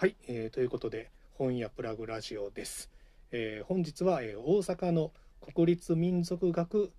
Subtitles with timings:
[0.00, 2.88] はい、えーということで本屋プラグラジオです、
[3.32, 5.10] えー本日は、えー大阪の
[5.52, 6.92] 国立民族学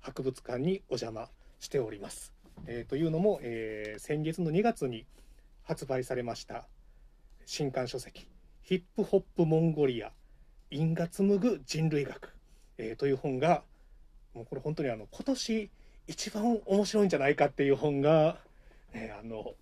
[0.00, 1.28] 博物館にお邪魔
[1.60, 2.32] しております、
[2.66, 5.04] えーというのも、えー先月の2月に
[5.64, 6.66] 発売されました
[7.44, 8.26] 新刊書籍
[8.64, 10.12] 「ヒップホップモンゴリア
[10.70, 12.32] 因が紡ぐ人類学」
[12.78, 13.64] えーという本が
[14.32, 15.70] もうこれ本当にあの今年
[16.06, 18.38] 一番面白いんじゃないかっていう本が、
[18.94, 19.52] えーあの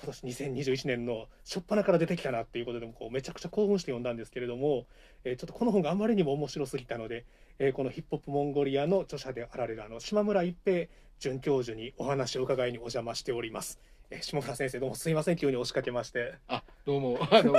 [0.00, 4.86] 今年2021年の初っ端から出てきたなっていうことでもこうめちゃくちゃ興奮して読んだんですけれども、
[5.24, 7.24] えーちょっとこの本があまりにも面白すぎたので、
[7.58, 10.86] えーこのヒップホップモンゴリアの著者であられるあの島村一平
[11.18, 13.80] 准教授にお話を伺いにお邪魔しております。
[14.10, 15.36] えー下村先生どうもすいません。
[15.36, 16.34] 急に押しかけまして。
[16.46, 17.52] あ、どうも、あの、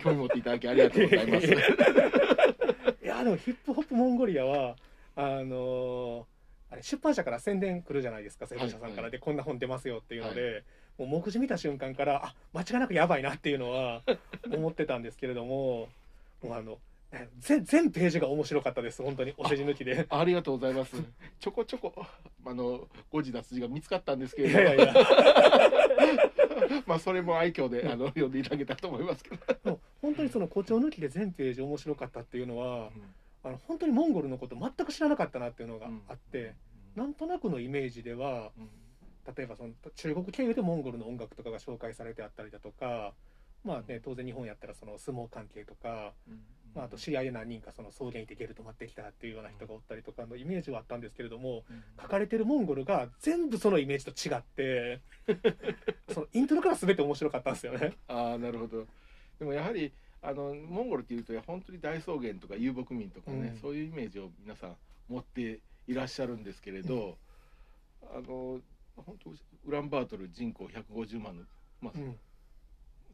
[0.00, 1.46] 興味持っていただきありがとうございます。
[3.02, 4.76] いやでもヒップホップモンゴリアは
[5.14, 6.24] あのー
[6.70, 10.64] あれ出版社から宣伝来るじゃないですか生徒者さんから、はいでこんな本出ますよっていうので、
[10.98, 14.02] もう目次見た瞬間からあ間違いなくやばいなっていうのは
[14.52, 15.88] 思ってたんですけれども
[16.42, 16.78] もうあの
[17.38, 20.06] 全全ページが面白かったです本当にお世辞抜きで。
[20.10, 20.96] ありがとうございます。
[21.38, 21.94] ちょこちょこ、
[22.44, 24.58] あの、誤字脱字が見つかったんですけいれど。
[24.60, 24.94] やいやいや
[26.86, 29.30] まあ、それも愛嬌で、あの、読んでいただけたと思いますけ
[29.64, 29.78] ど。
[30.02, 32.90] 本当にその誇張抜きで全ページ面白かったっていうのは
[33.42, 36.54] あの本当にモンゴルのこと全く知らなかったなっていうのがあって、
[36.94, 38.68] なんとなくのイメージではうん
[39.36, 43.12] 例えばその中国経由でモンゴルの音楽とかが紹介されてあったりだとか
[43.64, 46.12] まあね当然日本やったらその相撲関係とか、
[46.74, 51.64] まあ、あと知り合いで何人かその草原行ってゲル泊まってきたっていうような人がおったりとかのイメージはあったんですけれども
[52.00, 55.00] 書かれてるモンゴルが全部そのイメージと違って
[56.12, 57.94] そのイントロから全て面白かったんですよね。
[58.08, 58.86] ああ、なるほど。
[59.38, 64.76] でも、やはり、あの、モンゴルっていうと、本当に大草原とか遊牧民とかね、うんそういうイメージを皆さん
[65.08, 67.16] 持っていらっしゃるんですけれど。
[68.02, 68.60] あの、
[68.96, 71.42] 本当、ウランバートル人口150万の、
[71.80, 72.18] まあ、うん。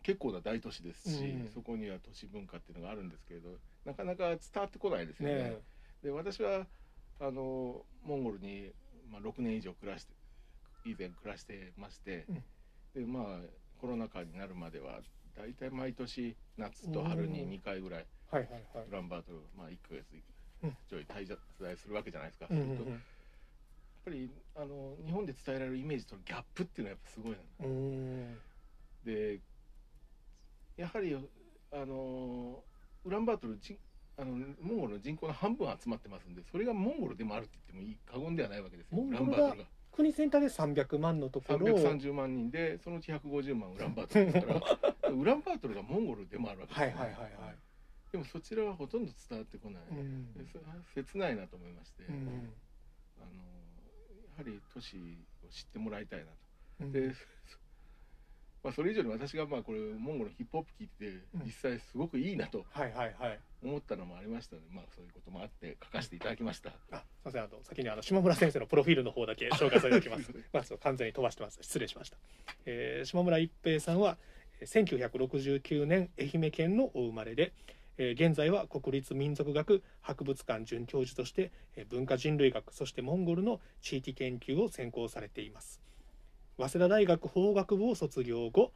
[0.03, 1.51] 結構な大都市ですし、うん。
[1.53, 5.35] そこには都市文化っていうのがあるんですけれどなかなか伝わってこないですよね。
[5.35, 5.59] ね
[6.03, 6.67] で私は
[7.21, 8.73] あのモンゴルに、
[9.11, 10.15] まあ、6年以上暮らして
[10.85, 12.27] 以前暮らしてまして、
[12.95, 13.25] でまあ
[13.79, 15.01] コロナ禍になるまでは
[15.37, 18.89] 大体毎年夏と春に2回ぐらいはいはいはい。
[18.89, 20.05] ウランバートル、まあ、1ヶ月
[20.63, 20.77] うん。
[20.89, 21.27] ちょい滞
[21.59, 22.47] 在するわけじゃないですか。
[22.51, 22.99] うんうんするとやっ
[24.05, 28.37] ぱりあの日本で伝えられるイメージとのギャップっていうのはやっぱすごいな。
[29.05, 29.41] で
[30.77, 31.17] やはり
[31.73, 32.63] あの
[33.05, 33.77] ウランバートル人
[34.17, 39.69] あのモンゴルの人口の半分集まってますんでそれがモンゴルでもあるって言ってもいい過言ではないわけですよウモンゴルがランバートルが。
[39.93, 41.75] 国全体で300万のところ。
[41.75, 47.57] を330万人でそのうち150万ウランバートルですから ウランバートルがモンゴルでもあるわけですよ、はいはいはいはい。
[48.13, 50.27] でもそちらはほとんど伝わってこない、うん。
[50.95, 52.53] 切ないなと思いまして、うん。
[53.19, 53.29] あの
[54.41, 54.97] やはり都市
[55.45, 56.31] を知ってもらいたいなと
[56.81, 57.13] うんで、
[58.63, 63.41] まあ、それ以上に私がまあこれモンゴルのヒップホップ聞いてうん実際すごくいいなとはいはいはい。
[63.63, 66.71] 思ったのもありましたので、まあ、そういうこともあって書かせていただきました。
[66.71, 70.33] あ、すみません、あの先にあの島村先生のプロフィールの方だけ紹介させていただきます。
[70.53, 71.63] まあ、完全に飛ばしてます。
[71.63, 72.17] 失礼しました。
[72.65, 74.17] えー島村一平さんは
[74.61, 85.81] えー1969年愛媛県のお生まれで、えー現在は国立民族学博物館准教授としてえ文化人類学そしてモンゴルの地域研究を専攻されています。
[86.57, 88.73] 早稲田大学法学部を卒業後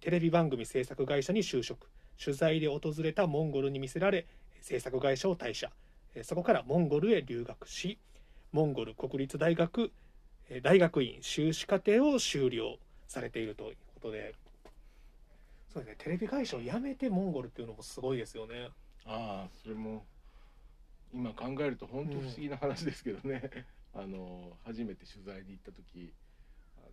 [0.00, 1.88] テレビ番組制作会社に就職。
[2.22, 4.26] 取材で訪れたモンゴルに魅せられ
[4.60, 5.70] 制作会社を退社。
[6.14, 7.98] えそこからモンゴルへ留学し
[8.52, 9.90] モンゴル国立大学
[10.50, 12.76] え大学院修士課程を修了
[13.08, 14.34] されているということで。
[15.76, 18.70] そうですねテレビ会社を辞めてモンゴルっていうのもすごいですよね。
[19.04, 20.06] ああそれも
[21.12, 23.50] 今考えると本当不思議な話ですけどね、
[23.94, 26.12] あの初めて取材に行った時
[26.78, 26.88] あの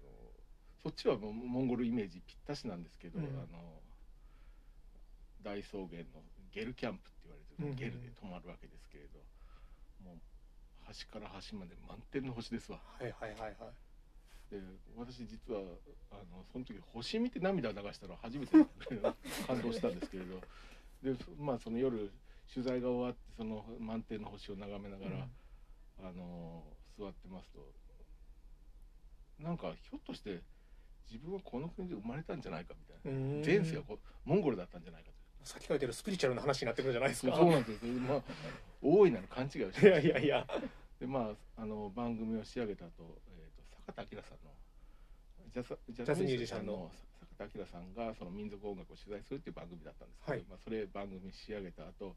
[0.84, 3.82] そっちはモンゴルイメージぴったしなんですけど、うんあの
[5.42, 6.24] 大草原の
[6.54, 9.20] ゲルキャンプって言われてる、うんうんゲルで泊まるわけですけれど
[10.04, 10.20] もう
[10.86, 12.82] 端から端まで満天の星ですわ。
[13.00, 13.56] はいはいはいはい。
[14.52, 14.59] で
[14.96, 15.62] 私実は
[16.12, 18.53] あのその時星見て涙流したのは初めて
[19.47, 20.40] 感動したんですけれど。
[21.03, 22.12] でそまあその夜
[22.53, 25.28] 取材が終わってその満天の星を眺めながら、
[26.00, 26.64] あの
[26.97, 27.59] 座ってますと。
[29.40, 30.41] なんかひょっとして
[31.12, 35.16] 自分はこの国で生まれたんじゃないかみたいな、うん前世がこうモンゴルだったんじゃないかと。
[35.44, 37.35] さっき書いてるスピリチュアルな話になってくるじゃないですか。
[37.35, 38.22] そうなんですよ、まあ、
[38.82, 40.47] 大いなる勘違いをしていやいやいや。
[41.00, 42.91] でまああの番組を仕上げた後、
[43.85, 44.52] 坂田明さんの
[45.53, 46.91] ジャズジャズミュージシャンの。
[47.38, 50.46] 坂田明さんがその民族音楽を取材するっていう番組だったんですけど、はい。
[50.50, 52.16] まあ、それ番組仕上げた後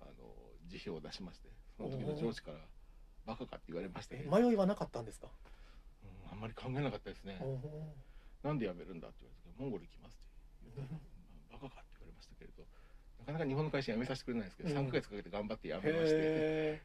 [0.00, 0.12] あの
[0.68, 2.58] 辞表を出しましてその時の上司から
[3.26, 5.28] 「バカか」って言われましたえね、迷いはなかったんですか？
[6.04, 7.40] うんあんまり考えなかったですね、
[8.42, 12.62] なんで辞めるんだって言われてモンゴル行きますって言ったら、まあババカかって言われましたけれど
[13.26, 14.76] なかなか日本の会社辞めさせてくれないんですけど、うん。
[14.78, 16.14] 3ヶ月かけて頑張って辞めまして。
[16.14, 16.82] へ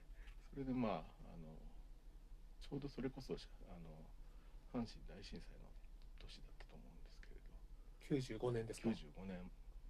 [0.54, 3.38] それでまあょうどそれこそあ
[3.78, 3.94] の
[4.74, 5.70] 阪神大震災の
[6.18, 7.54] 年だったと思うんですけれど。
[8.10, 9.38] え95年ですか？95年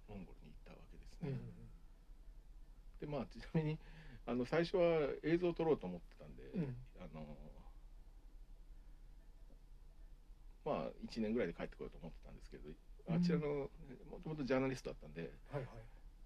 [0.08, 1.64] モンゴルに行ったわけですね、うん
[3.00, 3.78] でまあちなみに
[4.26, 6.76] あの最初は映像を撮ろうと思ってたんで、うん。
[7.00, 7.26] あの
[10.64, 12.70] まあ1年ぐらいで帰ってこようと思ってたんですけど
[13.12, 13.68] あちらの
[14.08, 15.68] もともとジャーナリストだったんではいはい。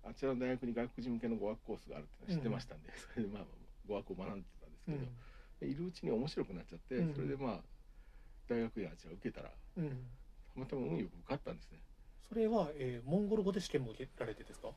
[0.04, 3.44] あちらの大学に外国人向けの語学コースがあるって知ってましたんで、それでまあ
[3.88, 5.04] 語学を学んでたんですけど、で
[5.66, 7.62] いるうちに面白くなっちゃって、うんそれでまあ
[8.48, 9.84] 大学院あちら受けたらうん。
[9.84, 10.10] うん
[10.54, 11.78] たまたま運よく受かったんですね。
[12.28, 14.68] それは、えーモンゴル語で試験も受けられてですか？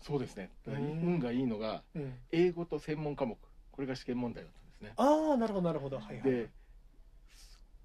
[0.00, 0.50] そうですね。
[0.66, 2.12] 運がいいのがうん。
[2.30, 3.38] 英語と専門科目。
[3.70, 4.92] これが試験問題だったんですね。
[4.96, 5.98] ああなるほどなるほど。
[5.98, 6.50] はいはいで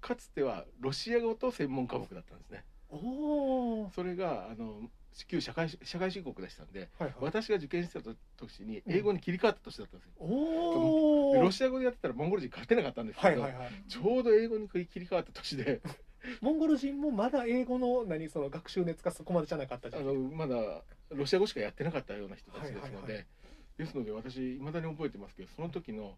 [0.00, 2.64] かつてはロシア語と専門科目だったんですね。
[2.88, 4.90] おおそれがあの
[5.28, 7.14] 旧社会社会主義国でしたんではいはい。
[7.20, 13.72] 私が受験してた年に英語に切り替わった年だったんですよ、おおでロシア語でやってたらモンゴル人勝てなかったんですけど、はいはいはい。
[13.88, 15.80] ちょうど英語に切り替わった年で
[16.40, 20.02] モンゴル人もまだ英語の何その学習熱がそこまでじゃなかったじゃん。
[20.02, 23.26] あのまだロシア語しかやってなかったような人たちですので、はいはいはい。
[23.78, 26.16] ですので私いまだに覚えてますけどその時の、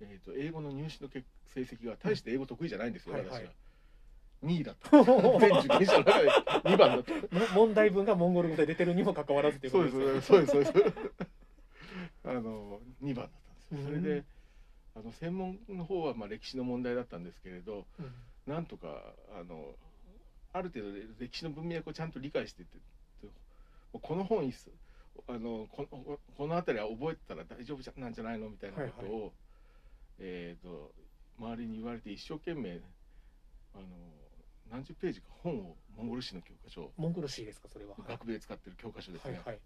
[0.00, 3.42] えー、と英語の入試の結成績が大して英語得意じゃないんですよ、はいはい。
[3.42, 3.50] 私が
[4.44, 4.90] 2位だった。
[4.90, 6.30] 全受験者の中で
[6.64, 7.12] 2番だった。
[7.12, 10.44] も 問題文がモンゴル語で出てるにもかかわらずっていうこそうでとですすね。
[10.46, 11.12] そうですそうです
[12.24, 13.84] あの2番だったんですよ。
[13.84, 14.24] それうんで
[14.94, 18.12] あの専門の方はまあ歴史の問題だったんですけれどうん。
[18.46, 19.74] なんとかあの
[20.52, 22.78] ある程度歴史の文脈をちゃんと理解していって
[23.92, 24.70] この本いっす
[25.28, 29.32] あのこのこの辺りは覚えてたら大丈夫じゃなんじゃないのみたいなことを、
[30.18, 30.92] えー、と
[31.38, 32.80] 周りに言われて一生懸命
[33.74, 33.84] あの
[34.70, 37.94] 何十ページか本をモンゴル史の教科書モンゴルシーですかそれは。
[38.08, 39.58] 学部で使ってる教科書ですね、はいはい。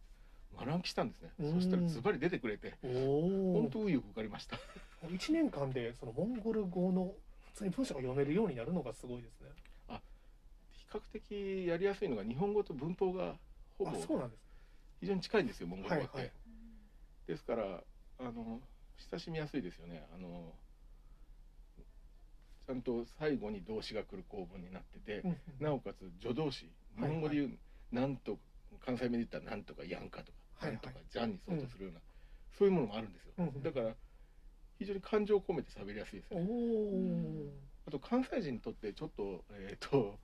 [0.58, 1.30] 学暗記したんですね。
[1.38, 4.58] うんそしたらズバリ出てくれてお本お当運よく受かりました。
[5.06, 7.12] 1年間でそのモンゴル語の
[7.52, 9.48] 普通に文章が読めるようになるのがすごいですね。
[10.72, 13.34] 比較的やりやすいのが日本語と文法が
[13.78, 14.40] ほぼあそうなんです
[15.00, 16.32] 非常に近いんですよモンゴル語って、はいはい。
[17.26, 17.82] ですから
[18.20, 18.60] あの
[19.10, 20.06] 親しみやすいですよね。
[20.14, 20.54] あの
[22.66, 26.70] ちゃんと最後に動詞が来る構文になってて、うんなおかつ助動詞。
[26.96, 27.20] 日はいはい。
[27.20, 27.58] 本語で言う、
[27.94, 28.38] なんと
[28.84, 30.72] 関西弁で言ったらなんとかやんかとか、はいはい。
[30.72, 32.00] なんとかじゃんに相当するような、
[32.58, 33.94] そういうものもあるんですよ、うんだから
[34.78, 36.46] 非常に感情を込めて喋りやすいですおね。
[36.48, 40.14] おあと関西人にとってちょっとえっ、ー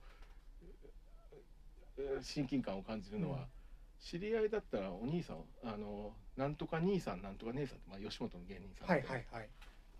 [2.21, 3.45] 親近感を感じるのは、うん。
[3.99, 9.49] 知り合いだったらお兄さんあのなんとか兄さんなんとか姉さんって、まあ、吉本の芸人さんはいで、はいはい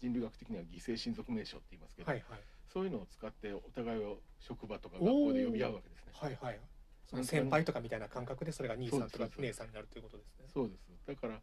[0.01, 2.39] 人類学的には犠牲親族名称って言いますけど、はいはい。
[2.73, 6.11] そういうのを使ってお互いを職場とか学校で呼び合うわけですね。
[6.13, 6.59] はいはい。
[7.05, 10.45] その先輩とかみたいな感覚でそれが兄さんとか姉さんになるということですね。
[10.53, 10.89] そうです。
[11.07, 11.39] だから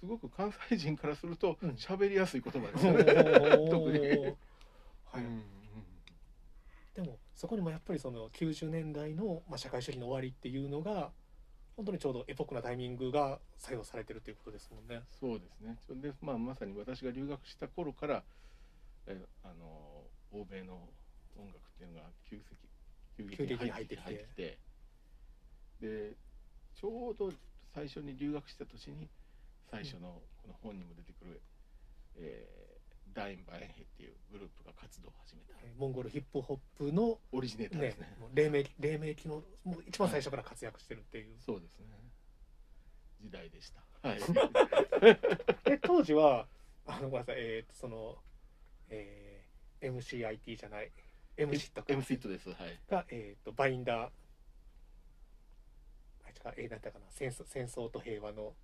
[0.00, 1.70] すごく関西人からするとうん。
[1.70, 3.04] 喋りやすい言葉ですよね。
[3.70, 3.98] 特に。
[5.04, 5.24] はい。
[5.24, 5.42] うん
[6.94, 11.12] でもそこにもやっぱりその90年代の、まあ、社会主義の終わりっていうのが
[11.78, 15.04] 本当にちょうどエポックなタイミングが作用されてるということですもんね。
[15.20, 15.78] そうですね。
[16.02, 18.24] でまあまさに私が留学した頃から
[19.06, 20.02] えあの
[20.32, 20.74] 欧米の
[21.36, 22.36] 音楽っていうのが急
[23.16, 24.58] 激急激に入ってきて
[25.80, 26.16] で
[26.74, 27.32] ちょうど
[27.72, 29.08] 最初に留学した年に
[29.70, 31.40] 最初のこの本にも出てくる、
[32.16, 41.36] えーダイン・バエンヘっていうグループが活動を始めたえーモンゴルヒップホップの、オリジネーターでねすね。、黎明期黎明期のもう一番最初から活躍してるっていう。
[41.38, 41.86] そうですね。
[43.20, 44.08] 時代でした。
[44.08, 44.20] はい。
[45.64, 46.46] で当時は
[46.86, 48.18] あのごめんなさいえーとその、
[48.88, 49.38] えー
[49.80, 50.90] MCIT じゃない
[51.36, 52.48] MC とか M シットです。
[52.50, 52.80] はい。
[52.90, 54.10] が、えー、とバインダーあ
[56.50, 58.54] 違うえー、なんだかな戦争戦争と平和の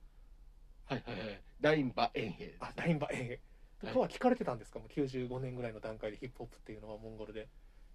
[0.87, 1.41] はいはいはい。
[1.61, 3.54] ダイン・バエンヘですねあダインバえー、
[3.85, 4.79] とかは聞かれてたんですか？
[4.79, 7.49] もう95年ぐらいの段階でヒップホップっていうのはモンゴルで。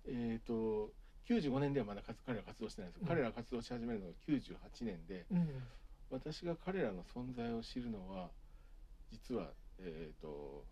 [0.08, 0.92] えっ、と
[1.28, 3.10] 95年ではまだ活彼ら活動してないんですよ、うん。
[3.10, 5.64] 彼らが活動し始めるのが98年でうん
[6.10, 8.32] 私が彼らの存在を知るのは
[9.12, 10.66] 実はえっ、と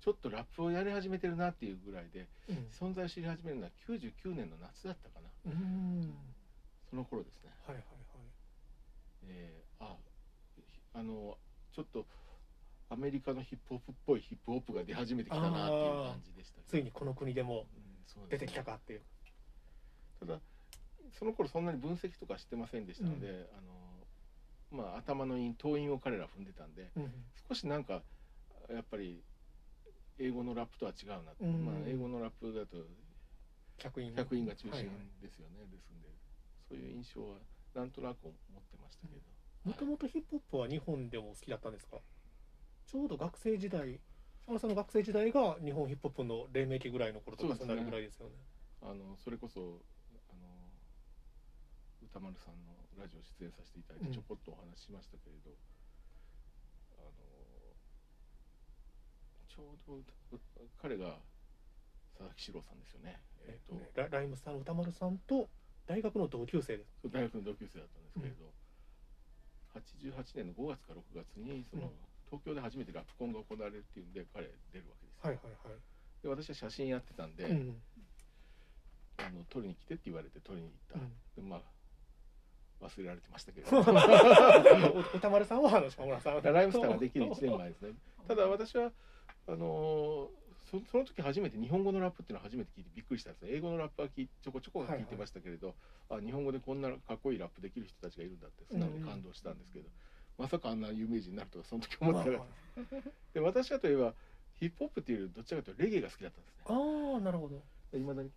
[0.00, 2.56] ちょっとラップをやり始めてるなっていうぐらいでうん。
[2.72, 5.52] 存在を知り始めるのは99年の夏だったかな。
[5.52, 6.14] うん。
[6.88, 7.50] その頃ですね。
[7.66, 7.84] はいはい
[9.26, 9.96] えーあ
[10.94, 11.36] あの
[11.72, 12.04] ちょっと
[12.90, 17.66] アメリカのヒップホップっぽいヒップホップが出始めてきたなっていう感じでしたついにこの国でも
[18.28, 19.02] 出てきたかっていう。
[20.18, 20.40] ただ
[21.18, 23.60] その頃そんなに分析とかしてませんでしたので、あ
[24.76, 27.12] のまあ頭の韻頭韻を彼ら踏んでたんでうん
[27.48, 28.02] 少しなんか
[28.68, 29.22] やっぱり
[30.18, 31.64] 英語のラップとは違うな、うん。
[31.64, 32.76] まあ、英語のラップだと
[33.78, 34.12] 客員。
[34.12, 35.22] 100韻が中心はいはい。
[35.22, 36.08] ですよね、ですんで
[36.68, 37.38] そういう印象は
[37.74, 39.20] なんとなく思ってましたけど、
[39.64, 41.96] もともとヒップホップは日本でも好きだったんですか？
[42.90, 44.00] ちょうど学生時代
[44.50, 47.66] 島田さんの学生時代が日本ヒップホップの黎明期ぐらいの頃とかそですね。
[47.68, 48.34] そうなるぐらいですよね。
[48.82, 49.78] あのそれこそ
[50.26, 50.42] あの
[52.02, 54.08] 歌丸さんのラジオ出演させていただいうん。
[54.10, 55.54] てちょこっとお話ししましたけれど、
[56.98, 57.14] あの
[59.46, 60.02] ちょうど
[60.82, 61.22] 彼が
[62.18, 63.22] 佐々木史郎さんですよね。
[63.46, 65.46] えっ、と、ねラライムスターの歌丸さんと
[65.86, 66.82] 大学の同級生で。
[66.98, 68.50] す大学の同級生だったんですけれど、
[69.78, 75.78] 88年の5月か6月にその、うん東京で初めてラップコンが行われるっていうんで彼出るわけですよ、はいはいはい。
[76.22, 77.76] で私は写真やってたんで、うん
[79.20, 81.12] あの撮りに来てって言われて撮りに行った、うん。
[81.36, 83.68] でまあ忘れられてましたけど。
[83.76, 87.92] お歌丸さんはあの島村さんライムスターができる1年前ですね。
[88.26, 88.90] ただ私は
[89.46, 93.50] あのーそその時初めて日本語のラップっていうのは初めて聞いてびっくりしたんですね。
[93.54, 95.74] 英語のラップは聞いちょこちょこ聞いてましたけれど、
[96.08, 99.88] あ日本語でこんなかっこいいラップできる人たちがいるんだって素直に感動したんですけど、
[100.40, 102.46] まさかあんな有名人になるとはその時思ってなかっ
[102.90, 102.96] た。
[103.34, 104.14] で私はといえば
[104.54, 106.64] ヒップホップっていうよりどちらかというとレゲエが好きだったんですね。
[106.68, 107.62] ああなるほど。
[107.98, 108.30] いまだに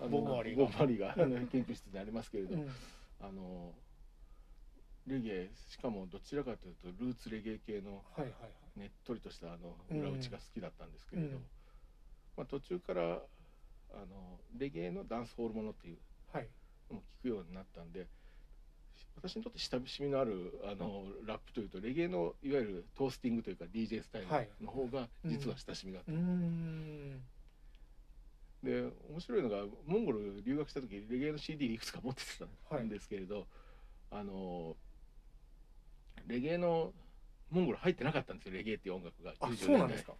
[0.00, 0.64] あのボブマリーが。
[0.66, 2.68] ボブマリーが あの研究室にありますけれど、うん。
[3.20, 3.74] あの
[5.06, 8.04] レゲエしかもどちらかというとルーツレゲエ系の
[8.76, 11.46] ねっとりとしたあのうん裏打ちが好きだったんですけれど、うん。
[12.36, 13.22] まあ、途中から
[13.92, 15.98] あのレゲエのダンスホールものっていう
[16.32, 16.48] はい。
[16.90, 18.06] のも聞くようになったんで
[19.20, 24.48] 私にとって親しみのあるあのラップというとレゲエのいわゆるトースティングというか DJ スタイはい。
[24.60, 27.22] ルの方が実は親しみがあったうーん。
[28.62, 32.22] で面白いのがモンゴル留学した時レゲエの CD いくつか持って
[32.70, 33.46] たんですけれど、
[34.10, 34.76] あの
[36.26, 36.92] レゲエの
[37.50, 40.14] モンゴル入ってなかったんですよレゲエっていう音楽があ90そうなんですか。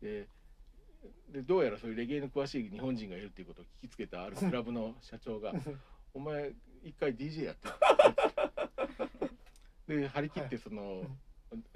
[0.00, 0.26] で
[1.32, 5.52] でどうやらそういうレゲエの詳しい日本人がいるっていうことを聞きつけたあるクラブの社長が
[6.12, 7.68] 「お前一回 DJ やって」
[9.96, 11.02] で張り切ってその、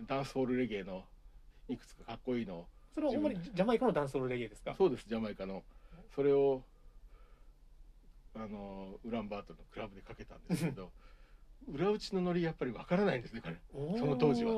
[0.07, 1.05] ダンスホールレゲエの
[1.69, 4.75] いくつかかっこいいのをそれは主にジャマイカのダンスホールレゲエですか？
[4.77, 5.65] そうですジャマイカの。
[6.15, 6.63] それを
[8.37, 10.93] あのウランバートルのクラブでかけたんですけど
[11.69, 13.57] 裏打ちのノリやっぱりわからないんですね彼。
[13.99, 14.53] その当時は。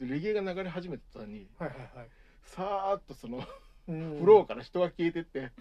[0.00, 2.08] レゲエが流れ始めた途端にはいはいはい。
[2.42, 3.46] さーっとその
[3.86, 4.18] うん。
[4.18, 5.52] フローから人が消えてって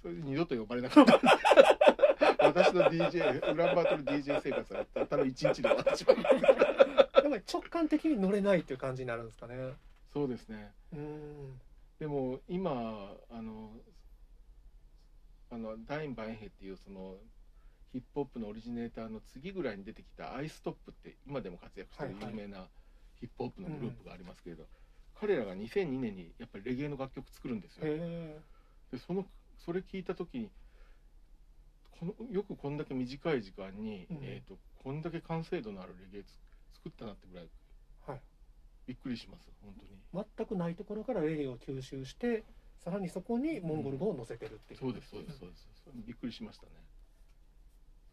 [0.00, 1.93] それで二度と呼ばれなかった
[2.38, 6.16] 私の DJ ウランバートル DJ 生活はたったの一日で終わってしまう。
[6.16, 9.54] やっぱり直感的に乗れないっていう感じになるんですかね
[10.12, 10.72] そうですね。
[10.92, 11.60] うん。
[11.98, 13.70] でも今あの
[15.50, 17.16] あのダイン・バインヘっていうその
[17.92, 22.34] ヒップホップのオリジネーターの次ぐらいに出てきたアイストップって今でも活躍してるはいはい。
[22.34, 22.66] 有名な
[23.20, 24.64] ヒップホップのグループがありますけれど、
[25.18, 27.86] 彼らが2002年にやっぱりレゲエの楽曲作るんですよ。
[27.86, 29.24] でその
[29.64, 30.50] それ聞いた時に
[31.98, 34.18] このよくこんだけ短い時間に、うん。
[34.22, 36.38] えー、とこんだけ完成度のあるレゲエつ
[36.74, 37.48] 作ったなってぐらい
[38.06, 38.20] はい。
[38.86, 39.74] びっくりします本
[40.12, 40.24] 当に。
[40.36, 42.44] 全くないところからレゲエを吸収して
[42.78, 45.64] さらにそこにモンゴル語を乗せてるっていう、そうですそうですそうです。
[46.06, 46.72] びっくりしましたね。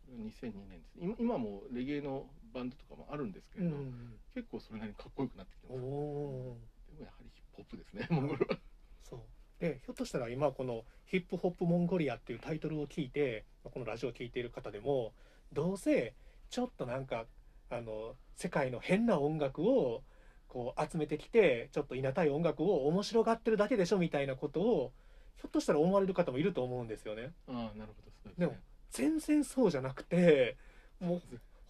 [0.06, 0.98] それは2002年です。
[1.00, 5.82] 今今もレゲエのバンドとかもあるんですけうれど、ん結構それなりにかっこよくなってきておます。
[5.82, 6.58] でおも
[7.02, 8.58] やはりヒップホップですねモンゴルは。
[9.04, 9.20] そう。
[9.60, 15.14] でひょっとしたら今この「ヒップホップモンゴリア」っていうタイトルを聞いてこのラジオを聞いている方でも
[15.54, 16.14] どうせ
[16.50, 17.26] ちょっとなんか
[17.70, 20.04] あの世界の変な音楽を
[20.48, 24.92] こう集めてきてちょっといなたい音楽を面白がってるだけでしょみたいなことを
[25.38, 27.32] ひょっとしたら思われる方もいると思うんですよね。
[27.48, 28.12] ああなるほど。
[28.24, 28.56] そうですでも
[28.92, 30.58] 全然そうじゃなくて
[31.00, 31.22] もう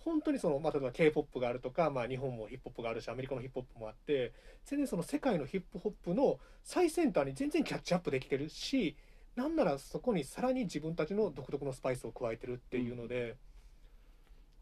[0.04, 4.34] 本当にその、まあ、例えば k p o p があるとか、まあ、日本もヒップホップがあるしアメリカのヒップホップもあって
[4.66, 8.96] 全然その世界のヒップホップの最先端に全然キャッチアップできてるし
[9.36, 13.38] なんならそこにさらに自分たちの独特のスパイスを加えてるっていうので、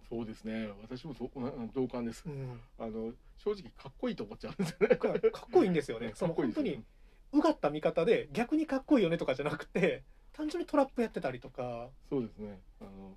[0.10, 0.70] そうですね。
[0.82, 2.24] 私もそううん同感です。
[2.26, 4.96] うん、あの正直かっこいいと思っちゃうんですよね。
[4.96, 6.14] かかっこいいんですよね。
[6.18, 6.84] その本当に
[7.32, 12.60] うがった見方で逆にかっこいいよねとかじゃなくて単純にトラップやってたりとか、そうですね。
[12.82, 13.16] あの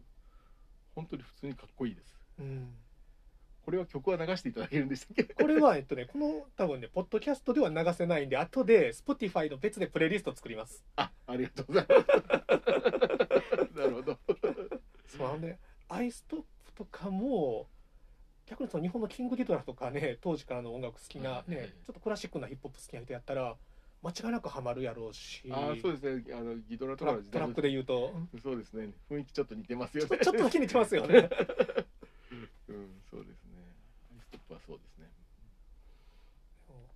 [0.95, 2.15] 本当に普通にかっこいいです。
[2.39, 2.75] うん、
[3.64, 5.25] これは曲は流していただけるんでしたっけ？
[5.35, 10.85] これはえっとねこの多分ねポッドキャストでは流せないんで後で Spotify の別でプレイリスト作ります。
[10.97, 12.07] あありがとうございます。
[13.78, 14.19] なるほど。
[15.07, 17.69] そうなんでアイストップとかも
[18.47, 23.57] 逆にその日本のキングギドラとかね当時からの音楽好きなはいねちょっとクラシックなヒップホップ好きな人やったら
[24.02, 25.42] 間違いなくハマるやろうし。
[25.50, 26.35] ああそうですね。
[26.35, 28.12] あのギドラとかの時代のトラップで言うと。
[28.42, 28.90] そうですね。
[29.09, 31.28] 雰囲気ちょっと似てますよちょねちょっとだけ似てますよね。
[32.69, 33.52] うんそうですね
[34.53, 35.11] はそうですね。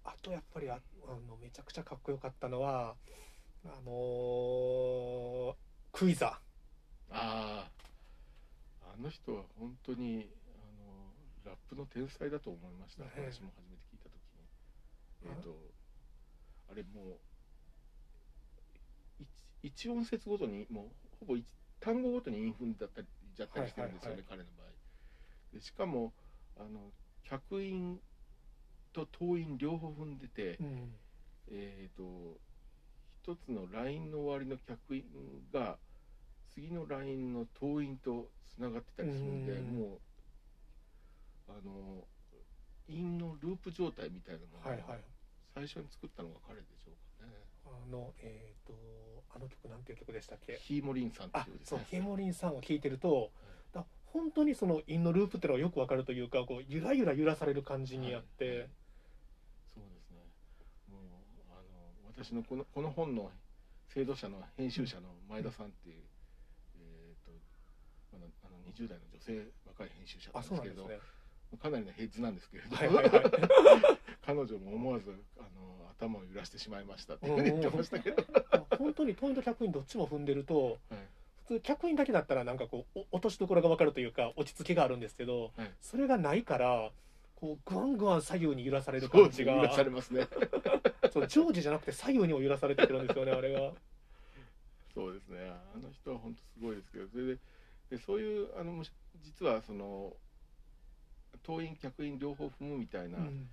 [0.05, 2.95] あとやっぱりああのめちゃくちゃかっこよかったのは
[3.65, 5.55] あのー
[5.93, 6.39] クイザ
[7.11, 7.71] ああ
[8.83, 10.29] あの人は本当に
[11.45, 13.33] あのラップの天才だと思いました、ねえ。
[13.33, 15.37] 私も初めて聞いた時に。
[15.37, 15.57] えっ、と
[16.71, 17.19] あれも
[19.21, 19.29] う一
[19.63, 21.47] 一音節ごとにもうほぼ一
[21.81, 24.25] 単語ごとに韻踏んだったりじゃったりしてるんですよね、はい。
[24.29, 24.67] 彼の場合。
[25.53, 26.13] でしかも
[26.57, 26.93] あの
[27.29, 27.99] 客員
[28.93, 30.95] と党員両方踏んでて、うん。
[31.49, 32.39] えー、と
[33.23, 35.05] 一つのラインの終わりの客員
[35.53, 35.77] が
[36.55, 39.65] 次のラインの党員とつながってたりするんで、うん。
[39.79, 39.99] もう
[41.49, 42.05] あの
[42.89, 45.01] 韻のループ状態みたいなものをはいはい。
[45.55, 47.33] 最初に作ったのが彼でしょうかね。
[47.67, 48.75] あのえっ、と
[49.35, 50.59] あの曲なんていう曲でしたっけ？
[50.63, 51.77] ヒーモリンさんってあいうですね。
[51.77, 53.56] そうヒモリンさんを聴いてるとだ
[54.17, 58.59] 本当にその韻のループっていうのがよくわかるというかこうゆらゆら揺らされる感じにあって、はい。
[58.59, 58.69] はい
[59.75, 60.25] そうですね。
[60.91, 61.01] もう
[61.53, 63.31] あの私のこのこの本の
[63.93, 65.97] 制度者の編集者の前田さんっていう、
[66.81, 67.33] えっ、と
[68.15, 71.13] あのあの20代の女性若い編集者なあんですけれど、そうなんです
[71.53, 71.59] ね。
[71.61, 73.23] かなりのヘッズなんですけれど、はいはいはい。
[74.25, 78.25] 彼女も思わずあの頭を揺らしてしまいましたって言ってましたけど、
[78.79, 80.99] 本当に党員と客員どっちも踏んでるとはい。
[81.26, 86.91] 普通客員だけだったらなんかこうお落としどころがわかるというか落ち着きがあるんですけど、はいそれがないから
[87.37, 90.27] こうグワングワン左右に揺らされる感じが揺らされますね。
[91.13, 93.73] そう常時じゃなくて左右にも揺らされてくるんですよね あれが。
[94.95, 95.39] そうですね。
[95.75, 97.39] あの人は本当すごいですけど、それで
[97.91, 98.83] でそういうあの
[99.23, 100.17] 実はその
[101.43, 103.49] 党員客員両方踏むみたいな、うん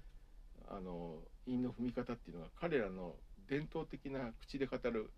[0.70, 3.16] あの韻の踏み方っていうのが彼らの
[3.48, 5.12] 伝統的な口で語る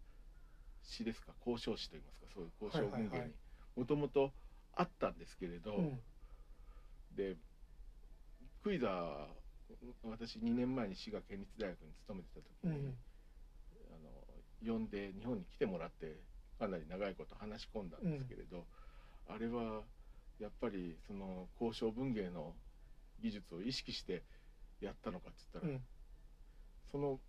[0.87, 1.33] 詩ですか？
[1.45, 2.27] 交渉詩といいますか？
[2.33, 3.33] そういう交渉文芸に
[3.75, 4.31] もともと
[4.73, 5.99] あったんですけれど、うん。
[7.15, 7.35] で
[8.63, 9.27] クイザー
[10.03, 12.97] 私2年前に滋賀県立大学に勤めてた時うに、ん。
[13.91, 16.19] あの呼んで日本に来てもらって
[16.59, 18.65] かなり長いこと話し込んだんですけれど、
[19.27, 19.83] あれは
[20.39, 22.53] やっぱりその交渉文芸の
[23.21, 24.23] 技術を意識して
[24.81, 25.81] やったのかって言ったら、うん。
[26.91, 27.19] その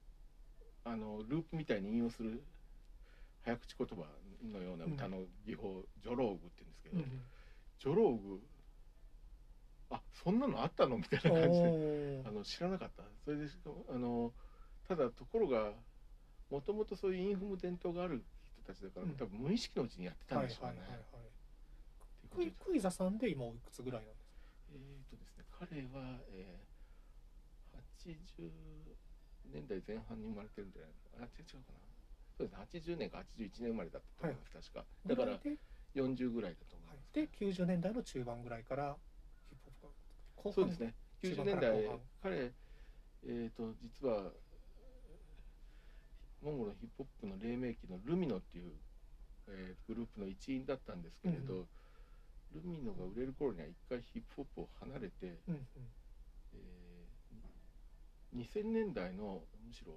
[0.84, 2.42] あのループみたいに引用する
[3.46, 4.04] 早口言葉
[4.52, 7.22] のような歌の技法、ジョローグって言うんですけど、うん
[7.78, 8.40] ジョローグ
[9.90, 10.96] あそんなのあったの？
[10.96, 13.04] みたいな感じであの知らなかった。
[13.24, 13.46] それで
[13.88, 14.32] あの
[14.88, 15.70] ただところが
[16.50, 18.24] もともとそういうインフム伝統がある
[18.64, 19.10] 人たちだから、うん。
[19.14, 20.80] 多分無意識のうちにやってたんでしょうね。
[22.64, 24.34] クイザさんで今おいくつぐらいなんですか？
[24.74, 28.50] えーとですね、彼は、えー、80
[29.52, 31.85] 年代前半に生まれてるんじゃないかなあ違うかな
[32.36, 32.92] そうですね。
[32.94, 34.84] 80年か81年生まれだったと思います、確か。
[35.06, 35.56] だからで,、
[35.94, 36.96] 40ぐらいだと思いはい。
[36.98, 38.96] ます、で90年代の中盤ぐらいから
[39.48, 40.54] ヒップホップが。
[40.54, 40.94] そうですね。
[41.22, 42.52] 90中盤から年代彼
[43.28, 44.30] えー、と実は
[46.42, 48.72] モンゴルのヒップホップの黎明期のルミノっていう、
[49.48, 51.68] えーグループの一員だったんですけれど、うん
[52.54, 55.66] ルミノが売れる頃には一回ヒップホップを離れて、うんうん。
[56.54, 59.92] えー2000年代のむしろ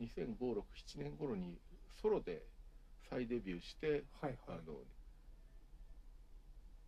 [0.00, 1.58] 200567年頃に
[2.02, 2.42] ソロで
[3.08, 4.36] 再デビューしてはいはい。
[4.48, 4.74] あの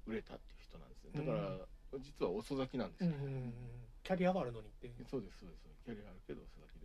[0.07, 3.55] 売れたっていう人なんですねだから、実は遅咲きなんですよ、うんうんうんうん。
[4.03, 5.67] キャリアはあるのにってそうですそうです。
[5.85, 6.83] キャリアあるけど遅咲き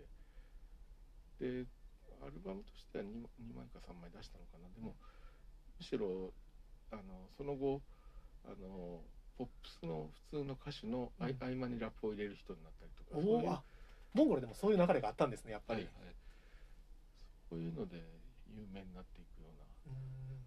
[1.40, 1.62] で。
[1.62, 1.66] で
[2.22, 4.70] アルバムとしては 2, 2枚か3枚出したのかな。
[4.74, 4.94] でも
[5.78, 6.34] むしろ
[6.92, 7.82] あのその後
[8.46, 9.02] あの
[9.38, 13.22] ポップスの普通の歌手の合,、間にラップを入れる人になったりとか。
[13.22, 13.50] そういう
[14.14, 16.16] モンゴルでもそういう流れがあったんですねやっぱり、はいはい、
[17.50, 18.04] そういうので
[18.52, 20.44] 有名になっていくようなうん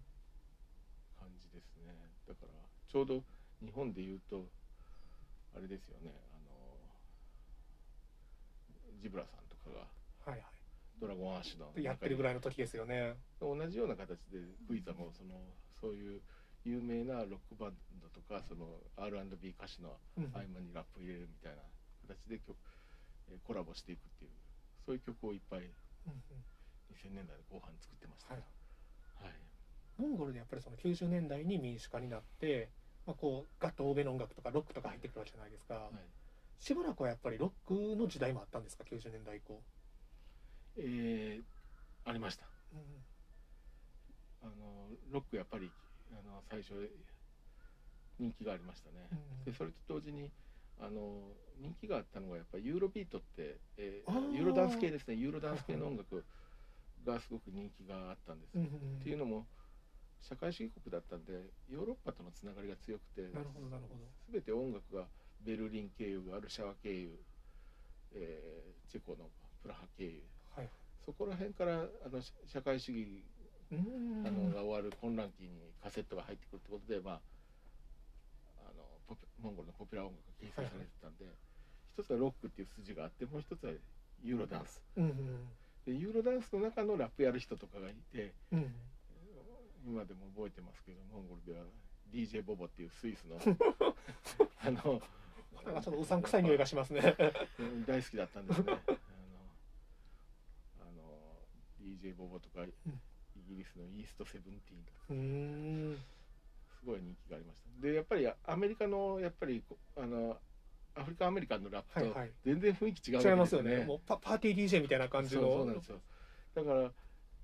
[1.17, 1.93] 感じですね。
[2.27, 2.53] だから
[2.87, 3.23] ちょうど
[3.61, 4.45] 日本で言うと
[5.55, 6.13] あれですよね。
[6.33, 6.51] あの
[9.01, 9.87] ジブラさんとかが
[10.31, 10.45] はいは
[10.99, 13.15] ドラゴンアッシュのいやってるぐらいいの時ですよね。
[13.41, 15.41] 同じような形でクイザもその
[15.81, 16.21] そういう
[16.63, 20.31] 有名なロックバンドとかその R&B 歌手のうん。
[20.33, 21.61] 合間にラップを入れるみたいな
[22.07, 22.74] 形で曲、えー
[23.45, 24.31] コラボしていくっていう
[24.85, 26.45] そういう曲をいっぱいうんうん。
[26.93, 28.33] 2000年代の後半に作ってました。
[28.33, 28.43] はい。
[29.23, 29.33] はい。
[29.97, 32.69] モンゴルでやっぱりその90年代に民主化になって、
[33.05, 36.63] まあ、こうガッと欧米の音楽とかロックとか入ってくるわけじゃないですか、はい。
[36.63, 39.61] しばらくはやっぱりロックの時代もあったんですか？90年代以降、
[40.77, 41.43] えー
[42.07, 42.45] ありました。
[42.73, 42.79] うん
[44.43, 45.71] あのロックやっぱり
[46.11, 46.73] あの最初
[48.19, 49.51] 人気がありましたね、うん。
[49.51, 50.29] でそれと同時に
[50.79, 55.15] あの人気があったのがやっぱりユーロビートって、えーユーロダンス系ですね。
[55.15, 56.25] ユーロダンス系の音楽
[57.05, 59.45] がすごく人気があったんです、っていうのも
[60.21, 61.33] 社会主義国だったんで
[61.69, 63.95] ヨーロッパとのつながりが強くてなるほどなるほど。
[64.31, 65.07] 全て音楽が
[65.41, 67.19] ベルリン経由ワルシャワ経由、
[68.13, 69.29] えーチェコの
[69.61, 70.23] プラハ経由。
[70.55, 70.69] はい。
[71.05, 73.23] そこら辺からあの社社会主義
[73.71, 74.23] うん。
[74.25, 75.49] あのが終わる混乱期に
[75.81, 77.21] カセットが入ってくるってことで、まあ、
[79.41, 81.25] モンゴルのポピュラー音楽が形成されてたんで、
[81.93, 83.71] 一つはロックっていう筋があってもう一つは
[84.23, 84.81] ユーロダンス。
[84.97, 85.47] うん
[85.85, 88.59] でユーロダンスの中のラップやる人とかがいてうん。
[88.59, 88.75] うん
[89.87, 91.63] 今でも覚えてますけどモンゴルでは
[92.11, 93.37] DJ ボボっていうスイスの
[94.65, 94.99] あの
[95.63, 97.15] なんかちょっとうさんくさい匂いがしますね。
[97.59, 98.73] うん大好きだったんですね。
[98.73, 98.97] あの
[100.81, 101.39] あの
[101.79, 102.73] DJ ボボとか、イ
[103.47, 106.05] ギリスのイーストセブンティーンとか
[106.85, 107.87] すごい人気がありました。
[107.87, 110.37] でやっぱりアメリカのやっぱりこあの
[110.95, 112.31] アフリカンアメリカンのラップとはいはい。
[112.45, 115.41] 全然雰囲気違うわ違けでいますすよよね,、ねもうパパーティー DJ みたいな感じの。
[115.41, 115.99] そうなんですよ。
[116.53, 116.91] だから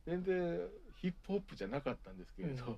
[0.05, 0.59] 全然
[1.01, 2.77] ヒップホップじゃなかったんですけれど、うん。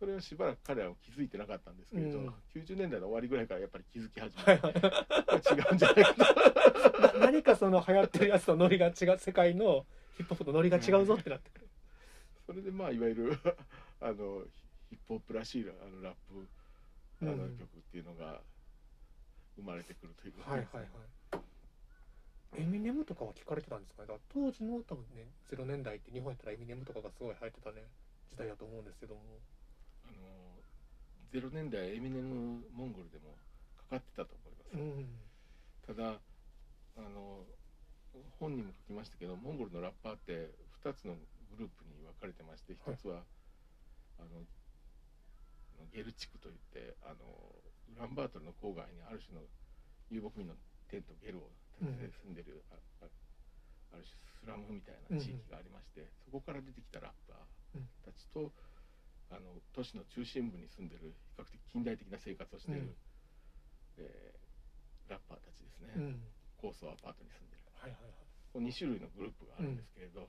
[0.00, 2.34] それをしばらく彼らは気づいてなかったんですけれど、うん。
[2.56, 11.68] 90年代の終わりぐらいからやっぱり気づき始めて、はいはい違うんじゃないか何かその流行ってるやつとノリが違う世界のヒップホップとノリが違うぞってなってくる。
[12.46, 13.38] それでまあいわゆる
[14.00, 14.42] あの
[14.92, 16.44] ヒップホップらしいあのラップ
[17.22, 18.44] あのうん曲っていうのが
[19.56, 22.60] 生まれてくるということはいですねはいはい。
[22.60, 24.12] エミネムとかは聞かれてたんですかね？
[24.12, 27.88] だから当時の多分ね0年代って日本やったらエミネムとかがすごい流行ってたね
[28.28, 29.20] 時代だと思うんですけども。
[30.04, 30.60] あの
[31.32, 33.32] 0年代エミネムモンゴルでも
[33.88, 35.96] かかってたと思います、うん。
[35.96, 36.20] ただ
[36.98, 37.46] あの
[38.38, 40.50] 本にも書きましたけどモンゴルのラッパーって
[40.84, 41.14] 2つの
[41.56, 43.24] グループに分かれてまして1つは、
[44.18, 44.28] あの
[45.92, 47.24] ゲル地区といってあの
[47.96, 49.44] ウランバートルの郊外にある種の
[50.10, 50.54] 遊牧民の
[50.88, 53.08] テントゲルを建てて住んでる、ああ
[53.92, 58.52] ある種スラムみたいな地域がありまして、そこから出てきたラッパーたちと、
[59.30, 62.96] あの都市の中心部に住んでる比較的近代的な生活をしている、うん。
[63.98, 66.22] えーラッパーたちですね、うん。
[66.56, 67.62] 高層アパートに住んでる。
[67.74, 68.12] はいはいはい。
[68.52, 70.28] この2種類のグループがあるんですけれど、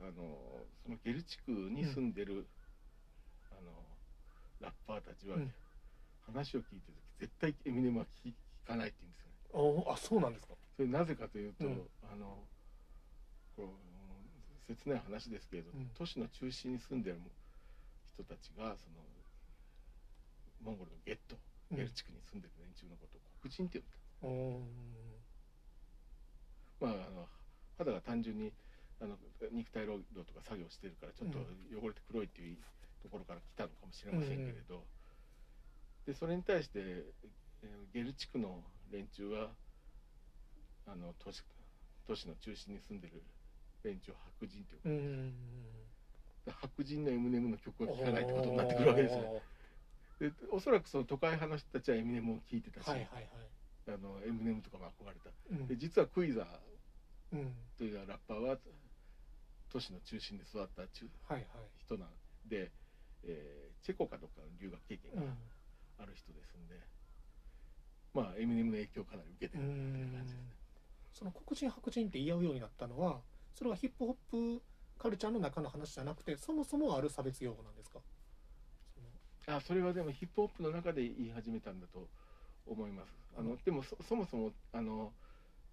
[0.00, 2.46] あのそのゲル地区に住んでる、
[3.62, 3.72] あの
[4.60, 5.52] ラッパーたちは、うん。
[6.26, 8.32] 話を聞いてる時絶対エミネムは聞聞
[8.66, 9.84] かないって言うんですよね。
[9.90, 10.54] あそうなんですか。
[10.76, 11.82] それなぜかというと、うん。
[12.10, 12.38] あの
[13.56, 15.90] こう切ない話ですけれど、うん。
[15.98, 17.18] 都市の中心に住んでる
[18.14, 19.02] 人たちがその
[20.62, 21.36] モンゴルのゲット
[21.70, 21.76] うん。
[21.76, 23.82] ゲル地区に住んでる連中のことを黒人って
[24.20, 24.78] 呼んだ
[26.80, 27.26] まああの
[27.78, 28.52] 肌が単純に
[29.00, 29.16] あの
[29.50, 31.38] 肉体労働とか作業してるからちょっと
[31.74, 32.56] 汚れて黒いっていう
[33.02, 34.84] ところから来たのかもしれませんけれど、
[36.06, 37.04] でそれに対して、えー
[37.94, 38.60] ゲル地区の
[38.90, 39.50] 連中は
[40.86, 41.44] あの都市
[42.08, 43.22] 都市の中心に住んでる
[43.84, 45.34] 連中を白人っていううん
[46.60, 49.42] 白人のエミネムの曲を聴かないってことになってくるわけですね。
[50.18, 53.26] でおそらくその都会派の人たちはエミネムを聴いてたし、はいはいはい。
[53.88, 55.30] あのエミネムとかも憧れた。
[55.50, 55.66] うん。
[55.68, 56.46] で実はクイザー
[57.32, 57.54] うん。
[57.78, 58.58] というラッパーは
[59.70, 61.46] 都市の中心で育った中はいはい。
[61.84, 62.08] 人なん
[62.48, 62.72] で、
[63.24, 65.38] えーチェコかどっかの留学経験がうん
[65.98, 66.78] ある人ですんで、
[68.14, 70.56] まあエミネムの影響をかなり受けてうるっていう感んじですね。
[71.12, 73.20] その黒人白人って言い合うようになったのは
[73.54, 74.16] それはヒップホッ
[74.58, 74.62] プ
[74.98, 78.00] カルチャーの中の話じゃなくてそもそもある差別用語なんですか？
[79.48, 82.08] あそれはでもヒップホップの中で言い始めたんだと
[82.66, 83.12] 思います。
[83.36, 85.12] あのでもそそもそもあの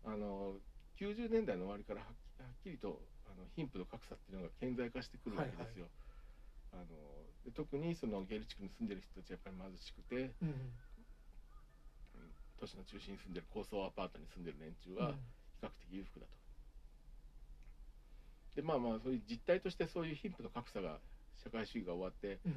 [0.03, 0.55] あの
[0.99, 5.85] 90年代の終わりからはっきはっきりとあの貧富の格差っていうのが顕在化してくるわけですよ。
[6.73, 6.83] あの
[7.45, 10.71] で特にそのゲル地区に住んでる人たちはやっぱり貧しくてうん
[12.59, 15.15] 都市の中心に住んでる高層アパートに住んでる連中は比
[15.63, 16.31] 較的裕福だと。
[18.55, 20.99] でまあまあそういう実態としてそういう貧富の格差が
[21.41, 22.53] 社会主義が終わってうん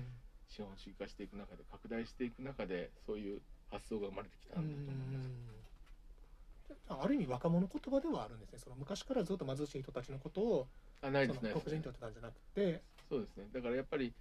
[0.48, 3.40] 資本主義化していく中で拡大していく中でそういう
[3.70, 5.30] 発想が生まれてきたうんだと思います。
[6.88, 10.68] ある意味若者言葉ではあるんですねその昔からずっと貧しい人たちのことを
[11.00, 11.50] あないですね。
[11.50, 13.46] 黒人と言ってたんじゃなくてそうですね。
[13.52, 14.12] だからやっぱり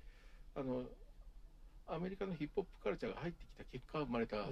[0.56, 0.84] あの
[1.88, 4.50] アメリカのヒップホップカルチャーが入ってきた結果生まれた発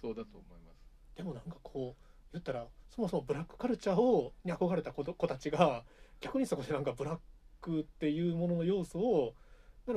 [0.00, 1.16] 想だと思います。
[1.16, 2.02] でもなんかこう
[2.32, 5.84] 言ったらそもそもブラックカルチャーをに憧れた子と子たちが
[6.20, 7.18] 逆にそこでなんかブラッ
[7.60, 9.34] クっていうものの要素を
[9.86, 9.94] な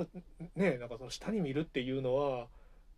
[0.55, 2.47] ねなんかその下に見るっていうのは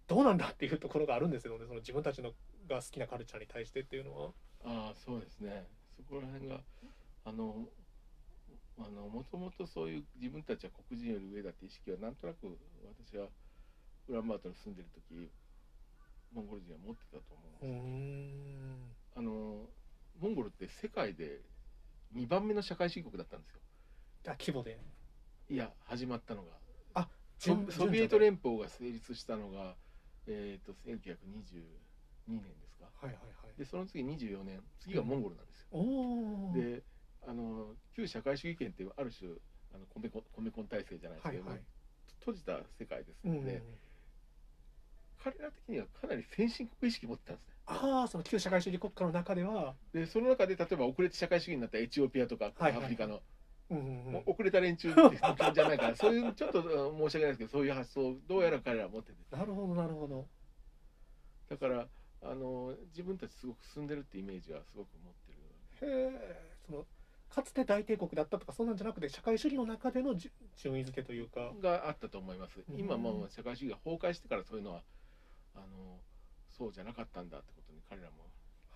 [0.08, 2.32] どうなんだっていうところがあるんですよねその自分たちの
[2.68, 4.30] が好きなカルチャーに対してっていうのは。
[4.66, 5.66] ああそうですね。
[5.96, 6.62] そこら辺が
[7.26, 7.68] あの
[8.80, 12.48] あのもともとそういう自分たちは黒人より上だって意識はなんとなく
[13.02, 13.28] 私は
[14.08, 15.32] ウランバートに住んでる時
[16.34, 19.20] モンゴル人は持ってたと思うんうですーん。
[19.20, 19.70] あの
[20.20, 21.42] モンゴルって世界で
[22.16, 23.62] 2番目の社会主義国だったんですよ。
[24.28, 24.80] あ規模で。
[25.50, 26.58] いや始まったのが。
[27.40, 29.76] ソ順ソビエト連邦が成立したのが、
[30.26, 31.64] えー、と1922
[32.28, 32.86] 年ですか。
[33.00, 33.20] はいはいは
[33.56, 33.58] い。
[33.58, 36.84] でその次24年次がモンゴルなんですよ、おおで
[37.26, 39.32] あの旧社会主義圏ってある種
[39.74, 41.62] あの米コ米コン体制じゃないですけど、はいはい。
[42.20, 43.62] 閉じた世界ですうんので、
[45.24, 47.54] 彼ら的にはかなり先進国意識持ってたんですね。
[47.68, 53.22] ああその旧社会主義国家の中では、でその中で例えば遅れて社会主義になったエチオピアとかはいはいアフリカの、
[53.70, 59.36] うんうん遅れた連中っていう感じじゃないから そういうちょっとうん申し訳ないですけどそういう発想をどうやら彼らは持ってて。
[59.36, 60.26] なるほどなるほど。
[61.50, 61.88] だから
[62.22, 65.14] あの自分たちすごく進んでるってイメージはすごく持っ
[65.80, 66.86] てるへえその
[67.30, 71.54] かつて大帝国だったとかそんなんじゃなくて社会主義の中でのじ順位付けというか。
[71.62, 72.60] があったと思います。
[72.70, 72.80] うん。
[72.80, 74.82] 今もう社会主義が崩壊してからそういうのは
[75.56, 76.00] あの
[76.50, 78.28] そうじゃなかったんだってことに彼らも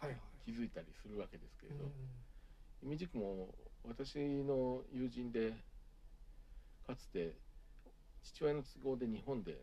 [0.02, 1.92] はいはい、気づいたりするわけですけれど、うん
[2.84, 3.54] イミジクも
[3.88, 5.54] 私の友人で
[6.88, 7.36] かつて
[8.24, 9.56] 父親の都合で日本で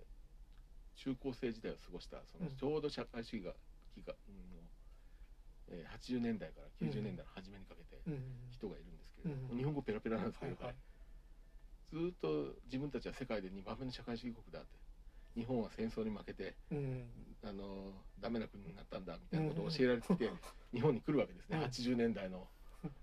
[0.95, 2.57] 中高生時代を過ごしたそのうん。
[2.57, 3.53] ちょうど社会主義が
[4.29, 4.69] うん
[5.71, 8.13] えー80年代から90年代の初めにかけてうん。
[8.15, 9.59] うん人がいるんですけれど、うん。
[9.59, 10.75] 日本語ペラペラなんですけど、はいはい。
[11.91, 14.69] ずーっと自分たちは世界で2番目の社会主義国だって
[15.37, 17.05] 日本は戦争に負けてうん。
[17.45, 20.31] あのダメな国になったんだみたいなことを教えられてきて、
[20.75, 21.65] 日本に来るわけですね、うん。
[21.65, 22.49] 80年代の、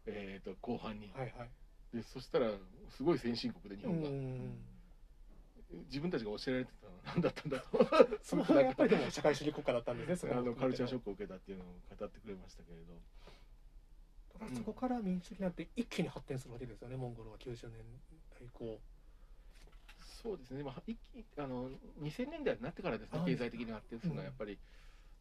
[0.05, 1.11] えー、と後半に。
[1.15, 1.49] はいはい。
[1.95, 2.51] でそしたら
[2.89, 4.57] すごい先進国で日本が、うん
[5.71, 12.93] 自分たちが教えられてたのは何だったんだと そのやっぱりでも社会主義国家だったんですねそあのカルチャーショッックを受けたっていうのを語ってくれましたけれど。
[14.39, 17.71] クそこから民主主義になって一気に発展するわけですよねモンゴルは90年
[18.37, 18.79] 代以降。
[20.23, 21.69] そうですね、まあ、一気あの
[22.01, 24.27] 2000年代になってからですねあ経済的に発展するのはうん。
[24.27, 24.57] やっぱり、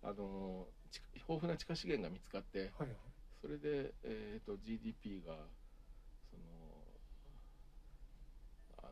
[0.02, 2.88] あの地豊富な地下資源が見つかってはいはい。
[3.40, 5.36] それで、えー、と GDP が
[6.30, 6.42] その
[8.78, 8.90] あの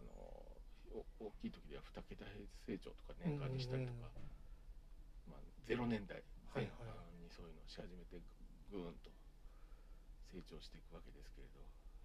[0.82, 0.82] お
[1.21, 2.25] 大きい時では2桁
[2.67, 4.11] 成長とか年間にしたりとか、
[5.29, 6.23] まあ、0年代
[6.55, 6.87] 前半
[7.21, 8.21] にそういうのをし始めて
[8.71, 9.11] ぐぐーんと
[10.33, 11.61] 成長していくわけですけれど、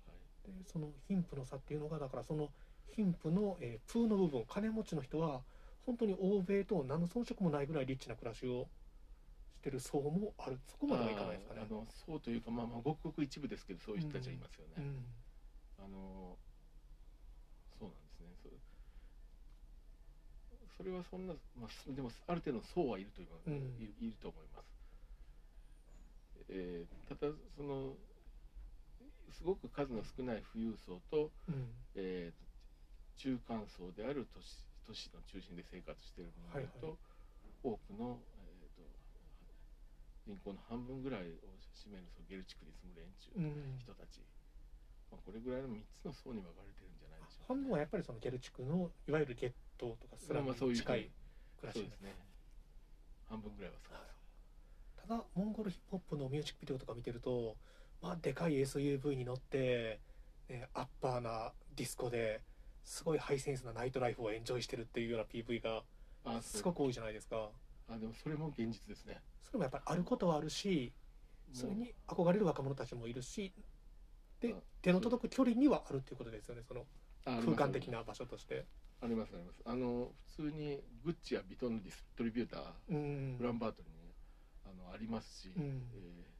[0.08, 2.50] はい、でその貧富の差っていうのがだからその
[2.96, 5.42] 貧富の、えー、プーの部分金持ちの人は
[5.86, 8.68] 本当に欧米と何の遜色もないぐらいリッチな暮らしを
[9.56, 10.60] してる層もある。
[10.68, 11.62] そこまではいかないですかね。
[11.64, 11.74] あ。
[11.74, 14.74] のそうというか、まあ、まあごくごく一部ですけどそういう人たちはいますよね。
[14.78, 15.06] うん。
[15.80, 16.38] あの
[17.80, 18.50] そうなんですねそ
[20.78, 23.54] それはそんな、まあ、でもある程度の層はいるという、うん。
[23.82, 24.68] いいると思います、
[26.50, 27.96] えーただその
[29.32, 31.74] すごく数の少ない富裕層と,、うん。
[31.96, 32.48] えー
[33.18, 36.96] 中間層である都市都市の中心で生活しているものだと、
[37.66, 38.86] 多くの、えー、と
[40.24, 43.80] 人口の半分ぐらいを占めるそのゲル地区に住む連中、うん。
[43.82, 44.22] 人たち、
[45.12, 47.07] まあ、これぐらいの3つの層に分かれてるんじゃ
[47.48, 51.10] 半分はやっぱりそのゲル地区のいわゆるゲットとかスラムまあそういうに近い
[51.60, 52.16] 暮らしですね。
[53.30, 53.98] 半分ぐらいはそうで
[55.04, 57.56] すただモンゴルヒップホップのミュージックビデオとか見てると
[58.02, 60.00] まあでかい SUV に乗って、
[60.50, 62.42] ね、アッパーなディスコで
[62.84, 65.84] すごいハイセンスなナイトライフをエンジョイしてるっていうような PV が
[66.26, 67.50] あすごく多いじゃないですか。
[67.90, 69.20] あでもそれも現実ですね。
[69.46, 70.92] それもやっぱりあることはあるし
[71.54, 73.54] それに憧れる若者たちもいるし
[74.42, 76.82] であ手の届く距離にはあるっていうことですよねその。
[76.82, 76.84] あ
[77.44, 78.66] 空間的な場所として。
[79.00, 79.62] ありますあります。
[79.66, 83.38] あの普通にグッチやビトンのディストリビューターうん。
[83.40, 83.96] ウランバートルに
[84.66, 85.64] あのありますし、うん。
[85.94, 86.38] えー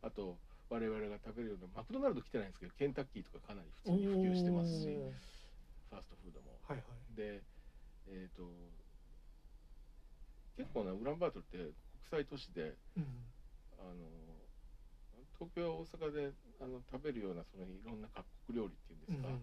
[0.00, 0.38] あと
[0.70, 6.54] 我々が食べるようなマクドナルド来てないんですけどケンタッキーとかかなり普通に普及してますしファーストフードも。
[6.62, 7.16] はいはい。
[7.16, 7.42] で
[8.06, 8.46] えっ、と
[10.56, 13.24] 結構なウランバートルって国際都市でうん。
[13.78, 14.06] あの
[15.38, 19.42] 東京や大阪であの食べるようなそのいろんな各国料理っていうんですか、うん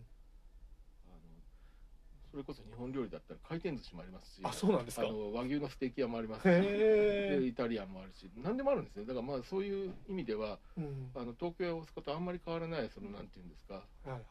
[2.36, 5.08] それこそ日本料理だったら回転寿司もありますしあそうなんですか？
[5.08, 9.06] あの和牛のステーキ屋もありますしでイタリアンもあるし何でもあるんですね。
[9.06, 11.12] だからまあそういう意味ではうん。
[11.16, 14.22] あの東京や大阪とあんまり変わらないそのなんていうんですかはいはい。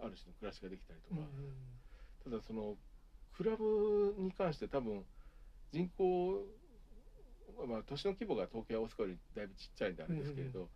[0.00, 1.24] ある種の暮らしができたりとうんか、
[2.24, 2.76] ただその
[3.34, 5.02] クラブに関して多分
[5.72, 6.44] 人口
[7.66, 10.68] まあ都市の規模が東京や大阪よりだいぶちっちゃいんであれですけれど、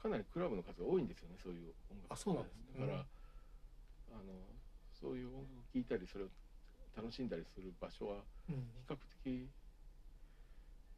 [0.00, 2.86] かなりクラブの数が多いんですよねそういう音楽あそうなんですね。
[2.86, 2.98] だから、
[4.14, 4.32] あの
[5.00, 6.28] そういう音楽を聴いたりそれを
[6.96, 8.54] 楽しんだりする場所はうん。
[8.54, 9.48] 比較的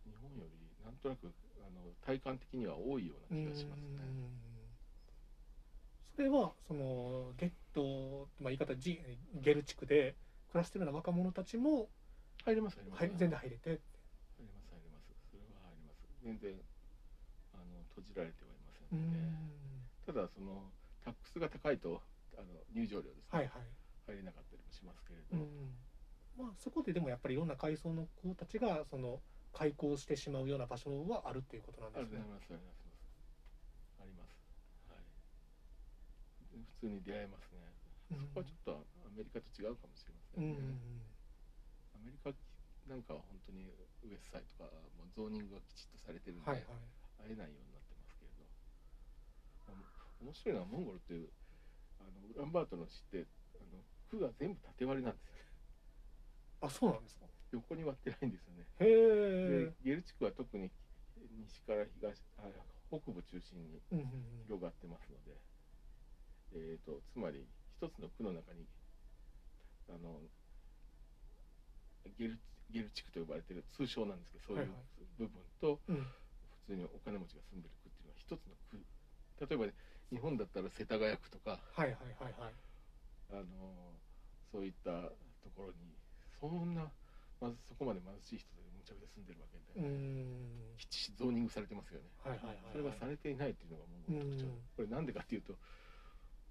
[0.06, 3.86] 日本よりなんとなくあの体感的には多いような気がしますね。
[3.98, 4.40] うん。
[6.16, 9.00] それはそのゲット、まあ、言い方ジ
[9.34, 10.16] ゲル地区で
[10.52, 11.88] 暮らしてるような若者たちも、
[12.44, 15.12] 入れます入れます、はい、全然入れて入ります入ります。
[15.30, 16.08] それは入ります。
[16.24, 16.60] 全然
[17.52, 19.18] あの閉じられてはいませうんので、
[20.06, 20.72] ただその
[21.04, 22.02] タックスが高いと
[22.36, 23.62] あの入場料ですね、はいはい、
[24.12, 25.75] 入れなかったりもしますけれど、うん
[26.37, 29.20] まあ、そこででもやっぱりいろんな階層の子たちがその
[29.53, 32.18] 開校してしまうような場所はあるっていうことなんあですね。
[32.18, 32.46] ります。
[32.53, 32.81] あります。
[34.01, 34.38] あります。
[34.88, 35.05] はい。
[36.81, 37.59] 普通に出会えますね、
[38.11, 38.73] うんそこはちょっと
[39.07, 41.03] アメリカと違うかもしれませうんんね、
[41.94, 42.31] アメリカ
[42.88, 43.70] なんかは本当に
[44.03, 47.31] ウエストサイドとかもうゾーニングがきちっとされてるんで、はいはい。
[47.31, 48.46] 会えないようになってますけれど、
[50.27, 51.29] 面白いのはモンゴルっていう
[52.01, 53.27] あのウランバートの市って
[54.12, 55.35] あの区が全部縦割りなんですよ。
[55.35, 55.40] ね
[56.62, 57.27] あそうなんですか？
[57.53, 58.66] 横に割ってないんですよね。
[58.79, 60.70] へえでゲル地区は特に
[61.46, 62.51] 西から東あ
[62.90, 63.81] 北部中心に
[64.46, 65.38] 広がってますので、
[66.53, 67.46] えー、とつまり
[67.81, 68.66] 一つの区の中に
[69.88, 70.20] あの
[72.18, 72.38] ゲル
[72.70, 75.05] ゲル地区と呼ばれてる通称なんですけどそういうはいはい。
[75.18, 75.96] 部分と、うん。
[76.66, 78.79] 普通にお金持ちが住んでる区っていうのは一つの区。
[79.42, 79.66] 例えば
[80.11, 82.55] 日本だったら世田谷区とかはいはいはいはい。
[83.33, 83.99] あの
[84.52, 84.90] そういった
[85.42, 85.94] ところに
[86.40, 86.90] そんな
[87.40, 89.80] まずそこまで貧しい人でむちゃくちゃ住んでるわけで、
[90.76, 92.08] きっちりゾーニングされてますよね。
[92.24, 92.72] はいはいはいはい。
[92.72, 94.60] それがされていないっていうのがもう特徴、うん。
[94.76, 95.56] これなんでかっていうと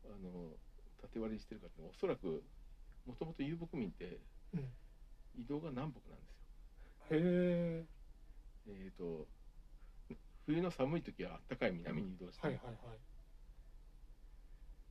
[0.05, 0.57] あの
[1.01, 2.43] 縦割りにしてるかっておそらく
[3.05, 4.19] もともと遊牧民って
[4.53, 4.73] うん。
[5.38, 6.41] 移動が南北なんですよ。
[7.12, 7.85] へえ
[8.67, 9.27] えー、と
[10.45, 13.09] 冬の寒い時は暖かい南に移動して、はいはいはい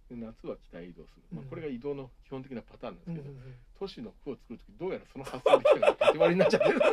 [0.08, 3.34] で夏は北へ移動する、まあうん、これが移動の基本的なパターンなんですけど、
[3.78, 6.80] 都市の区を作る時どうやらその発想できたら縦割りになっちゃってる。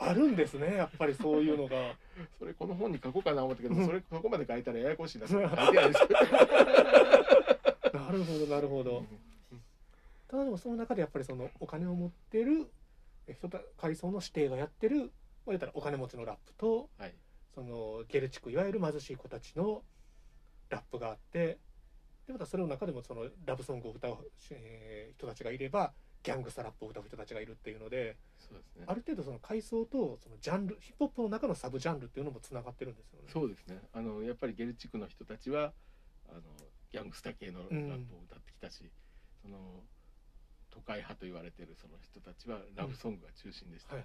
[0.00, 1.94] あるんですねやっぱりそういうのが。
[2.38, 3.86] それこの本に書こうかな思ったけど、うん。
[3.86, 6.00] それそこまで書いたらややこしいなって書いてないです
[7.94, 9.04] なるほどなるほど。
[10.28, 12.70] ただでもその中でやっぱりそのお金を持ってる
[13.26, 15.10] え人た階層の指定がやってるまあ
[15.48, 17.14] 言ったらお金持ちのラップとはい。
[17.54, 19.82] そのゲル地区いわゆる貧しい子たちの
[20.70, 21.58] ラップがあって
[22.26, 24.18] でまたそれの中でもそのラブソングを歌う、
[24.50, 28.84] えー人たちがいればギャングスタラップを歌う人たちがいるっていうのでそうですね。
[28.86, 33.28] ある程度その階層とそのジャンルヒップホップの中のサブジャンルっていうのもつながってるんですよね。
[33.32, 33.80] そうですね。
[33.92, 35.72] あのやっぱりゲル地区の人たちは
[36.28, 36.42] あの
[36.92, 38.90] ギャングスタ系のラップを歌ってきたし、
[39.42, 39.56] その
[40.70, 43.96] 都会派と言われてるその人たちはラブソングが中心でした、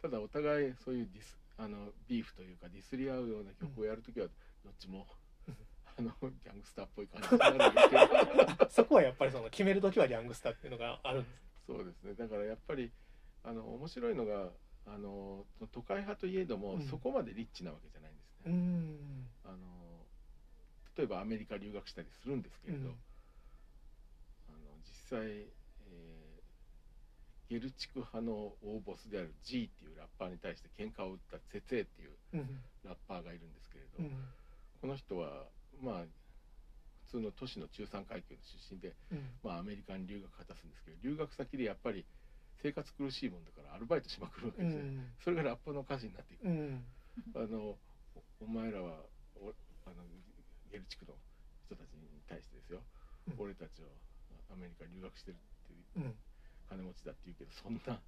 [0.00, 4.26] ただお互いそういうディスあのビーフというかディスり合うような曲をやるときは
[4.64, 5.04] どっちも、うん
[5.98, 8.02] あのギャングスターっぽい感じになるんですけど
[8.64, 11.42] あそこはやっぱりその決める時はギャングスターっていうのがあるんです。
[11.66, 12.14] そうですね。
[12.14, 12.90] だからやっぱり
[13.44, 14.50] あの面白いのが
[14.86, 16.82] あの都会派といえども、うん。
[16.82, 19.28] そこまでリッチなわけじゃないんですうね、ん。
[19.44, 19.56] あの
[20.96, 22.88] 例えばアメリカ留学したりするんですけれど、うん。
[22.88, 22.92] あ
[24.52, 25.52] の実際、えー
[27.48, 32.62] ゲル地区派の大ボスである G っていうラッパーに対して喧嘩を打ったツェツェっていううん。
[32.82, 34.24] ラッパーがいるんですけれど、うん。
[34.80, 35.44] この人は
[35.80, 36.04] まあ
[37.06, 39.30] 普通の都市の中産階級の出身で、うん。
[39.44, 42.06] まあ、アメリカに留学果たすんですけど留学先でやっぱり
[42.62, 45.12] 生活苦しいもんだからアルバイトしまくるわけうですよ、ん。
[45.22, 46.84] それがラップの歌詞になっていく、うん。
[47.36, 47.76] あの
[48.40, 49.04] おお前らは
[49.36, 49.52] お
[49.84, 50.04] あの
[50.70, 51.12] ゲル地区の
[51.66, 52.80] 人たちに対してですよ、
[53.28, 53.44] うん。
[53.44, 53.88] 俺たちは
[54.52, 56.14] アメリカに留学してるっていううん。
[56.70, 58.00] 金持ちだって言うけどそんな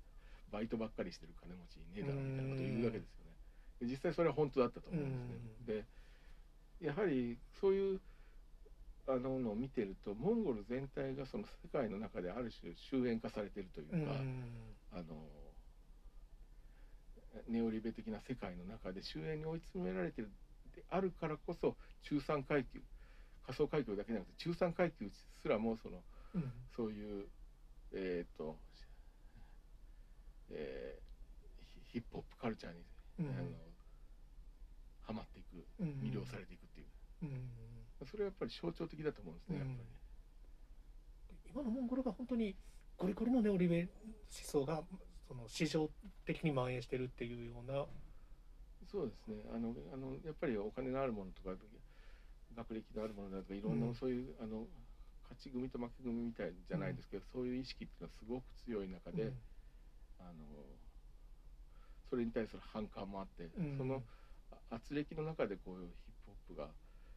[0.51, 3.37] バイトばっかりしてる金持ちいねえだろみたいなことを言うわけですよね。
[3.81, 5.19] で実際それは本当だったと思うんで
[5.69, 5.85] すね、で
[6.81, 8.01] やはりそういう
[9.07, 14.07] あののを見てるとモンゴル全体がその世界の中である種終焉化されてるといううん。
[14.07, 14.13] か、
[14.93, 15.29] あの
[17.49, 20.31] ネオリベ的な世界の中で終焉に追い詰められてる
[20.75, 22.81] であるからこそ中産階級
[23.45, 25.11] 仮想階級だけじゃなくて中産階級
[25.43, 25.99] すらもその
[26.35, 26.53] うん。
[26.77, 27.27] そういう
[27.93, 28.57] えっ、と、
[30.51, 31.05] えー
[31.93, 32.85] ヒヒップホップカルチャーに、
[33.21, 33.27] うん。
[33.27, 33.45] あの
[35.05, 35.89] ハマっていくうん。
[36.03, 36.87] 魅了されていくっていう、
[37.23, 38.07] うん。
[38.07, 39.89] それはやっぱり象徴的だと思うんですね、やっぱり。
[41.51, 42.57] 今のモンゴルが本当に
[42.99, 43.89] ゴリゴリのネオリベ思
[44.29, 44.83] 想が
[45.29, 45.89] その市場
[46.27, 47.87] 的に蔓延してるっていうような。
[48.91, 49.43] そうですね。
[49.55, 51.51] あのあのやっぱりお金のあるものとか
[52.57, 53.95] 学歴のあるものだとかいろんな、うん。
[53.95, 54.67] そういうあの
[55.23, 59.33] 勝ち組と負け組みたいじゃないですけど、そういう意識っていうのはすごく強い中で、
[60.21, 60.33] あの
[62.11, 63.77] それに対する反感もあって、うん。
[63.79, 64.01] そのあ
[64.75, 66.71] 圧力の中でこういうヒップホップが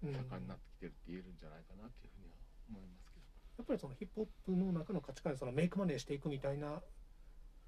[0.03, 2.35] うん盛んになってきてるって言えるんじゃないかなっていうふうには
[2.69, 3.25] 思いますけど。
[3.57, 6.81] やっぱりそのヒップホップの中の価値観でそのメイクマネーしていくみたいな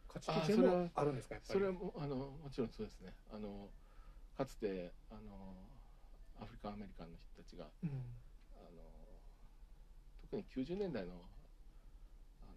[0.08, 3.70] 価値あ基準それはもあるんですかやっぱりそれはもうあのもちろんそうですねあの
[4.38, 5.22] かつてあの
[6.42, 7.94] アフリカアメリカンの人たちがうんあ
[8.70, 8.84] の
[10.22, 11.14] 特に90年代の
[12.46, 12.52] あの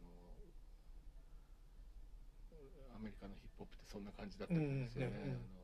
[2.96, 5.16] アメリカのヒップホップってそんな感じだったんですよね。
[5.16, 5.61] うんうんうんあの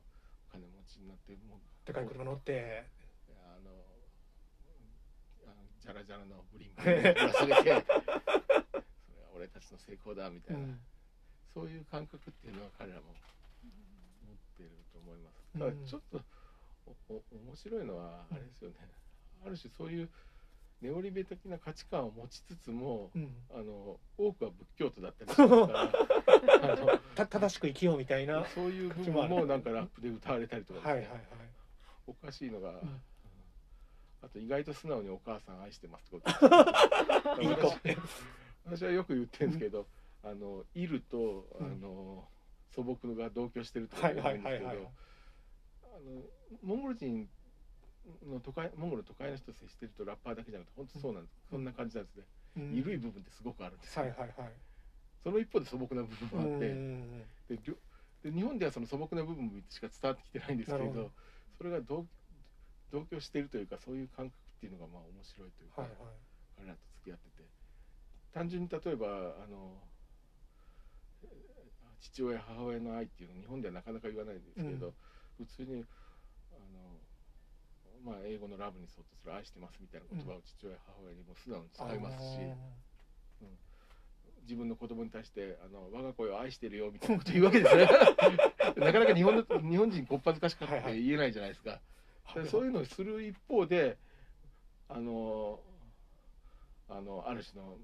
[0.49, 2.85] お金持ちになってもうでかい車乗って。
[3.29, 3.69] あの
[5.45, 10.79] あのジャラジャラのブリンブリンぶら下げてそれは俺たちの成功だみたいな、うん。
[11.53, 13.13] そういう感覚っていうのは彼らも
[14.25, 15.57] 持ってると思います。
[15.57, 16.21] だちょっと
[17.09, 18.75] おお面白いのはあれですよね、
[19.45, 20.09] ある種そういう
[20.81, 23.29] ネオリベ的な価値観を持ちつつもうん。
[23.53, 31.21] あの多くは仏教徒だったりしますからあのた正しく生きようみたいなはそういう部分もなんかラップで歌われたりとかね、いはいはい。
[32.07, 33.01] おかしいのが、ん。
[34.21, 36.55] あと意外と素直にお母さん愛してますってこ
[37.35, 37.41] と。
[37.41, 37.97] いい子私
[38.65, 39.87] 私はよく言ってるんですけど、
[40.23, 42.27] あのイルとあの、
[42.71, 44.87] 素朴が同居してるとはい言うんですけど、はいはいはい。
[45.83, 46.23] あの
[46.61, 47.29] モンゴル人
[48.27, 52.23] の都会モンゴルの都会の人と接してるとラッパーだけじゃなくて本当そうなんです、そんな感じなんですね、
[52.57, 52.75] うん。
[52.75, 54.53] 緩い部分ってすごくあるんですよ、はいはいはい。
[55.23, 57.57] その一方で素朴な部分もあって、うんで
[58.23, 61.11] で日本ではその素朴な部分しか伝わってきてないんですけどど。
[61.57, 62.05] それが同
[62.91, 65.97] 同居しているというかそういう感覚っていうのがまあ面白いというか、はいはい
[66.57, 67.47] 彼らと付き合ってて。
[68.33, 69.77] 単純に例えばあの
[71.23, 71.29] えー
[72.01, 75.45] 父親母親の愛っていうのを日本ではなかなか言わないんですけど、うん。
[75.45, 75.85] 普通に
[78.03, 82.39] まあ、英語のラブに相当する愛してますみたいな言葉を父親母親にも素直に使いますし、
[84.43, 87.87] 自分の子供に対してあの我が子を愛してるよみたいなこと言うわけですね。
[88.77, 91.81] なかなか日本の日本人こっぱずかしかって言えないじゃないですか、はい
[92.35, 93.97] でそういうのをする一方で
[94.87, 95.59] あの
[96.87, 97.75] あのある種の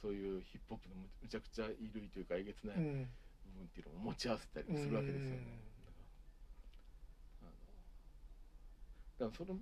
[0.00, 2.94] そういうヒップホップのむむちゃくちゃ衣類というかえげつない部うん。
[2.94, 5.36] 分っていうのを持ち合わせたりするわけですよね。
[7.42, 7.52] だからあの
[9.18, 9.58] だからその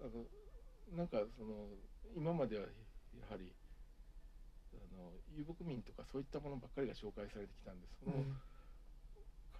[0.00, 1.68] あのなんかその
[2.16, 3.52] 今まではやはり
[4.72, 8.36] あの遊牧民とかそういったものばっかりが紹介されてきたんですそのうん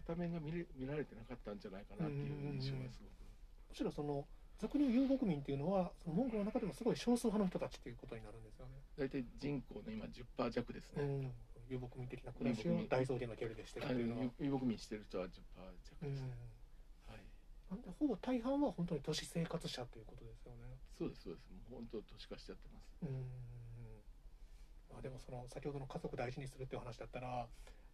[0.09, 3.21] 片面が見れ見られてなかったんじゃないかなっていう印象がすごく。
[3.69, 4.25] むしろその
[4.59, 8.73] 俗に遊牧民っていうのはそのモンゴルの中でもすごい少数派の人たちっていうことになるんですよね。
[8.97, 11.03] 大体人口の今10%弱ですね。
[11.03, 11.33] うん、
[11.69, 14.25] 遊牧民的な暮らしを大草原の距離でしてるいうのは。
[14.25, 15.39] の遊牧民してる人は10%弱
[16.03, 16.23] うんです。
[16.23, 16.58] はい。
[17.71, 20.79] なんでほぼ大半は本当に都市生活者ということですよね。
[20.97, 21.51] そうですそうです。
[21.71, 22.89] もう本当都市化しちゃってます。
[23.03, 23.09] うん
[24.91, 27.47] まあ、でもその先ほどの家族大事にするっていう話だったら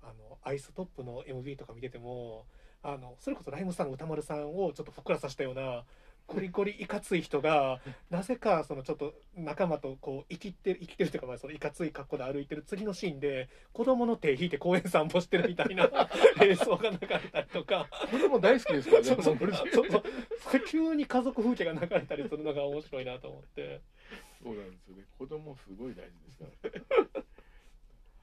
[0.03, 2.47] あのアイストップの MV とか見てても
[2.83, 5.85] あのそれこそライムさん歌丸さんをちょっとふっくらさせたような
[6.27, 15.91] ゴリゴリいかつい人がなぜかそのちょっと仲間とこう生きて生きてるというかまあそのいかつい格好で歩いてる次のシーンで子供の手引いて公園散歩してるみたいな
[16.43, 17.87] 映像が流れたりとか。
[18.11, 19.07] 子供大好きですからね。
[19.07, 20.03] そうそうそうそう
[20.67, 23.81] 急に家族風景が流れたりするのが面白いなと思って
[24.43, 25.05] そうなんですよね。
[25.19, 26.45] 子供すごい大事ですか
[27.15, 27.23] ら。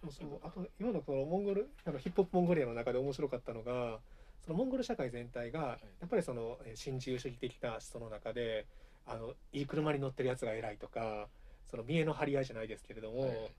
[0.09, 3.99] そうあと今のこのモンゴルあのヒップホップモンゴリアの中で面白かったのが
[4.41, 8.65] そのモンゴル社会全体がやっぱりそのえー新自由主義的な思想の中で
[9.05, 11.27] あのいい車に乗ってるやつが偉いとか
[11.69, 13.51] その見栄の張り合いじゃないですけれども、はい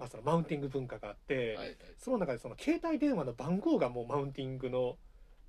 [0.00, 1.76] まあ、そのマウンティング文化があって、はいはい。
[1.98, 4.96] その中でその携帯電話の番号がもうマウンティングの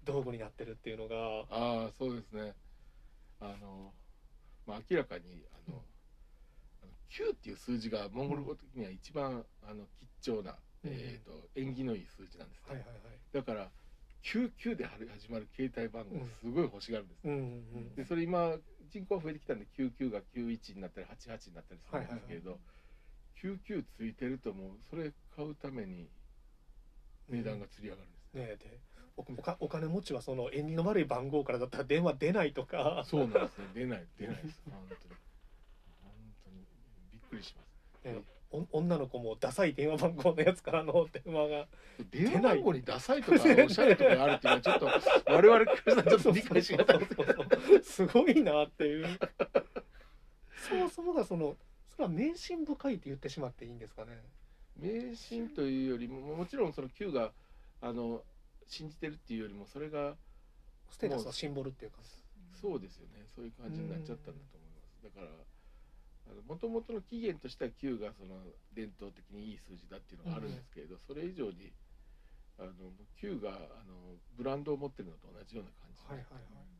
[0.03, 1.15] 道具になってるっていうのが
[1.49, 2.53] ああそうですね。
[3.39, 3.93] あの
[4.67, 5.81] まあ明らかにあの、
[6.83, 9.85] あの9っていう数字がモンゴル語的には一番あの
[10.19, 12.73] 吉祥な、うんえっ、と縁起のいい数字なんですね。
[12.73, 12.99] はいはいはい。
[13.31, 13.69] だから
[14.23, 17.19] 99で始まる携帯番号すごい欲しがるんです。
[17.25, 17.35] うんう
[17.79, 18.55] んでそれ今
[18.91, 22.59] 人口が増えてきたんで99が91になったり88になったりするんですけれど、
[23.41, 26.09] 99ついてるともうそれ買うために
[27.29, 28.79] 値段がつり上がるんです、ねえで
[29.17, 29.25] お
[29.65, 34.61] お金持ちはその縁起の悪い番号からだったら電話出ないとか、 そうなんですね出ない出ないです。
[34.65, 34.99] 本当に。
[36.01, 36.11] 本
[36.45, 36.65] 当に。
[37.11, 38.05] びっくりします。
[38.05, 38.40] ねお
[38.71, 41.67] 女の子もダサい電話番号のやつからの電話が
[42.11, 44.85] 電話番号にダサいとかおしゃれとかあるっていうのはちょっと
[45.31, 46.93] 我々からしたらちょっと理解しがた。
[46.95, 47.33] いですけど
[47.83, 49.19] すごいなっていう。
[50.69, 51.55] そもそもがその
[51.89, 54.19] それは迷信深いって言ってしまっていいんですかね。
[54.77, 57.31] 迷信というよりももちろんその Q が
[57.81, 58.21] あの
[58.67, 60.15] 信じてるっていうよりもそれが
[60.89, 61.97] ステータスのシンボルっていうか。
[62.59, 63.25] そうですよね。
[63.33, 65.15] そういう感じになっちゃったんだと思います。
[65.15, 65.27] だから
[66.47, 68.39] もともとの起源としては9がその
[68.73, 71.71] 伝統的にいい数字だっていうのがあるんですけれど、それ以上に
[72.59, 72.71] あの
[73.21, 76.71] 9があのブランドを持ってるのと同じような感じはいはいはい。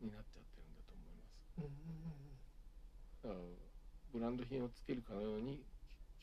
[0.00, 1.58] うん、になっちゃってるんだと思います。
[1.58, 2.18] うんうん
[3.18, 3.40] だから
[4.12, 5.60] ブランド品をつけるかのように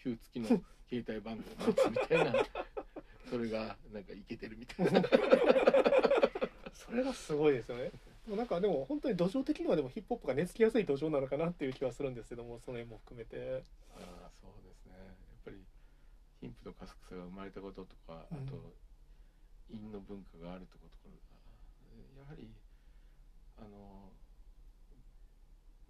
[0.04, 0.48] 9付きの
[0.90, 2.34] 携帯番号を持つみたいな
[3.30, 5.04] それがなんかいけてるみたいな。
[6.74, 7.92] それがすごいですよね
[8.26, 13.62] でもなんかでも本当に土壌的にはでもヒップホップが根付きやすい土壌なのかなっていう気はするんですけどもその辺も含めて。
[13.94, 14.98] ああそうですね。
[14.98, 15.06] やっ
[15.46, 15.62] ぱり
[16.42, 18.38] 貧富の加速さが生まれたこととか、うん。
[18.38, 18.74] あと
[19.70, 21.06] 陰の文化があるとことか
[22.18, 22.50] やはり
[23.58, 24.10] あの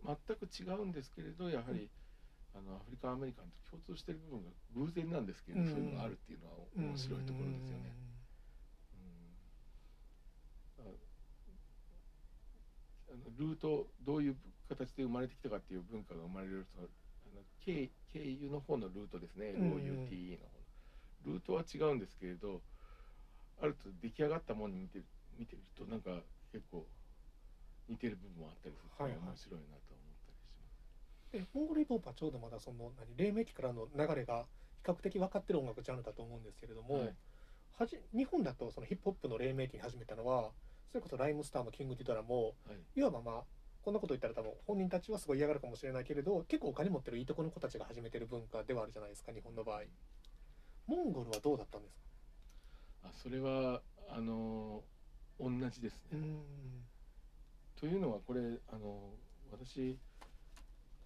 [0.04, 1.90] 全く違うんですけれどやはり、
[2.54, 5.72] あのアフリカンアメリカンと共通している部分が偶然なんですけれど、うん。
[5.72, 7.96] そういうのがあるっていうのは面白いところですよね。
[7.96, 8.06] うん
[13.18, 14.36] のルートどういう
[14.70, 20.58] 形で生まれてきたかっていう文化が生まれるとあの経経由の方のルートですね、うん LOUTE の方
[21.28, 22.62] のルートは違うんですけれど
[23.62, 25.06] あると出来上がったものに見てる
[25.38, 26.86] 見てるとなんか結構
[27.88, 29.22] 似てる部分もあったりするとはいはい。
[29.22, 31.32] 面白いなと思ったりします。
[31.32, 34.46] でモンゴルヒップホップはちょうどまだその何黎明期からの流れが
[34.78, 37.16] 比較的分かってる音楽ジャンルだと思うんですけれども、はい。
[37.78, 40.52] はじ日本だとそのヒップホップの黎明期に始めたのは
[40.92, 43.00] それこそライムスターのキング・ディドラもはい。
[43.00, 43.44] いわばまあ
[43.84, 49.82] こんなこと言ったら多分本人たちはすごい嫌がるかもしれないけれど結構お金持ってるいいとこの子たちが始めてる文化ではあるじゃないですか日本の場合。
[50.88, 53.10] モンゴルはどうだったんですか？
[53.10, 54.84] あそれはあの
[55.40, 56.20] 同じですね。
[56.20, 56.42] ん。
[57.76, 59.14] というのはこれあの
[59.52, 59.98] 私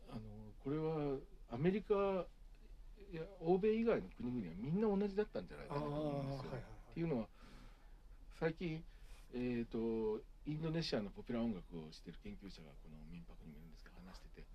[0.09, 0.21] あの
[0.63, 1.17] これは
[1.51, 1.93] アメリカ
[3.11, 6.51] や欧米以外の国々はみんな同じだったんじゃないかなと思うんですよ。
[6.91, 7.27] っていうのは
[8.39, 8.83] 最近、
[9.33, 14.47] えー、とインドネシアのポピュラー音楽をしている研究者がこの民泊にもいるんですけど話してて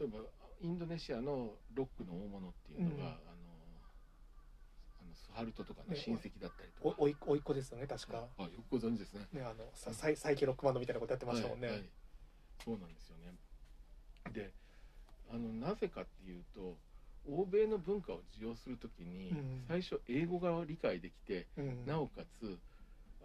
[0.00, 0.24] 例えば
[0.62, 3.02] インドネシアのロックの大物っていうのが、うん。
[3.02, 3.12] あの
[5.00, 6.96] あのスハルトとかのね親戚だったりとか。
[6.98, 9.26] おおいおいっ子ですよね確か、あよくご存知ですね。
[9.32, 11.88] ねあのさサイサイキロックバンドみたいなことやってましたもんね、はいはい。
[12.64, 13.34] そうなんですよね。
[14.32, 14.50] で
[15.30, 16.76] あのなぜかっていうと
[17.28, 19.64] 欧米の文化を受容するときに、うん。
[19.68, 21.84] 最初英語が理解できて、うん。
[21.86, 22.56] なおかつ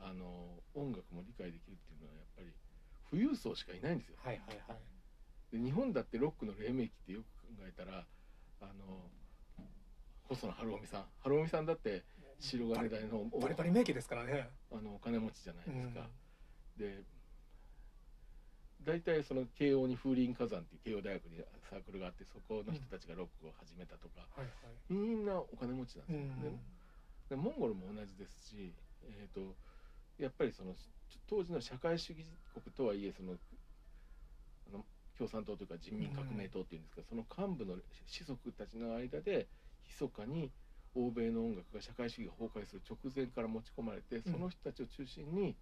[0.02, 2.48] あの音楽も理解できるっていうのはやっぱり
[3.10, 4.18] 富裕層しかいないんですよ。
[4.24, 5.58] はいはいはい。
[5.58, 8.06] で日本だってロックの黎明期ってよく考えたら
[8.62, 9.10] あの
[10.28, 11.06] 細野晴臣さん。
[11.24, 12.04] 晴臣さんだって
[12.40, 14.50] 白金台のバリバリ名機ですからね。
[14.72, 16.08] あのお金持ちじゃないですか、
[16.78, 17.04] で
[18.84, 21.38] 大体その慶応に風林火山っていう慶応大学に
[21.70, 24.50] サークルがあってそこの人たちがロックを始めたとか、はいはい。
[24.90, 26.42] みんなお金持ちなんですよ、うん。
[26.42, 26.50] で
[27.30, 28.74] でモンゴルも同じですし、
[29.04, 29.56] えー、と
[30.22, 30.76] やっぱりその
[31.28, 34.86] 当時の社会主義国とはいえそのあの
[35.18, 39.48] 共産党というか人民革命党っていうんですか、その幹部の士族たちの間で
[39.86, 40.52] 密かに
[40.94, 45.56] 欧米の音楽が社会主義が崩壊する直前から持ち込まれてその人たちを中心に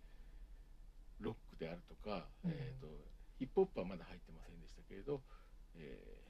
[1.20, 2.51] ロックであるとか、うん。
[2.51, 2.88] えー、と
[3.38, 5.22] ヒップホップはまだ入ってませんでしたけれど、
[5.76, 6.30] えー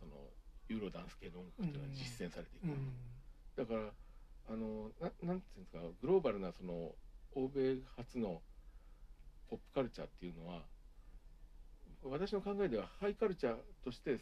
[0.00, 0.16] その
[0.68, 2.92] ユーロダンス系の音楽というのは実践されていく、うん。
[3.56, 3.92] だから
[4.48, 6.94] あのななんていうんですかグローバルなその
[7.34, 8.42] 欧米発の
[9.48, 10.62] ポップカルチャーっていうのは
[12.04, 14.18] 私の考えではハイカルチャーとして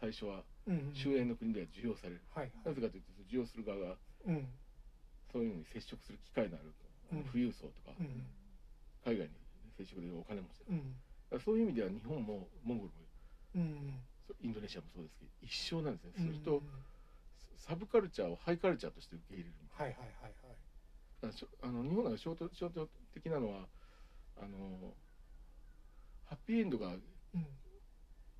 [0.00, 3.96] 最初はうん終焉の国では受容される、はいなぜかというと受容する側が
[4.26, 4.48] うん。
[5.32, 6.72] そういうのに接触する機会のある、
[7.12, 7.24] うん。
[7.24, 8.26] 富裕層とか、うん
[9.04, 9.32] 海外に
[9.78, 10.78] 接触できるお金持ちだうん。
[10.78, 13.70] だからそういう意味では日本もモンゴルも
[14.42, 16.26] インドネシアもそうですけど一緒なんですね、うん。
[16.26, 16.62] それと
[17.60, 20.32] サブカルチャーをハイカルチャーとして受け入れるはいはいはいはい
[21.22, 23.66] だからしょあの日本が象徴象徴的なのは
[24.40, 24.94] あの
[26.24, 27.00] ハッピーエンドがうん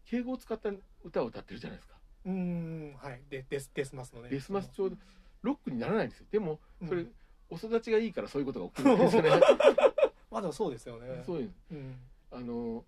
[0.07, 0.71] 敬語を使った
[1.05, 1.95] 歌を歌ってるじゃないですか、
[2.27, 2.97] うん。
[3.01, 3.21] はい。
[3.31, 4.29] でデスデスマスのね。
[4.29, 4.97] デスマスちょうど
[5.43, 6.27] ロックにならないんですよ。
[6.33, 7.12] でもそれ、うん
[7.53, 9.31] お育ちがいいからそういうことが起きるわけですよね。
[10.31, 11.25] まあでもそうですよね。
[11.27, 11.97] そういううん。
[12.31, 12.85] あの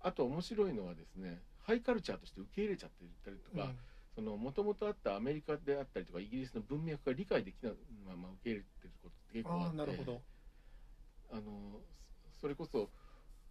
[0.00, 3.74] あと面白いのはですねハイカルチャーとして受け入れちゃってたりとか、
[4.18, 7.72] その元々あったアメリカであったりとかイギリスの文脈が理解できない
[8.04, 10.20] まま受け入れてることって結構あってなるほど。
[11.30, 11.78] あの
[12.40, 12.90] それこそ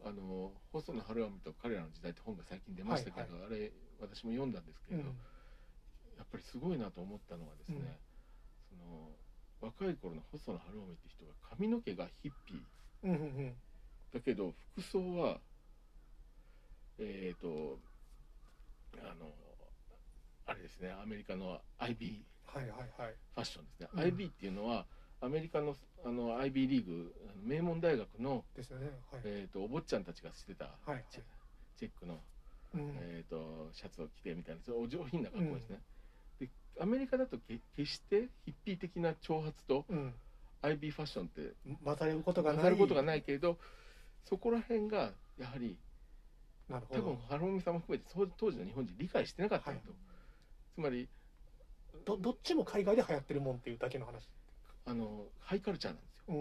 [0.04, 5.16] あの細野晴臣と彼らの時代って本が最近出ましたけど、はあれ私も読んだんですけれど、うん。
[6.18, 7.96] やっぱりすごいなと思ったのはですね、
[8.68, 9.16] その
[9.62, 13.08] 若い頃の細野晴臣って人が髪の毛がヒッピー。
[13.08, 13.54] うんうんうん。
[14.14, 15.40] だけど服装は
[17.00, 17.80] えっ、と
[19.00, 19.32] あの
[20.48, 22.24] あれですねアメリカの IB
[22.54, 23.16] はいはいはい。
[23.36, 24.00] ファッションですね、うん。
[24.02, 24.86] IB っていうのは
[25.22, 25.76] アメリカの
[26.06, 28.88] あの IB リーグ名門大学の、ですよね。
[29.12, 29.22] はい。
[29.26, 31.06] えー、とお坊ちゃんたちがしてたはいはい。
[31.12, 32.20] チェックの、
[32.76, 32.96] うん。
[33.02, 35.80] えー、とシャツを着てみたいなお上品な格好ですね、
[36.40, 40.14] でアメリカだとけ決してヒッピー的な長髪とうん。
[40.64, 43.60] IB ファッションって混ざることがることがないけれど
[44.26, 45.78] そこら辺がやはり
[46.68, 47.02] なるほど。
[47.02, 49.82] 多分ハロミさんも含めて当時の日本人理解してなかったと、はい
[50.78, 51.10] つまり
[52.06, 54.30] どどっちも海外で流行ってるもんっていうだけの話。
[54.86, 56.38] あのハイカルチャーなんですよ、うん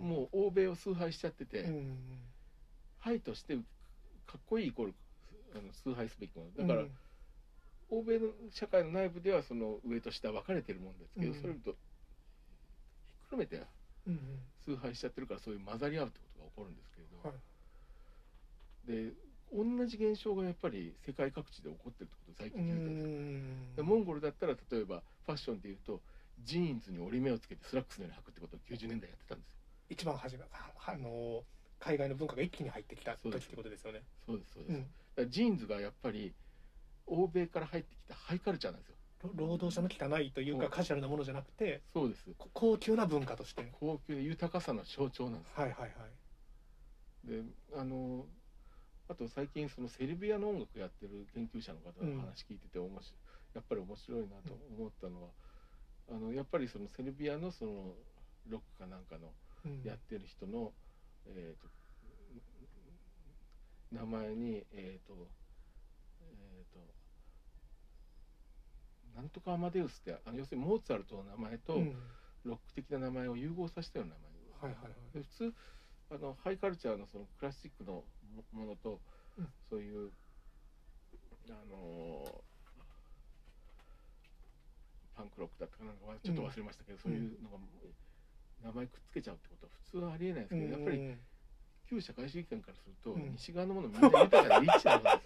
[0.00, 1.98] うんもう欧米を崇拝しちゃってて、うん
[2.98, 3.54] ハイとして
[4.26, 4.94] かっこいいイコール
[5.54, 6.66] あの崇拝すべきもの。
[6.66, 6.86] だから、
[7.88, 11.40] 欧米の社会の内部ではその上と下分かれてるもんですけど、うん。
[11.40, 11.76] それとひ
[13.24, 13.62] っくるめて
[14.06, 14.18] うんうん。
[14.66, 19.10] 崇拝しちゃってるからそういう混ざり合うってことが起こるんですけれど、はい。
[19.10, 26.00] で同じ現象がやっぱり世界各地で起こってるってことを最近気づいたんですモンゴルだったら例えばファッションでいうと
[26.44, 29.54] ジーンズに折り目をつけてスラックスのように履くってことを90年代やってたんですよ。
[29.90, 31.42] 一番初めあの
[31.80, 33.84] 海外の文化が一気に入ってきたそうです時ってことです。
[33.86, 34.02] よね。
[34.26, 34.82] そうですそうです、うん。
[34.82, 36.32] だからジーンズがやっぱり
[37.06, 38.96] 欧米から入ってきたハイカルチャーなんですよ。
[39.24, 40.68] ろ労働者の汚いというかう。
[40.68, 42.24] んカジュアルなものじゃなくてそうです。
[42.38, 43.68] こ高級な文化として。
[43.72, 45.90] 高級で豊かさの象徴なんですはいはいはい。
[47.24, 47.42] で
[47.76, 48.24] あの
[49.10, 53.02] あと最近そのセルビアの音楽やってる研究者の方の話聞いてて面白い、
[53.54, 55.28] やっぱり面白いなと思ったのは、
[56.10, 57.94] あのやっぱりそのセルビアのその
[58.48, 59.32] ロックかなんかの
[59.64, 59.82] うん。
[59.84, 60.72] やってる人の、
[61.26, 61.68] えー、と
[63.92, 65.28] 名前にえっ、と
[66.22, 66.78] えっ、と
[69.18, 71.94] なんとかアマデウスってあの要するにモーツァルトの名前とうん。
[72.42, 74.72] ロック的な名前を融合させたような名前。
[74.72, 75.18] はいはいはい。
[75.18, 75.54] で普通
[76.12, 78.02] あのハイカルチャーのそのクラシックの
[78.34, 79.00] もものと、
[79.38, 79.48] うん。
[79.68, 80.10] そういう
[81.48, 82.50] あのー
[85.16, 87.58] パンクロックだったかなんかはちょっと忘れましたけど、そういうのが
[88.64, 91.18] 名前くっつけちゃうってことは普通はありえないですけど、やっぱりうん
[91.90, 93.32] 旧社会主義圏からすると、うん。
[93.32, 95.20] 西側のものみんな豊かでリッチなんですよ。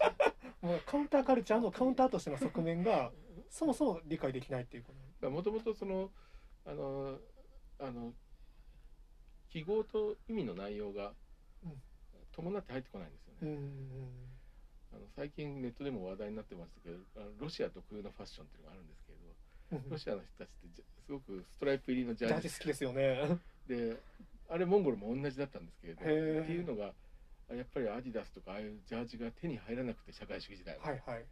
[0.61, 3.11] もうカウンターカルチャーのカウンターとしての側面が
[3.49, 5.29] そもそも理解できないっていうこと。
[5.29, 6.11] もともとその
[6.65, 7.19] あの
[7.79, 8.13] あの
[9.49, 11.13] 記号と意味の内容が
[11.63, 11.81] うん
[12.35, 13.39] 伴って入ってこないんですよね。
[13.41, 14.35] うんうん
[14.93, 23.37] あの最近ネットでも話題になってましたけどあのロシア特有のファッションっていうのがあるんですけれどうんロシアの人たちってすごくストライプ入りのジジャージジ好きですよね。
[23.67, 23.97] で
[24.47, 26.93] あれモンゴルも同じだったんですけれどっていうのが
[27.53, 31.25] やっぱりアディダスとかああいうジャージが手に入らなくて社会主義時代は、はいはい。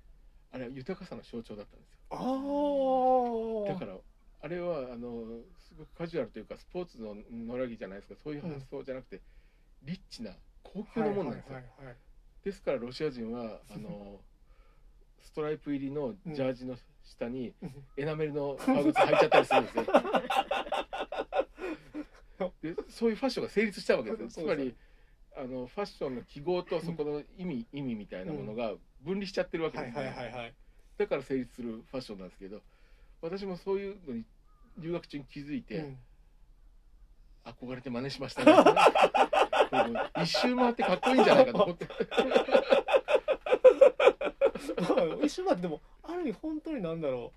[0.51, 3.65] あれは豊かさの象徴だったんですよ。
[3.67, 3.97] だから
[4.41, 5.23] あれはあの
[5.57, 9.21] すごくカジュアルというかスポーツの野良着じゃないですかそういう発想じゃなくて、
[9.83, 10.31] リッチな
[10.63, 11.59] 高級なものなんですよ、
[12.45, 14.19] ですからロシア人はあの
[15.21, 19.83] ストライプ入りのジャージの下にはいエナメルの革靴履いちゃったりするんですよ
[22.61, 24.45] でそういうファッションが成立したわけですよ。
[24.45, 24.75] つまり
[25.35, 30.53] あのファッションの記号とそこの意味、意味みたいなものが分離しちゃってるわけはいですね。
[30.97, 32.61] だから成立するファッションなんですけど
[33.21, 34.25] 私もそういうのに
[34.77, 35.97] 留学中に気づいて、うん。
[37.45, 38.53] 憧れて真似しましたね
[40.21, 41.87] 一周回ってかっこいいんじゃないかと思って。
[45.23, 47.31] 一瞬まででもある意味本当になんだろ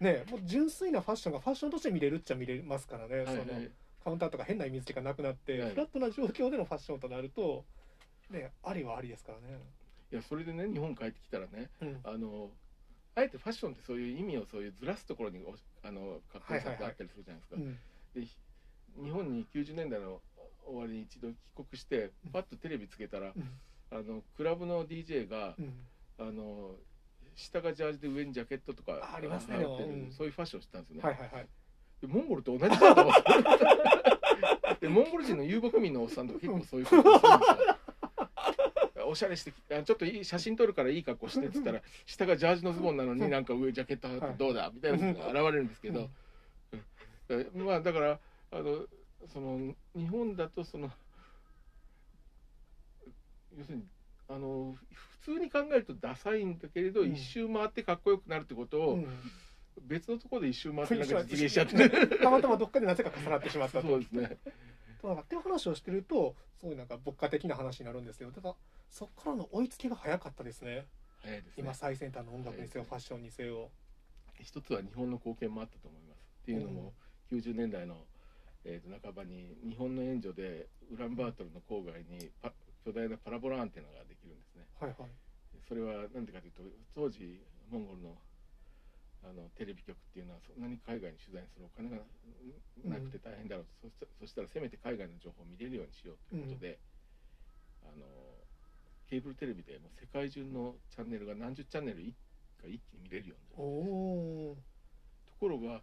[0.00, 0.04] う。
[0.04, 3.60] ねもう純粋なファッションがファッションとして見れるっちゃ見れますからね、はいはいその
[4.04, 7.64] カウンターとか変な意味付けがなくなって、はいフラットな状況でのファッションとなると
[8.30, 9.58] ねありはありですからね。
[10.10, 12.00] いやそれでね日本帰ってきたらねうん。
[12.04, 12.50] あの
[13.16, 15.54] あえてファッションってそういう意味をそういうずらすところにお
[15.86, 17.56] あのかっこよさってあったりするじゃないですか。
[17.56, 17.78] うん。
[18.14, 18.36] でひ
[19.02, 20.20] 日本に90年代の
[20.68, 22.30] 終わりに一度帰国してうん。
[22.32, 23.50] パッとテレビつけたらうん。
[23.90, 25.72] あのクラブの DJ がうん。
[26.18, 26.72] あの
[27.36, 29.58] 下がジャージで上にジャケットとかあありますね。
[30.10, 31.02] そういうファッションをしてたんですよね。
[31.02, 31.46] はいはいはい。
[32.00, 34.80] でモンゴルと同じだと思って。
[34.86, 37.46] でモンゴル人の遊牧民のおっさんとか結構そういうことするんで
[38.92, 39.08] すよ。
[39.08, 46.10] おしゃれしてちょっといい写真撮るからいい格好してって言ったら下がジャージのズボンなのになんか上ジャケットどうだみたいなのが現れるんですけど、
[47.30, 47.64] うん。
[47.64, 48.86] まあだからあの
[49.32, 50.90] その日本だとその
[53.56, 53.84] 要するに
[54.28, 54.74] あの
[55.20, 57.12] 普通に考えるとダサいんだけれど、うん。
[57.12, 59.06] 一周回ってかっこよくなるってことを、うん。
[59.86, 62.18] 別のところで一周回ってなんか実現しちゃって。
[62.18, 63.88] たまたまどっかでなぜか重なってしまったと。
[63.88, 64.22] そうですね。
[64.22, 68.30] だからっていう話をしてるとそういうなんか牧歌的な話になるんですよ。
[68.30, 68.54] だから
[68.90, 70.86] そこからの追いつきが早かったですね。
[71.22, 71.52] 早いですね。
[71.56, 71.74] 今。
[71.74, 73.70] 最先端の音楽にせよファッションにせよ。
[74.40, 76.18] 一つは日本の貢献もあったと思います。
[76.42, 76.92] っていうのも、
[77.30, 77.96] 90年代の、
[78.68, 82.52] えー、と半ばに日本の援助でウランバートルの郊外にパ
[82.84, 84.68] 巨大なパラボラアンテナができるんですね。
[84.78, 85.10] はいはい。
[85.66, 86.62] それは何でかというと
[86.94, 87.40] 当時
[87.72, 88.16] モンゴルの
[89.24, 92.04] あのテレビ局っていうのはそんなに海外に取材するお金が
[92.84, 96.78] なくて大変だろうと、そしたそしたらせめて海外の情報を見れるようにしようということで、
[97.82, 98.06] あの
[99.10, 102.14] ケーブルテレビでもう世界中のチャンネルが何十チャンネル一
[102.62, 103.64] が一気に見れるようになる。
[103.64, 104.56] おお
[105.26, 105.82] ところが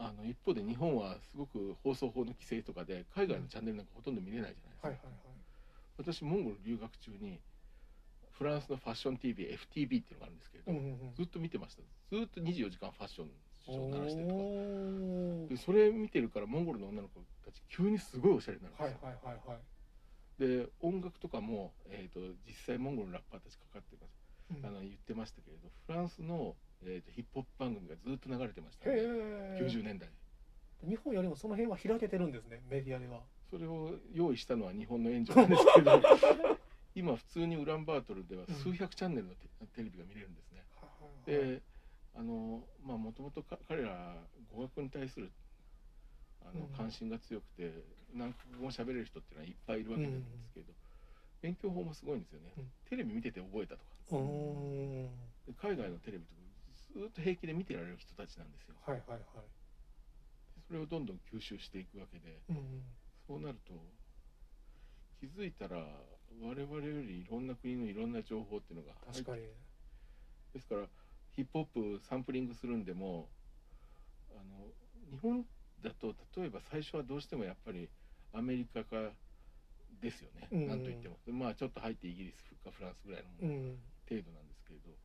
[0.00, 5.30] あの一方で日本はすごく放送法の規制とかで海外のチャンネルなんかほとんど見れないじゃないですか、はいはい
[6.00, 7.38] 私モンゴル留学中に
[8.30, 11.14] フランスのファッション TVFTV っていうのがあるんですけれど、はいうんうんうん。
[11.14, 11.82] ずっと見てました。
[12.10, 13.28] ずっと24時間ファッション
[13.66, 20.64] ショーを鳴らしてるとかそれ見てるからモンゴルの女の子たち急にすごいおしゃれになるんですよ、はいはいはいはい。
[20.64, 24.56] で音楽とかも、えー、と実際モンゴルのラッパーたちかかってます。
[24.56, 24.66] うん。
[24.66, 28.96] あの言ってましたけれどフランスの、えー、とヒップホップ番組がずっと流れてましたね。
[28.96, 30.08] へえ90年代。
[30.86, 33.20] 日本よりもその辺は開けてるんですねメディアでは。
[33.50, 36.00] それを用意したのは日本の援助なんですけど
[36.94, 40.64] 今普通にウランバートルでは数百チャンネルのテテレビが見れるんですね。
[41.26, 41.62] で
[42.14, 44.16] あのまあもともと彼ら
[44.52, 45.30] 語学に対する
[46.42, 46.72] あのうん。
[46.76, 47.72] 関心が強くて
[48.14, 50.72] 何国語も喋れる人っていうのはいっぱいいるわけなんですけど、
[51.42, 52.70] 勉強法もすごいんですよね、うん。
[52.88, 53.90] テレビ見てて覚えたとか。
[55.60, 56.39] 海外のテレビとか
[56.92, 58.74] ずっと平気で見てられる人たちなんですよ。
[58.86, 59.20] はいはいはい。
[60.66, 62.82] それをどんどん吸収していくわけでうん
[63.26, 63.72] そうなると
[65.18, 65.76] 気づいたら
[66.40, 69.42] 我々よりいろんな国のいろんな情報っていうのが入って確かに
[70.54, 70.86] ですから
[71.32, 73.28] ヒップホップサンプリングするんでも
[74.30, 74.72] あの
[75.10, 75.44] 日本
[75.80, 77.88] だと例えば最初はどうしてもやっぱり
[78.32, 79.12] アメリカか
[80.00, 81.18] ですよね、うんなんといっても。
[81.26, 83.30] でまあちょっと入ってイギリスかフランスぐらいの
[84.08, 84.96] 程度なんですけれど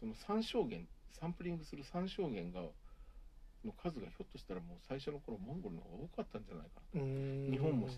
[0.00, 2.68] その参照源サンプリングする参照源が
[3.64, 7.50] の数がひょっとしたらもう最初の頃モンゴルの方が多かったんじゃないかなうーん。
[7.50, 7.88] 日本も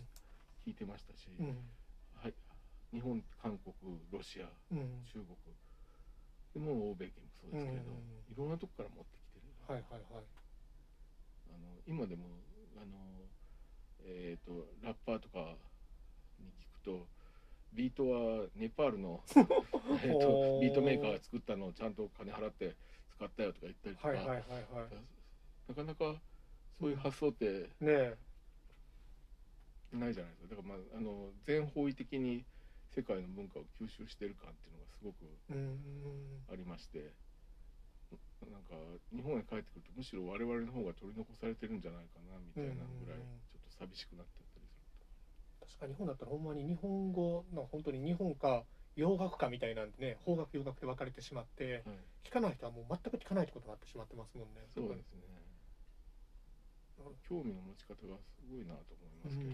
[0.65, 1.57] 聞いてましたし、うん。
[2.15, 2.35] はい、
[2.93, 3.75] 日本韓国
[4.11, 5.05] ロシアうん。
[5.13, 5.37] 中国。
[6.55, 8.33] でも欧米圏もそうですけれど、うん。
[8.33, 10.25] いろんなとこから持ってきてる、はいはいはい。
[11.49, 12.25] あの今でも
[12.77, 13.29] あの、
[14.01, 15.57] えー、とラッパーとか
[16.39, 17.09] に聞くと
[17.73, 19.23] ビートはネパールの
[20.03, 22.75] えーとビートメーカーが作ったのをちゃんと金払って
[23.17, 24.45] 使ったよとか言ったりとか、はいはいはいはい。
[25.69, 26.21] なかなか
[26.79, 27.71] そういう発想って
[29.93, 30.57] ないじゃないですか。
[30.57, 32.45] だから、まあ、あの全方位的に
[32.95, 35.27] 世界の文化を吸収してる感っていうのがすごく
[36.53, 37.13] ありまして。
[38.53, 38.77] なんか
[39.11, 43.41] 日本へ帰ってくるとむしろ我々の方が取り残されてるんじゃないかなみたいなぐらいうん。
[43.51, 44.46] ちょっと寂しくなって
[45.67, 48.65] 確かに日本だったらほんまに日本語の本当に日本か
[48.97, 55.27] 洋楽かみたいなんでね邦楽洋楽で分かれてしまってと、はい、聞かない人はもう全く聞かないってことになってしまってますもんねそうですね。
[57.29, 59.51] 興味の持ち方がすごいなと思いますけど、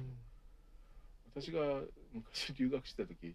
[1.34, 3.34] 私が昔留学した時、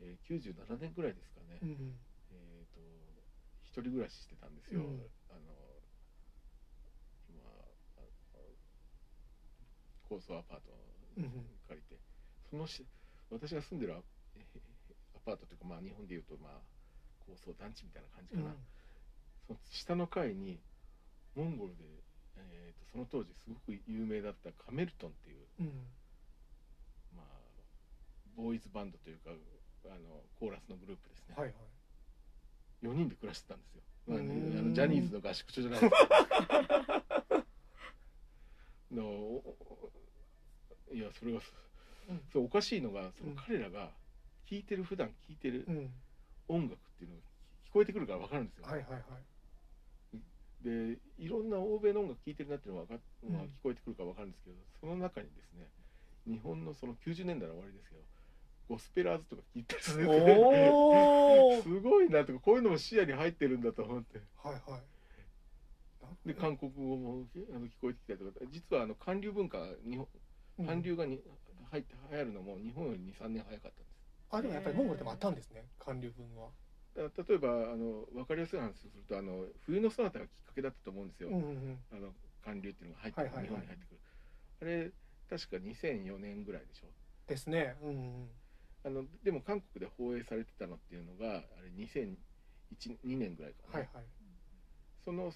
[0.00, 1.98] えー、97年ぐらいですかね、うんうん。
[2.30, 2.80] えー、と
[3.64, 4.86] 一人暮らししてたんですよ、うん。
[5.30, 5.54] あの
[7.28, 8.06] 今あ
[10.08, 10.89] 高層アパートうんうん
[11.68, 12.00] 借りて、
[12.50, 12.84] そのし
[13.30, 14.02] 私が住んでるア
[15.24, 16.52] パートというか、まあ、日本でいうと、まあ、
[17.26, 18.54] 高層団地みたいな感じかな、
[19.46, 20.58] その下の階に
[21.36, 21.84] モンゴルで、
[22.36, 25.66] えー、とその当時すごく有名だったカメルトンっていう、うん。
[27.16, 27.26] まあ、
[28.36, 29.30] ボーイズバンドというか
[29.86, 31.54] あのコーラスのグループですね、はいはい。
[32.82, 34.24] 4人で暮らしてたんですよ、まあうー
[34.56, 34.58] ん。
[34.58, 35.92] あのジャニーズの合宿所じゃないです
[38.90, 39.42] の
[40.92, 41.40] いやそれが
[42.08, 42.20] うん。
[42.32, 43.36] そうおかしいのがそのうん。
[43.36, 43.90] 彼らが
[44.48, 45.90] 聴いてる普段聴いてるうん。
[46.48, 47.22] 音楽っていうのが
[47.68, 49.02] 聞こえてくるから分かるんですよ、はいはいはい。
[50.62, 53.32] でいろんな欧米の音楽聴いてるなっていうのは分か、うん。
[53.32, 55.68] まあ、聞こえてくるから分かるんですけどその中にですね
[56.26, 58.02] 日本のその90年代の終わりですけど
[58.68, 60.06] ゴスペラーズとか聞いたりする
[61.62, 64.20] すごいなとかこういうのも視野に入ってるんだと思って。
[64.36, 64.82] はいはい。
[66.28, 68.46] で韓国語もあの聞こえてきたりとか。
[68.50, 70.19] 実はあの韓流文化日本うん
[70.66, 71.20] 韓流がに
[71.70, 74.00] 入って流行るのも日本より23年早かったんです。
[74.30, 75.64] あでもやっぱりモンゴルでもあったんですね。
[75.78, 76.50] 韓流文は。
[76.96, 83.44] 例えばあの分かりやすい話をするとあの冬のソナタがきっかけだったと思うんですよ、うんうんあの韓流っていうのが入ってくる、はいはいはい。
[83.44, 84.00] 日本に入ってくる。
[84.62, 84.90] あれ
[85.28, 86.86] 確か2004年ぐらいでしょ。
[87.28, 87.76] ですね。
[87.82, 88.28] うんうん
[88.82, 92.16] あのでも韓国で放映されてたのっていうのがあれ2002
[93.18, 94.04] 年ぐらいかな、はいはい。
[95.04, 95.30] その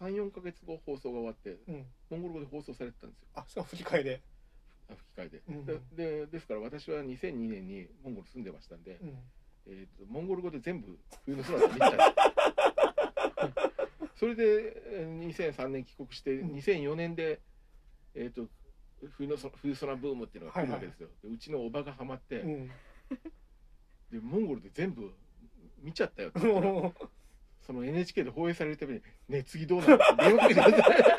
[0.00, 1.86] 34か月後放送が終わってうん。
[2.10, 3.28] モンゴル語で放送されてたんですよ。
[3.34, 4.22] あしかも吹き替えで。
[4.22, 4.35] あ
[4.94, 9.18] 吹き替えで,うんで、でですから私は2002年にモンゴル住んでましたんで、うん。
[9.66, 11.92] えー、とモンゴル語で全部冬の空を見た。
[14.14, 16.50] それでえー2003年帰国してうん。
[16.56, 17.40] 2004年で、
[18.14, 18.48] えー、と
[19.10, 22.68] 冬のそ冬空ブームっていうのが来るわけですよ、でうちのおばがハマって、うん。
[24.10, 25.12] でモンゴルで全部
[25.82, 26.40] 見ちゃったよって
[27.66, 30.70] その NHK で放映されるたびに「ねえ次どうなの?」って電話かけてくだ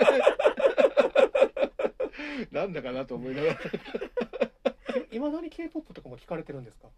[0.05, 0.22] さい
[2.52, 3.60] なんだかなと思いながら。
[5.12, 6.90] いまだに K-POP とかも聞かれてるんですか？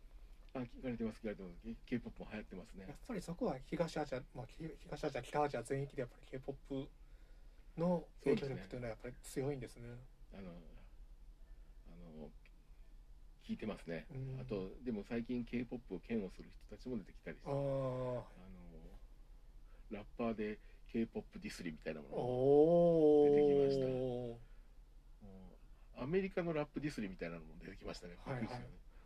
[0.55, 1.55] あ聞かれてます聞かれてます。
[1.85, 2.85] K-POP も流行ってますね。
[2.87, 6.89] やっぱりそこは東アジア、まあ、ひ東アジア北アジア全域でやっぱり K-POP
[7.77, 9.89] の影響力というのはやっぱり強いんですね。
[10.33, 12.29] あのあの
[13.43, 14.39] 聞いてますね、うん。
[14.39, 17.49] あとでも最近 K-POP を嫌悪する人たちも出てきたりして。
[17.49, 18.39] ああのあ
[19.91, 20.59] ラッパーで
[20.91, 23.87] K-POP ディスリみたいなものをおお出てきま
[24.35, 24.48] した
[26.01, 28.15] アメリカのラップディスリみたいなのも出てきましたね。
[28.25, 28.45] はいはい。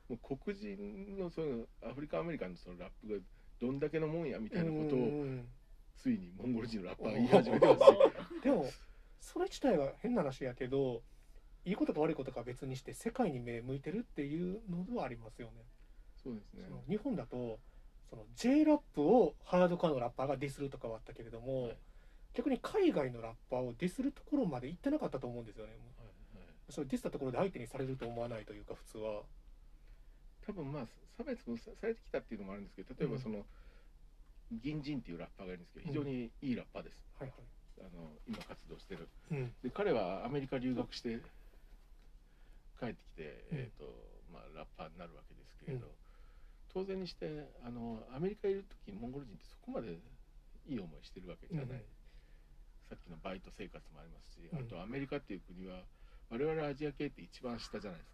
[0.09, 3.19] もう黒人のそのアフリカアメリカンのそのラップが
[3.59, 5.47] どんだけのもんやみたいなことをうん
[5.95, 8.65] ついにモンゴル人のラッパーが言い始めてますし、 でも
[9.21, 11.01] それ自体は変な話やけど
[11.65, 15.63] いいことか悪いことかは別にして世界に目向いてるっていうのはありますよね。
[16.15, 16.67] そうですね。
[16.87, 17.59] 日本だと
[18.09, 21.77] その J ラップをハードコアのラッパーがディスるとかはあったけれども、はい。
[22.33, 25.73] 逆に海外のラッパーをディスるところまで行ってなかったと思うんですよね
[26.73, 29.21] それディスったところで相手にされると思わないというか普通は。
[30.45, 33.45] 多分まあ差別もさされてきたっていうのもあるんですけど例えばその、
[34.51, 37.35] 銀人っていうラッパーがいるんですけど非常にいいラッパーです、はいは
[37.79, 39.09] あの今活動してる。
[39.31, 39.53] いうん。
[39.63, 41.19] で彼はアメリカ留学して
[42.79, 43.57] 帰ってきて、うん。
[43.57, 43.85] えーと
[44.31, 45.91] まあ、ラッパーになるわけですけれど、うん。
[46.73, 49.99] 当然にしてあのアメリカいる時にモンゴル人ってそこまで
[50.67, 51.83] いい思いしてるわけじゃない、うん。
[52.89, 54.59] さっきのバイト生活もありますし、うん。
[54.59, 55.83] あとアメリカっていう国は
[56.33, 58.11] 我々アジア系って一番下じゃないです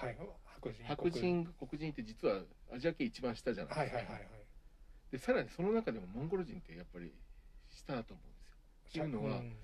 [0.00, 0.06] か。
[0.06, 0.18] はい。
[0.58, 0.84] 白人。
[0.84, 2.40] 白人黒人って実は
[2.74, 4.28] アジア系一番下じゃないですか、はいはいはいはい。
[5.12, 7.14] でさらにその中でもモンゴル人ってやっぱり
[7.70, 9.04] 下だと思うんですよ。
[9.06, 9.54] っていうのはん。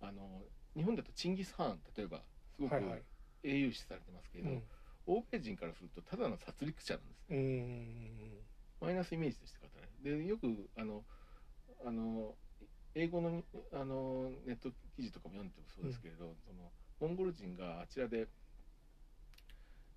[0.00, 0.42] あの
[0.74, 2.22] 日本だとチンギス・ハーン例えば
[2.56, 3.02] すごくはいはい。
[3.42, 4.62] 英雄視されてますけれど、うん。
[5.06, 8.40] 欧米人からするとただの殺戮者なんですうん
[8.80, 10.24] マイナスイメージとして語られる。
[10.24, 11.04] でよくあの
[11.84, 12.34] あの
[12.94, 13.42] 英語の
[13.72, 18.26] あのネット記事とかも読んでもそうですけれど、そのモンゴル人があちらで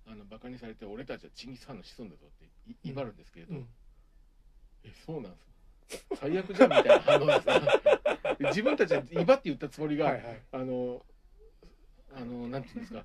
[0.06, 2.44] あのバカにされて俺たちはチンギス・ハーンの子孫だぞって
[2.86, 3.68] い威張るんですけれど、うん。
[4.84, 5.38] えそうなんで
[5.88, 6.16] すか？
[6.16, 7.60] 最悪じゃんみたいな反応ですね。
[8.38, 10.42] で 自分たちは威張って言ったつもりが、はいはい。
[10.52, 11.04] あの
[12.14, 13.04] あのなんていうんですか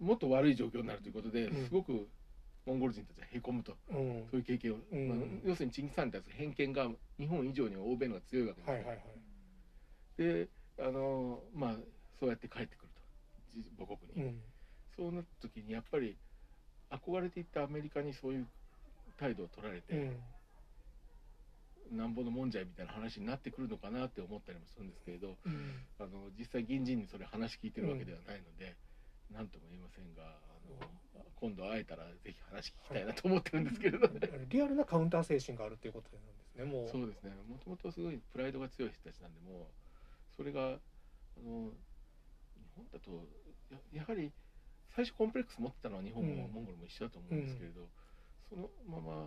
[0.00, 1.64] もっと悪い状況になるということで、うん。
[1.64, 2.08] すごく
[2.66, 3.76] モンゴル人たちはへこむと。
[3.90, 4.26] うん。
[4.30, 5.08] そういう経験を、うん。
[5.08, 9.04] まあ要するにチンギス・ハーンに対する偏見が日本以上に欧米の方が強いわけですよ、はいはいはい。
[10.16, 11.76] であのまあ
[12.18, 12.91] そうやって帰ってくる
[13.78, 14.40] 母国に、うん。
[14.96, 16.16] そうなった時にやっぱり
[16.90, 18.46] 憧れていったアメリカにそういう
[19.18, 19.96] 態度を取られて、う
[21.92, 21.96] ん。
[21.96, 25.84] なんぼのもんじゃいみたいな話になってくるのかなって思ったりもするんですけれどうん。
[26.00, 28.74] あの実際銀人にそれ話聞いてるわけではないので
[29.30, 30.26] 何、とも言えませんがあ
[30.68, 30.76] の
[31.36, 34.08] 今度会えたらぜひ話聞きたいなと思ってるんですけれど。
[34.08, 34.20] ね。
[34.48, 36.88] リアルなカウンター精神があるということなんですねもう。
[36.88, 37.32] そうですね。
[37.48, 39.64] もともとすごいプライドが強い人たちなんでもう
[40.36, 40.64] それがあ
[41.42, 41.72] の日
[42.76, 43.26] 本だと
[43.72, 44.30] ややはり
[44.94, 46.52] 最初コンプレックス持ってたのは日本もうん。
[46.52, 47.88] モンゴルも一緒だと思うんですけれど、
[48.48, 49.26] そのまま、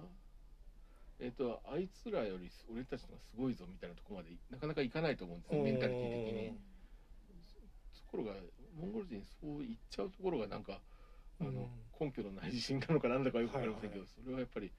[1.20, 6.50] えー、とあいつらより俺たちのがすごいぞみたいなところまでなかなかいかないと思うんですよメンタリティ的に。
[7.96, 8.34] ところが
[8.78, 10.80] モンゴル人そう言っちゃうところがなんか
[11.42, 11.68] あの、うん。
[12.00, 14.72] 根拠のない自信なのかなんだかよく分かりませんけど、はいそれはやっぱり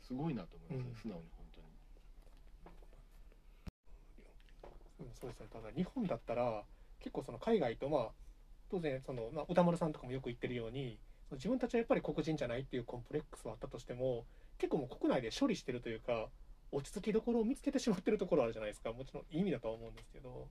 [0.00, 0.96] すごいなと思います、ねうん。
[0.96, 1.66] 素直に本当に。
[5.00, 5.46] うんそうですね。
[5.52, 6.64] ただ日本だったら
[7.00, 8.10] 結構その海外とまあ
[8.70, 10.98] 当然その、まあ、歌丸さんとかもよく言ってるように
[11.32, 14.24] 自分たちはやっぱり黒人じゃないっていうコンプレックスはあったとしても
[14.58, 16.28] 結構もう国内で処理してるというか
[16.72, 18.92] 落ち着きどころを見つけてしまってるところあるじゃないですか。
[18.92, 20.46] もちろん意味だとは思うんですけど、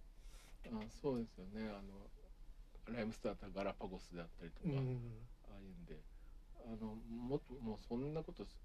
[0.67, 1.69] あそうですよね。
[1.69, 4.75] あのライムスターとガラパゴスであったりとか、うん。
[5.47, 5.95] ああいうんで。
[6.65, 8.59] あのもっともうそんなことす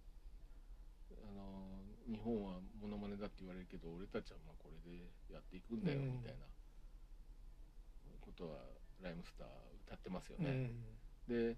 [1.15, 1.81] あの
[2.11, 4.99] 日本はモノマネだって言われるけど俺たちはまあこれで
[5.33, 6.13] やっていくんだようん。
[6.13, 6.45] みたいな
[8.21, 8.59] ことは
[9.05, 9.47] ライムスター
[9.87, 10.51] 歌ってますよね。
[11.29, 11.53] うん。
[11.53, 11.57] で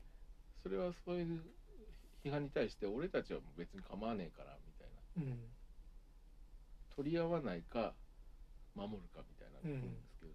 [0.62, 1.40] それはそういう
[2.24, 4.88] 批判に対して俺たちは別に構わねえからみたい
[5.24, 5.32] な。
[5.32, 5.38] うん。
[6.96, 7.92] 取り合わないか
[8.74, 10.32] 守るかみたいなところなんですけど、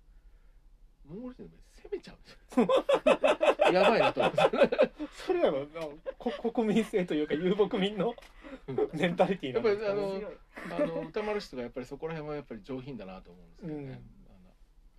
[1.10, 1.50] モンゴル人の
[1.84, 4.78] 攻めちゃうんですよやばいなと思うんで
[5.14, 5.88] すそれはまあ
[6.18, 8.14] こ国民性というか遊牧民の
[8.94, 13.90] メンタリティーやっぱりあなんですかねのあの歌丸氏とかやっぱりそこら辺はやっぱり上品だなと思うんですけどね、うん。
[13.90, 14.02] あの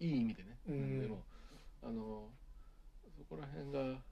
[0.01, 1.01] いい意味でね、うん。
[1.01, 1.23] でも
[1.83, 2.31] あの
[3.17, 4.03] そこら辺が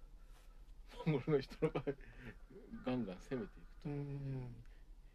[1.06, 1.84] モンゴルの人の場合
[2.84, 4.64] ガンガン攻めていくと、うん。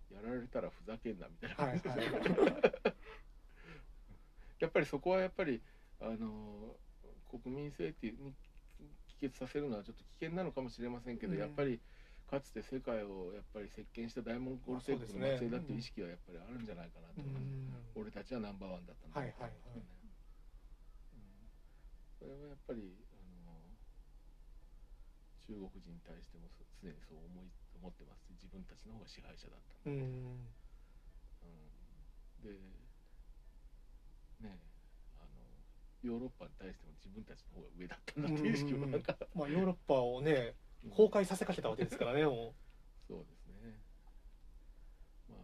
[0.10, 2.94] やられたらふざけんなみたいなはい感じで、はい。
[4.60, 5.62] やっぱりそこはやっぱり
[6.00, 6.80] あの
[7.30, 8.34] 国民性っていうに
[9.08, 11.40] 帰結させるのはちょっと危険なのかもしれませんけど、うん。
[11.40, 11.82] やっぱり
[12.30, 17.24] かつて世界をやっぱり席巻した大モンゴル帝国の末裔だっていう意識はやっぱりあるんじゃないかなとう。
[17.26, 17.92] ん。
[17.96, 19.52] 俺たちはナンバーワンだったんだはいはいはい。
[19.76, 19.95] うん
[22.20, 23.54] それはやっぱりあの
[25.48, 28.26] 中国人に対してもそ常にそう思い思ってます。
[28.32, 29.98] 自分たちの方が支配者だったうん。
[29.98, 30.48] うん。
[32.42, 32.50] で
[34.42, 34.60] ね
[35.20, 35.42] あの
[36.04, 40.90] ヨーロッパに対しても自分たちの方が上だったんだっていう意識もなんか、まあヨーロッパをねうん。
[40.92, 42.56] 崩壊させかけたわけですからねも
[43.08, 43.82] そうですね。
[45.30, 45.40] まあ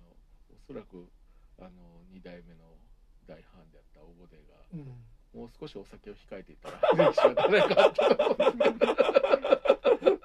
[0.49, 1.11] おそらく
[1.59, 2.77] あの2代目の
[3.27, 6.79] 大ファンであったオボデがう、うんもう少しお酒を控えていたら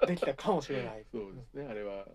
[0.07, 1.05] できたかもしれない。
[1.11, 1.67] そうですね。
[1.67, 2.07] あれは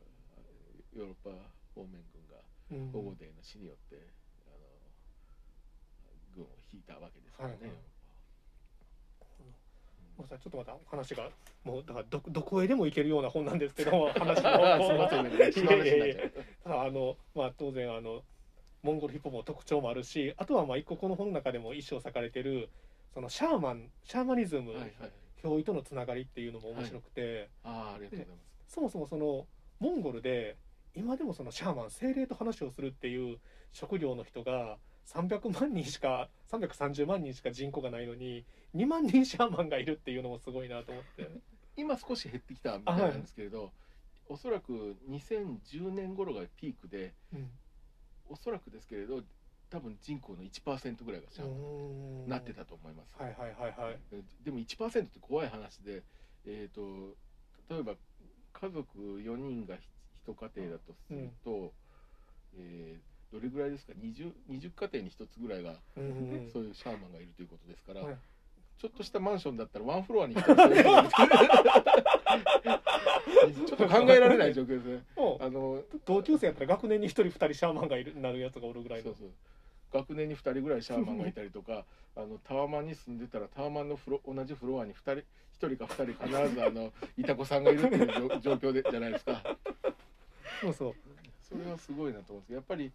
[0.95, 1.31] ヨーロッパ
[1.75, 2.37] 方面軍が
[2.71, 2.91] うん。
[2.99, 3.97] オボデの死によって
[4.47, 4.57] あの
[6.35, 7.71] 軍を引いたわけですからね、はい
[10.29, 11.31] ちょっとまた話が
[11.65, 15.69] もうだからどどこへでも行けるような本なんですけど 話の話になっちゃう
[16.63, 18.25] ただあのまあ当然あの
[18.83, 22.69] モンゴルヒップホップの特徴もあるしあとはまあ一個この本の中でも一生割かれてる
[23.15, 24.91] そのシャーマンシャーマニズム、はいはい。
[25.43, 28.35] 憑依とのつながりっていうのも面白くて、ああありがとうございま
[28.69, 28.75] す。
[28.75, 29.47] そもそもその
[29.81, 30.57] モンゴルで
[30.95, 33.39] 今でもそのシャーマン精霊と話をするっていう
[33.73, 38.45] 職業の人が300万人しか330万人しか人口がないのに
[38.77, 41.29] 2万人シャーマンがいるっていうのもすごいなと思って。
[41.75, 43.73] 今少し減ってきたみたいなんですけれど、
[44.29, 47.51] おそらく2010年頃がピークでうん
[48.33, 49.23] おそらくですけれど
[49.71, 53.99] 多分人口の1%ぐらいがシャーマンになってたと思います、はいはいはいはい。
[54.13, 56.03] えでも1%って怖い話で、
[56.45, 57.17] えー、と
[57.73, 57.95] 例えば
[58.53, 59.77] 家族4人が
[60.27, 61.73] 1家庭だとすると、
[62.59, 66.09] えーどれぐらいですか？20, 20家庭に1つぐらいがうんう
[66.43, 66.51] ん。
[66.53, 68.17] そういうシャーマンがいるということですから、はい
[68.83, 71.13] ちょっとしたマンションだったらワンフロアに1人そういう人がいる
[73.65, 75.05] ちょっと考えられない状況ですね。
[75.41, 79.05] あの同級生やったら学年に1人2人シャーマンがいるなるやつがおるぐらいの。
[79.05, 79.29] そうそう。
[79.93, 81.85] 学年に2人ぐらいシャーマンがいたりとか
[82.17, 85.25] あのタワマンに住んでたらタワマンのフロ同じフロアに2人1
[85.77, 89.57] 人か2人必ずあのいた子さんがいるっていう状 状況でじゃないですか。
[90.61, 90.95] そうそう。
[91.41, 92.91] それはすごいなと思うんですけどやっぱり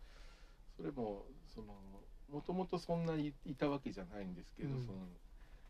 [0.76, 1.24] それも
[1.56, 1.68] その
[2.30, 4.86] もともとそんなにいたわけじゃないんですけど、うん。
[4.86, 4.98] その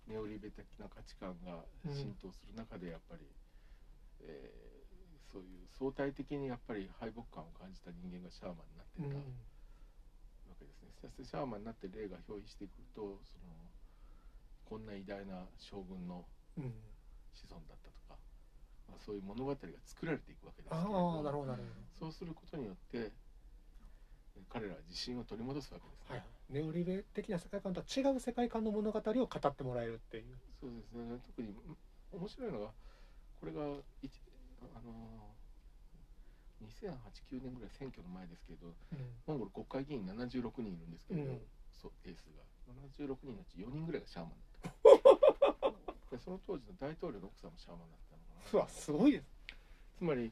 [0.08, 3.28] ネオリベ的な価値観が浸透する中でやっぱり、
[4.22, 4.78] えー
[5.28, 9.18] そういう相対的にやっぱり敗北感を感じた人間がシャーマンになってうんた。
[10.50, 10.90] わけですね。
[11.02, 13.52] そしてシャーマンになって霊が憑依してくるとその
[14.64, 16.24] こんな偉大な将軍の
[16.58, 16.72] うん
[17.36, 18.16] 子孫だったとか、
[18.88, 20.90] まあ、そういう物語が作られていくわけですけれあど
[22.00, 23.12] そうすることによって
[24.50, 26.30] 彼らは自信を取り戻すわけですほど、はね。
[26.50, 30.38] い、ネオリベ的な世界観とは違う世界観の物語を語ってもらえるっていう。
[30.60, 31.20] そうですね。
[31.26, 31.54] 特に
[32.12, 32.68] 面白いのが
[33.40, 33.62] これが
[34.02, 34.12] 一
[34.76, 35.36] あの
[36.66, 38.74] 2008-9年ぐらい選挙の前ですけど
[39.28, 41.42] モンゴル国会議員76人いるんですけど、うん。
[41.72, 42.44] そう定数が。
[42.68, 44.34] 76人のうち4人ぐらいがシャーマン
[44.64, 44.74] だっ
[46.10, 46.12] た。
[46.16, 48.60] でその当時の大統領の奥さんもシャーマンだったのかな。
[48.60, 49.28] うわすごいです、
[49.98, 50.32] つまり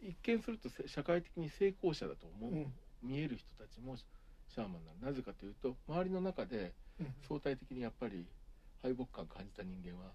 [0.00, 7.14] 一見するとせ社会的に成功者だと思う、うん見える人たちもシャーマンなのなぜかというと周りの中でうん。
[7.28, 8.26] 相対的にやっぱり
[8.82, 10.12] 敗北感感じた人間は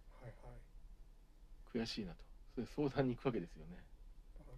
[1.74, 2.24] 悔しいなと。
[2.56, 3.78] それで相談に行くわけですよね。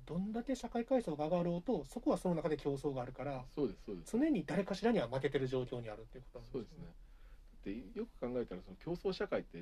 [0.06, 4.18] どんだけ社会階層が上がろうとそこはその中で競争があるからそうですそうです。
[4.18, 6.94] 常に誰かしらには負けてる状況にあるっていうことなんそうですね。
[7.64, 9.60] でよく考えたらその競争社会って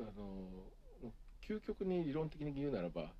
[0.00, 0.72] あの
[1.46, 3.12] 究極に理論的に言うならば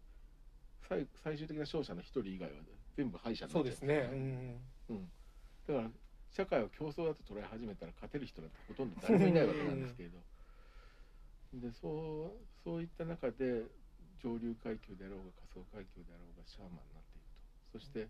[0.89, 2.57] 最最終的な勝者の一人以外は
[2.99, 4.11] 全部敗者になっちゃそうですね。
[4.11, 4.61] うん。
[4.90, 5.12] うん、
[5.68, 5.90] だから
[6.34, 10.18] 社会を競争だと捉え始めたら勝てる人なんてほとんど誰もいないわけなんですけれど。
[11.55, 13.62] でそうそういった中で
[14.18, 17.30] 上流階級であろうが仮想階級であろうがシャーマンになっていく
[17.72, 17.78] と。
[17.78, 18.09] そして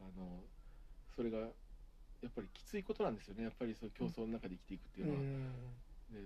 [0.00, 0.40] あの
[1.14, 1.44] それがや
[2.28, 3.44] っぱりきついことなんですよね。
[3.44, 5.20] やっぱりそう競争の中で生きていくっていううのは。
[5.20, 5.52] ん。
[6.16, 6.24] で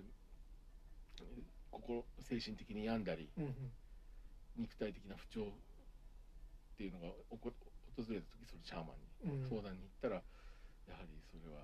[1.69, 3.71] 心精神的に病んだりうん。
[4.55, 5.51] 肉体的な不調
[6.73, 7.53] っていうのが訪
[8.09, 9.49] れた時それシャーマンにうん。
[9.49, 10.15] 相談に行ったら、
[10.89, 11.63] やはりそれは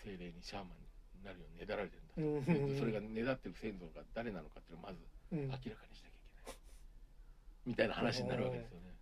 [0.00, 0.80] 精霊にシャーマン
[1.20, 2.72] になるようにねだられてるんだと、うん。
[2.72, 5.46] でそれがねだってる先祖が誰なのかっていうのをまずうん。
[5.46, 6.56] 明らかにしなきゃいけない、
[7.66, 8.96] みたいな話になるわけですよね。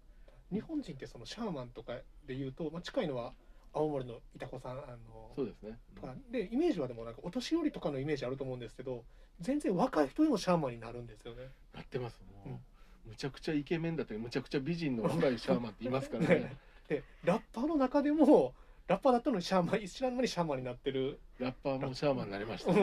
[0.51, 1.95] 日本人ってそのシャーマンとか
[2.27, 3.33] で言うと、まあ、近いのは
[3.73, 5.79] 青森のいた子さんあのそうですね。
[5.95, 6.15] とか。
[6.31, 9.05] でイメージはでもなんかお年寄りとかのイメージあると思うんですけど
[9.41, 11.49] 全然若い人でもシャーマンになるんですよね。
[11.73, 12.21] なってます。
[12.21, 12.61] もう、うん
[13.07, 16.57] むちゃくちゃイケメンだったりむちゃくちゃ美人の若いシャーマンっていますからね。
[16.89, 18.55] でラッパーの中でも
[18.87, 21.19] ラッパーだったのにシャーマン知らん間にシャーマンになってる。
[21.39, 22.77] ラッパーもシャーマンになりました、ああ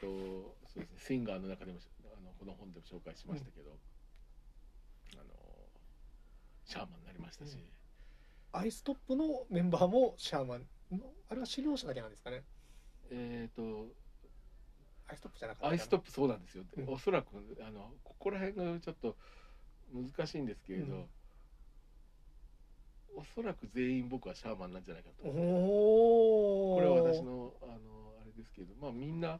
[0.00, 0.06] と
[0.66, 3.70] そうですねシンガーの中でもあのこの本でも紹介しましたけど、
[5.14, 5.24] あの
[6.64, 7.56] シャーマンになりましたし、
[8.52, 12.42] アイストップのメンバーもシャーマンのあれは修行者だけなんですかね。
[13.10, 13.86] えっ、と
[15.08, 16.88] アイストップじゃなかったアイストップそうなんですよ、うん。
[16.88, 17.28] おそらく
[17.60, 19.16] あのここら辺がちょっと
[19.92, 21.08] 難しいんですけれど、うん。
[23.16, 29.38] おそらく全員僕はシャーマンなんじゃないかとこれは私のあのあれですけどまあみんな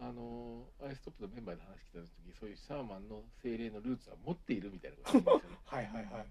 [0.00, 5.58] あのアイストップのメンバーで話聞いた時そういうシャーマンの精霊のルーツは持っているみたいなことですよね。
[5.66, 6.26] はいはいはい。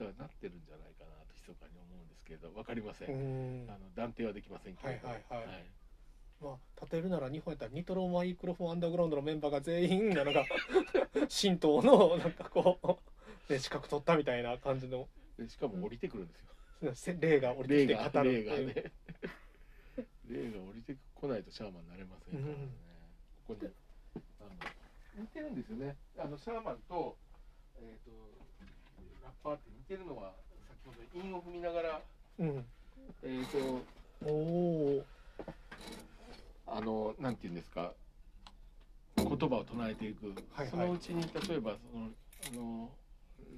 [0.00, 3.70] だからなってるんじゃないかなと密かに思うんですけれど分かりません、うん。
[3.70, 5.08] あの断定はできませんけれど。
[5.08, 5.46] はいはい。
[5.46, 5.85] はい
[6.42, 10.44] まあ例えるなら日本やったらニトロマイクロフォンアンダーグラウンドのメンバーが全員なんか
[11.28, 12.78] 神道のなんかこ
[13.48, 15.08] う、ね、資格取ったみたいな感じの。
[15.38, 16.38] でしかも降りてくるんです
[16.86, 16.94] よ。
[16.94, 18.92] せ霊が降りてきて語るって霊がね
[20.28, 22.68] 霊が降りてこないとシャーマンになれませんからね、
[23.46, 23.72] ここに
[24.40, 24.50] あの
[25.22, 25.96] 似てるんですよね。
[26.18, 27.16] あのシャーマンと,、
[27.80, 28.12] えー、と
[29.24, 30.32] ラッパーって似てるのは
[30.84, 32.00] 先ほど韻を踏みながら
[32.38, 32.44] う
[36.66, 37.92] て言うんですか
[39.16, 40.68] 言葉を唱えていく、はいはい。
[40.68, 42.10] そのうちに例えばその
[42.46, 42.90] あの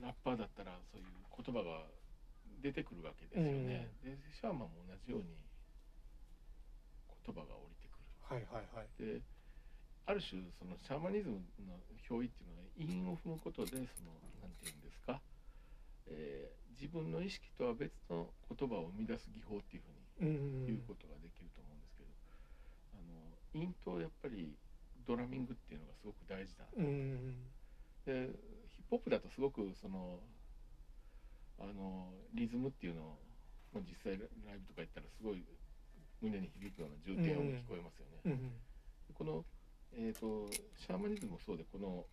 [0.02, 1.82] ラッパーだったらそういう言葉が
[2.62, 5.26] 出てくるわけですよね、でシャーマンも同じように
[7.26, 8.88] 言葉が降りてくはいはいはい。
[8.98, 9.20] るで
[10.06, 11.78] ある種そのシャーマニズムの
[12.11, 14.11] 表意っていうのは韻を踏むことでその
[14.42, 15.20] なんて言うんですか、
[16.06, 22.14] えー自分の意識とは別の言葉を生み出す技法っていうふうにうんいうことができると思うんですけど、
[22.94, 24.57] あの韻とやっぱり
[25.07, 27.34] ドラミングっていうのがすごく大事だ、うん。
[28.05, 28.28] で
[28.72, 30.20] ヒップホップだとすごくその
[31.59, 33.18] あのリズムっていうのを
[33.80, 35.44] 実際ライブとか行ったらすごい
[36.20, 38.20] 胸に響くような重低音が聞こえますよね。
[38.26, 38.53] うん。
[39.14, 39.44] この、
[39.92, 42.05] えー、とシャーマニズムもそうでこの、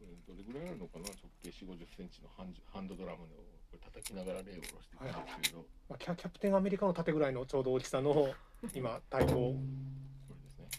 [0.00, 1.06] えーどれぐらいあるのかな？
[1.06, 5.12] 直径4 5 0センチのハンジハンドドラムをこれ叩きながらレイを下ろしていくんで
[5.44, 8.32] すけど、まあ、キャキャプテンアメリカの縦ぐらいのちょうど大きさの
[8.74, 9.56] 今太鼓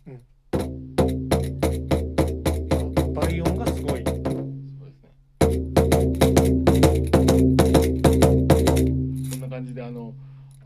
[0.06, 1.90] これです
[3.04, 5.12] ねバリ音がすごいそうですね。
[9.32, 10.14] そんな感じであの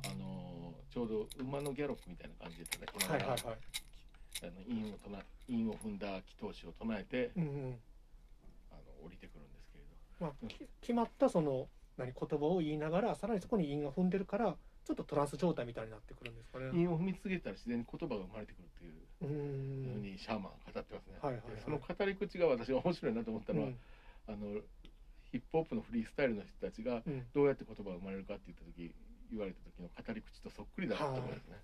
[0.06, 3.58] あのちょうど馬のギャロップみたいな感じで叩きながら、はいはいはい
[4.42, 7.50] あの韻を唱え韻を踏んだ祈祷詞を唱えて、うんうん
[8.72, 10.26] あの降りてくるんですけれど。
[10.26, 11.68] まあ、き決まったその
[11.98, 16.72] 何言葉を言いながらさらにそこに韻が踏んでるからちょっとトランス状態みたいになってくるんですかね。
[16.74, 21.18] 韻を踏み続けたら自然に言葉が生まれてくるっていううふうんにシャーマンは語ってますね。
[21.22, 23.80] はいはいはいでその語り口が私が面白いなと思ったのは、うん
[24.28, 24.62] あの
[25.32, 28.94] ヒップホップのフリースタイルの人たちがうんどうやって言葉が生まれるかって言った時
[29.32, 31.58] 言われた時の語り口とそっくりだなと思うんですね。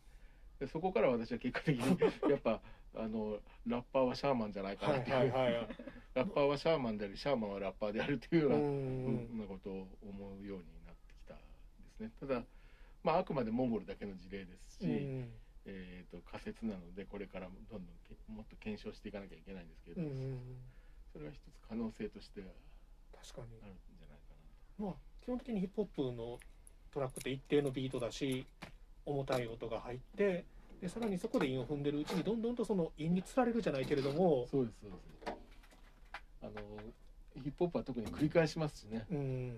[0.60, 2.00] でそこから私は結果的に
[2.32, 2.62] やっぱ
[2.96, 5.68] あのラッパーはシャーマンじゃないかはないっていう、はいはい。
[6.16, 11.44] ラッパーはシャーマンでありシャーマンはラッパーであるというような,、ううんなことを思うようになってきたんで
[11.96, 12.12] すね。
[12.20, 12.44] ただ
[13.04, 15.30] まああくまでモンゴルだけの事例ですし、うん。
[15.66, 20.40] えー、と仮説なのでこれからもどんどんけもっと検証していかなきゃいけないんですけど、うんうん
[21.12, 22.48] それは一つ可能性としては
[23.20, 23.58] 確かに。
[23.64, 24.34] あるんじゃないか
[24.80, 26.40] なまあ基本的にヒップホップの
[26.94, 28.46] トラックって一定のビートだし
[29.06, 30.46] 重たい音が入って
[30.82, 35.34] でさらにそこで韻を踏んでるうちにどんどんとその韻につられるじゃないけれどもそうですそうです。
[36.44, 36.52] あの
[37.44, 39.06] ヒップホップは特に繰り返しますしね。
[39.12, 39.58] うん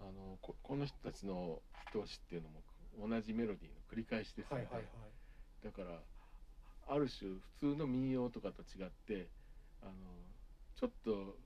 [0.00, 4.84] あのここの人たちの人押しっていうのも同じメロディーの繰り返しですので、はいはいはい。
[5.64, 9.28] だからある種普通の民謡とかと違って
[9.82, 9.92] あの
[10.76, 11.36] ちょっと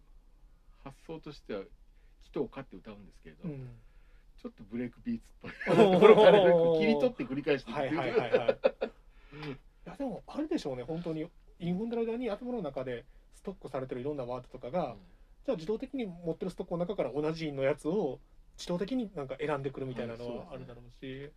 [0.84, 1.68] 発想としては祈
[2.32, 3.68] 祷をかって歌うんですけれど、うん。
[4.40, 5.53] ちょっとブレイクビーツっぽい。
[5.76, 9.57] と切り取って繰り返していくっはいていう、はいはいはいい。
[9.84, 10.82] やでもあるでしょうね。
[10.82, 11.28] 本当に。
[11.61, 14.96] 韻踏んでる間に頭の中でストックされてるいろんなワードとかが、
[15.46, 18.18] じゃあ自動的に持ってるストックの中から同じ韻のやつを
[18.57, 21.30] 自動的になんか選んでくるみたいなのはあるだろうし、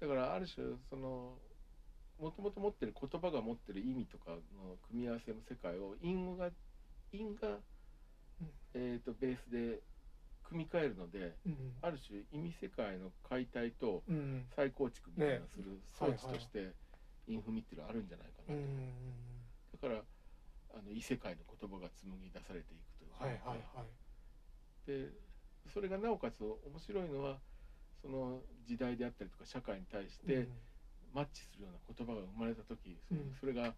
[0.00, 1.34] だからある種その
[2.20, 6.50] もともと持ってる言葉が持ってる意味とかの組み合わせの世界を韻が
[7.12, 7.58] 韻が、
[8.74, 9.80] えー、とベースで
[10.48, 16.38] 組み替えるのでうんある種意味世界の解体とうん再構築みたいなする装置はいはい。
[16.38, 16.72] として
[17.26, 18.92] 韻踏みっていうのはあるんじゃないかなと、うん。
[19.72, 20.00] だから
[20.78, 23.24] あの異世界の言葉が紡ぎ出されていくというか。
[23.24, 23.86] はいはいはい。
[24.86, 25.10] で
[25.72, 27.38] それがなおかつ面白いのは
[28.02, 30.48] その時代であったりとか社会に対して、
[31.12, 33.34] マッチするような言葉が生まれた時、うん。
[33.40, 33.74] それが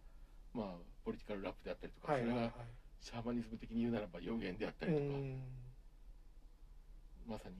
[0.52, 2.52] まあポリティカルラップであったりとか、それが
[3.00, 5.38] シャーマニズム的に言うならば予言であったうりとか、ん。
[7.26, 7.56] まさに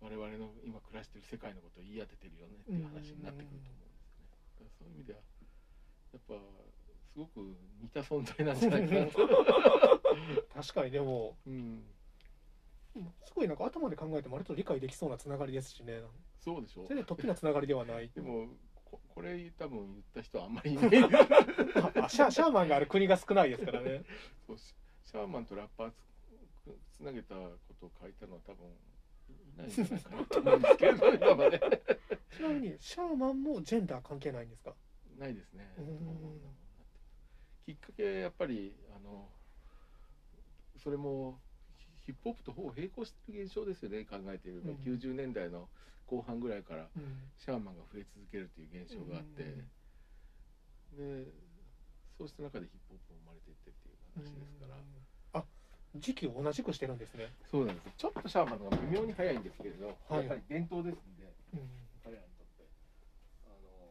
[0.00, 4.26] 我々の今暮らしてる世界のことを言い当ててるよねっていう話になってくると思うんですね。
[4.60, 5.20] だからそういう意味では
[6.12, 9.24] やっぱすごく似た存在なんじゃないかなと。
[10.52, 11.84] 確かにでもうん、
[13.24, 16.00] すごいなんか頭で考えても割と理解できそうなつながりですしね。
[16.40, 16.86] そうでしょ。
[16.86, 18.10] 全然突飛なつながりではない。
[18.14, 18.48] でも
[18.84, 20.86] ここれ多分言った人はあんまりいない。
[22.02, 24.04] あシャシャーマンがある国が少ないですからね。
[24.46, 24.74] そうシ
[25.04, 25.96] シャーマンとラッパーつ
[26.96, 27.50] つなげたこ
[27.80, 28.66] とを書いたのは多分
[29.28, 31.60] いないんじゃないかなと思うんですけれど今まで。
[32.36, 34.74] ちなみにシャーマンもジェンダー関係ないんですか？
[35.18, 35.74] ないですね。
[35.78, 36.40] うん。
[37.64, 39.28] きっかけはやっぱりあの
[40.76, 41.40] それも
[42.06, 44.76] ヒップホップとほぼ並行してる現象ですよね考えていれば、うん。
[44.76, 45.68] 90年代の
[46.06, 47.20] 後半ぐらいからうん。
[47.36, 49.42] シャーマンが増え続けるという現象があって、
[50.96, 51.26] で
[52.16, 55.44] そうした中でヒップホップも生まれていってっていう話ですから、あ
[55.96, 57.86] 時期を同じくしてるんですね、そうなんです。
[57.86, 60.26] よちょっとシャーマンのが微妙に早いんですけれど、はい。
[60.26, 61.26] やっぱり伝統ですんで。
[61.54, 61.68] うん
[62.06, 62.62] 彼らにとって
[63.46, 63.90] あの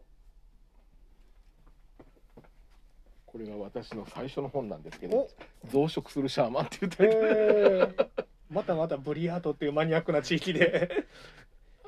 [3.36, 5.30] これが私の最初の本なんですけどお
[5.68, 8.10] 「増殖するシャーマン」っていうタイトル
[8.50, 11.06] またまたブリアートっていうマニアックな地域で。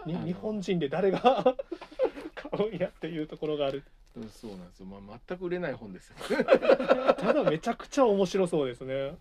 [0.05, 1.19] 日本人で誰が
[2.35, 3.83] 買うんやっていうところがある。
[4.15, 6.15] うんそうなんですよ、まあ、全く売れない本ですよ。
[7.17, 9.17] ただめちゃくちゃ面白そうですね。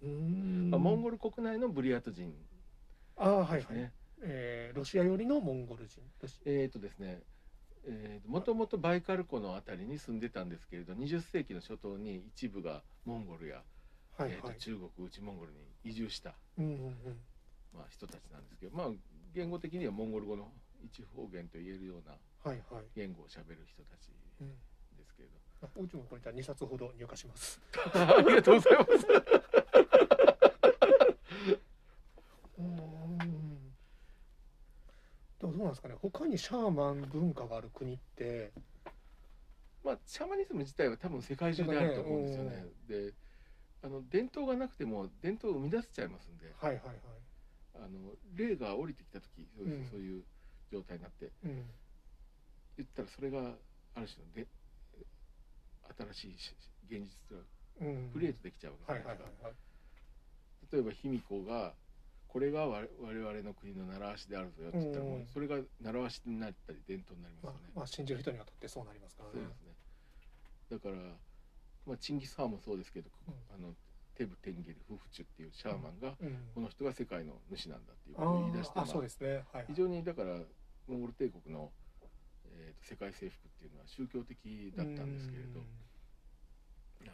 [0.00, 0.70] そうん。
[0.70, 2.34] まあ、モンゴル国内のブリヤート人
[3.16, 3.92] ああはいはい、
[4.22, 6.00] えーロシア寄りのモンゴル人。
[6.46, 7.22] えっ、とですね
[8.26, 13.62] もともとバイカル湖の辺りに住んでたんですけれど20世紀の初頭に一部がモンゴルや、
[14.16, 14.32] はいはい。
[14.36, 16.94] えーと中国内モンゴルに移住した、うんうんうん。
[17.74, 18.88] まあ、人たちなんですけどまあ
[19.34, 20.48] 言語的にはモンゴル語の
[20.84, 24.08] 一方言と言えるようなはいはい、言語をしゃべる人たち
[24.40, 24.48] うん、
[24.96, 25.28] ですけれ
[25.62, 27.60] あうちもこれじゃあ2冊ほど入荷します。
[27.92, 29.06] ど ありがとうございます。
[32.58, 33.29] うん
[35.40, 35.94] でもどうなんですかね。
[36.00, 38.52] 他にシャーマン文化がある国って
[39.82, 42.66] まあシャーマニズム自体は多分世界中であると思うんですよね。
[42.86, 43.14] で
[43.82, 46.52] あの伝統がなくても伝統を生み出せちゃいますんで。
[46.58, 46.96] はいはいはい。
[47.76, 49.86] あの霊が降りてきた時そういう,、うん。
[49.86, 50.22] そういう
[50.70, 51.30] 状態になって。
[51.44, 51.64] うん。
[52.76, 53.38] 言ったらそれが
[53.94, 54.46] ある種ので
[56.12, 56.54] 新しいし
[56.88, 57.42] 現実が
[57.80, 58.10] うん。
[58.12, 59.48] クリエイトできちゃうわはいけじゃないですか、
[60.72, 61.74] 例えば卑弥呼が
[62.32, 65.10] これが我我々の国の習わしであるぞよって言ったら、うん。
[65.10, 69.34] もうそれが習わしになったり伝統になりまあますよね、まあ信じる人にはとってそうなりますからね。
[69.34, 69.74] そうですね。
[70.70, 70.94] だから、
[71.86, 73.34] まあ、チンギス・ハーンもそうですけど、うん。
[73.54, 73.74] あの
[74.14, 76.38] テブ・テンゲル・フフチュっていうシャーマンが、うん。
[76.54, 79.28] この人が世界の主なんだっていうあことを言い出して、まあそうですね。
[79.28, 79.64] はいはい。
[79.68, 80.38] 非常にだから
[80.86, 81.72] モンゴル帝国の、
[82.54, 85.60] えーと世界征服っていうのは宗教的だったんですけれど
[87.02, 87.12] あの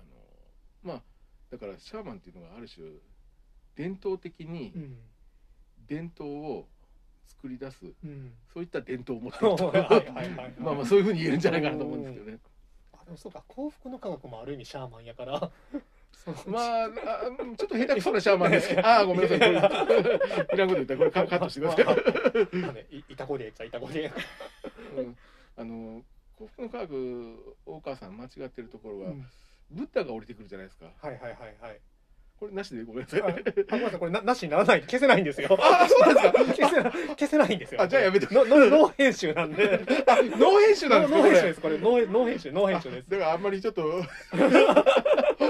[0.82, 1.02] まあ
[1.50, 2.86] だからシャーマンっていうのがある種
[3.76, 4.72] 伝統的に
[5.86, 6.66] 伝統を
[7.28, 8.32] 作り出すうん。
[8.52, 9.72] そういった伝統を持ってると。
[10.58, 12.38] まあまあそういうふうに言えるんじゃないかなと思うんですけどね。
[12.94, 15.50] あでもそうか幸福の科学もある意味シャーマンやから。
[16.46, 16.88] まあ、あ
[17.56, 21.84] ちょっと下手くそなシャーマンですけど、 ああ、ごめんなさい、これ、いらんこと言ったら、これカカットしてください。
[22.62, 24.10] ま あねいいたこでいたこで。
[24.96, 25.16] うん。
[25.56, 26.02] あの、
[26.36, 29.26] 幸福の科学、大川さん間違ってるところが、うん。
[29.70, 30.86] ブッダが降りてくるじゃないですか。
[31.00, 31.80] はいはいはいはい
[32.38, 33.22] これなしでごめんなさい。
[33.22, 33.40] ああごめ
[33.80, 36.68] んなさいこれななしにならない消せないんですよあ、そうなんですか？
[36.68, 41.54] 消せな消せないんですよあじゃあやめてののノー編集なんであ、ノー編集なんですか、ノー編集で。
[41.54, 44.02] すこれノーノー編集ノー編集ですだから、あんまりちょっと。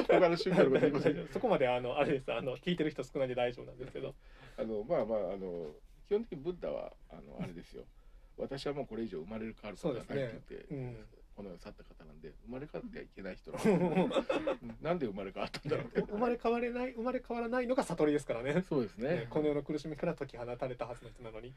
[0.09, 1.29] 他の宗教のこと言いません。
[1.33, 4.15] そこまであのあれですあの聞いてる人少ないんで大丈夫なんですけど
[4.59, 5.73] あの、まあまあ、あの、
[6.09, 7.85] 基本的にブッダは、あの、あれですよ。
[8.39, 10.97] 私はもうこれ以上生まれる変わることはないって言って、
[11.37, 16.01] この世を去った方なんで生まれ変わってはいけない人なんでうん なんで生まれ変わったんだろうって。
[16.01, 18.65] 生まれ変われない生まれ変わらないのが悟りですからね。
[18.69, 19.09] そうですね。
[19.09, 21.53] ねこの世の苦しみから解き放たれたはずの人なのに。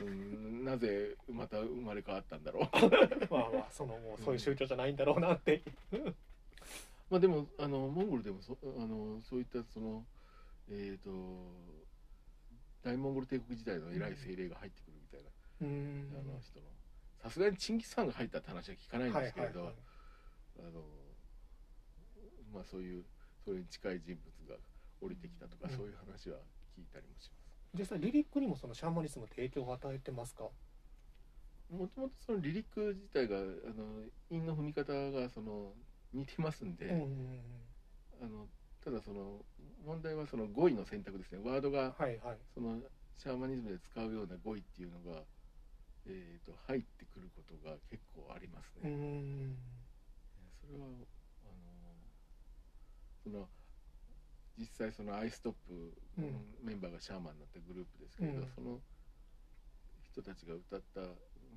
[0.00, 2.64] うんなぜまた生まれ変わったんだろう。
[3.32, 5.62] まあまあそのもうそういう宗教じゃないんだろうなって。
[7.10, 10.04] まあでもあのモンゴルでもそあのそういったその
[10.70, 11.10] えっ、と
[12.82, 15.30] 大モンゴル帝国時代の偉い精霊が入ってくるみたいな、
[15.62, 16.12] うん。
[16.18, 16.66] あの人の
[17.22, 19.76] さすがにチンギス・ハンが入ったって話は聞かないんはいですけれど、はいはい
[20.58, 20.82] あの
[22.52, 23.04] まあそういう
[23.44, 24.56] それに近い人物が
[25.00, 25.76] 降りてきたとか、うん。
[25.76, 26.36] そういう話は
[26.76, 27.78] 聞いたりもします。
[27.78, 30.44] 実際リリックにもそのシャーマニズム影響を与えてますか？
[31.70, 35.72] もともとそのリリック自体があの韻の踏み方がその
[36.12, 37.40] 似てますんで、うんうんうん。
[38.22, 38.46] あの
[38.84, 39.40] ただその
[39.86, 41.40] 問題はその語彙の選択ですね。
[41.42, 42.38] ワードがはいはい。
[42.52, 42.76] その
[43.16, 45.20] シャーマニズムで使うような語彙っていうのが、
[46.06, 48.90] えー、と入ってくることが結構ありますうね。
[48.90, 49.56] ん
[50.60, 51.06] それはあの
[53.22, 53.48] その
[54.58, 55.94] 実際そのアイストップ
[56.62, 58.80] メンバーがシャーマンになったグループですけれど、うんその
[60.12, 61.00] 人たちが歌った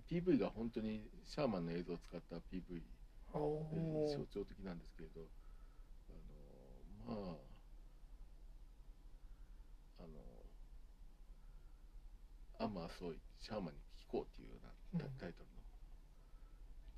[0.09, 2.81] PV が本当にシャーマンの映像を使った PV
[3.33, 5.27] 象ー徴的なんですけれど
[6.09, 6.13] あ
[7.11, 7.37] のま
[9.99, 10.09] ああの
[12.65, 13.84] 「アマーソイシャーマンに聞
[14.15, 14.55] こう」っていうよ
[14.93, 15.55] うなタイトルの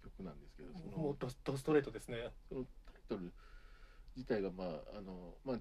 [0.03, 2.31] 曲なんですけど、そもうのドスドストレートですね。
[2.47, 3.33] そのタイトル
[4.15, 5.59] 自体がまああのまあ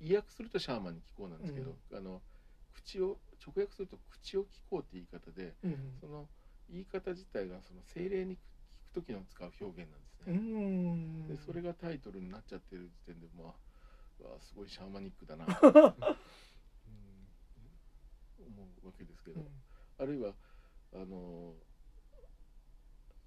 [0.00, 2.22] 意訳するとシャーマンに聞こうなんですけど、あの
[2.72, 5.96] 口を直訳すると口を聞こうって言い方でうん。
[6.00, 6.28] その
[6.70, 10.38] 言い方自体がその精霊に聞く時の使う表現なんですうね。
[10.38, 11.28] ん。
[11.28, 13.54] でそれがタイトルになっちゃってる時点でまあ
[14.20, 15.94] うわすごいシャーマニックだな と、うん、思
[18.82, 19.40] うわけですけど、
[19.96, 20.38] あるいは
[20.92, 21.68] あの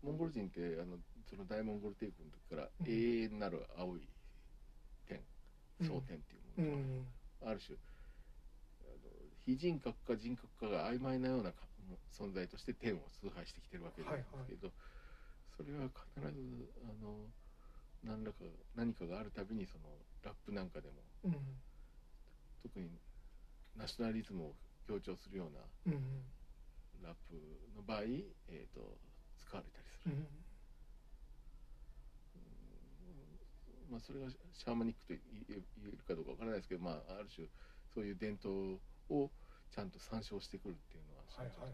[0.01, 2.85] モンゴル人ってあのその大モンゴル帝国の時からうん。
[2.85, 4.15] 永遠なる青い
[5.05, 5.29] 点
[5.79, 5.87] うん。
[5.87, 7.15] 蒼天っていううものん。
[7.41, 7.79] がある種
[8.79, 11.69] あの非人格か人格かが曖昧なようなか
[12.09, 14.73] 存在として天を崇拝してきてるわけなんですけど、
[15.57, 17.33] それは必ずあの
[18.01, 21.65] 何らか何かがあるたびにそのラップなんかでもうん。
[22.63, 23.01] 特に
[23.75, 26.34] ナショナリズムを強調するようなうん
[27.03, 27.35] ラップ
[27.75, 28.01] の場合、
[28.49, 28.97] えー、と
[29.37, 30.27] 使われたりする、うんうん
[33.91, 37.47] まあ、それがシャーマニックと言えるかどうかわからないですけど、まあ、ある種
[37.93, 39.29] そういう伝統を
[39.73, 41.73] ちゃんと参照してくるっていうのは、はいはいはい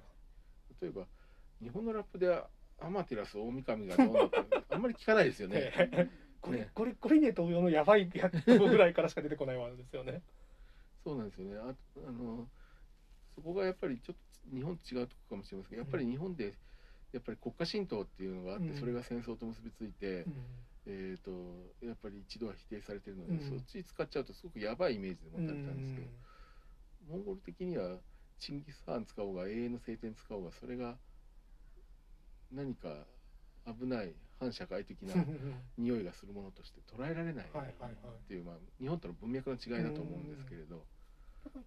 [0.82, 1.06] 例えば
[1.62, 2.28] 日本のラップで
[2.80, 4.38] アマテラス大神がどうなって
[4.72, 6.10] あんまり聞かないですよね。
[6.42, 10.24] ゴリねゴリゴリネ同様のやばいやつぐらいからしか出てこないわけですよね。
[11.04, 11.58] そうなんですよね。
[11.58, 11.76] あ
[12.08, 12.50] あの
[13.36, 14.22] そこがやっぱりちょっと
[14.54, 16.54] 日本と違うところかもしれませんけど、やっぱり日本で
[17.14, 18.80] やっぱり国家神道っていうのがあって、うん。
[18.80, 20.34] それが戦争と結びついて、うん。
[20.88, 21.32] えっ、と
[21.86, 23.50] やっぱり一度は否定されてるので、うん。
[23.50, 26.08] そっち使っちゃうとすごくやばいイメージで持たれたんですけど、
[27.10, 27.98] モンゴル的には
[28.40, 30.96] チンギス・ハーン使おうが永遠の聖典使おうがそれが
[32.52, 33.06] 何か
[33.68, 35.14] 危ない反社会的な
[35.78, 37.48] 匂いがするものとして捉えられないっ
[38.28, 40.84] ていう、まあ、日本との文脈の違いだと思うんですけれど、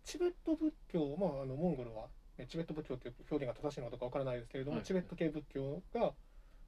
[0.03, 2.09] チベット仏教、まあ、あのモンゴルはね
[2.49, 4.87] チベット仏教という表現が正しいのかどうかわからないですけれども、はい。
[4.87, 6.13] チベット系仏教が、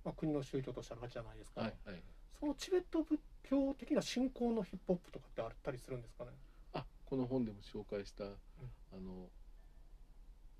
[0.04, 2.02] まあ、国の宗教としてあるわけじゃないですか、はいはい、
[2.38, 6.30] そのチベット仏教的な信仰のヒップホップとかってあったりするんですかね？
[6.72, 8.28] あこの本でも紹介した、あ
[9.00, 9.28] の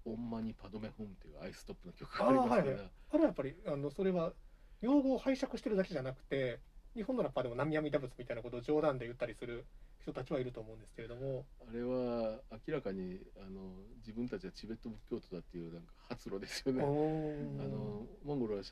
[0.05, 2.91] オンマニパドメホンっていうアイストップの曲がありますけど、あーはい。
[3.11, 4.33] あれはやっぱりあのそれは
[4.81, 6.61] 用語を拝借してるだけじゃなくて
[6.97, 9.67] 日本のラッパーでも南阿弥陀仏みたいなことを冗談で言ったりする
[10.01, 11.45] 人たちはいると思うんですけれども。
[11.69, 13.61] あれは明らかにあの
[13.99, 16.83] 自分たちはチベット仏教徒だっていうなんか発露ですよね。
[16.83, 18.63] あおのモンゴルは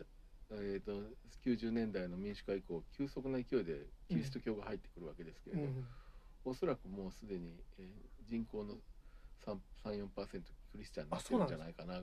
[0.50, 0.92] えー、と
[1.44, 5.86] 90年代の民主化以降急速な勢いでキリスト教が入ってくるわけですけれど、うん。
[6.44, 7.86] おそらくもうすでに、えー
[8.26, 8.76] 人口の
[9.84, 10.26] 34%
[10.72, 12.02] クリスチャンになってるんじゃないかなぐらいの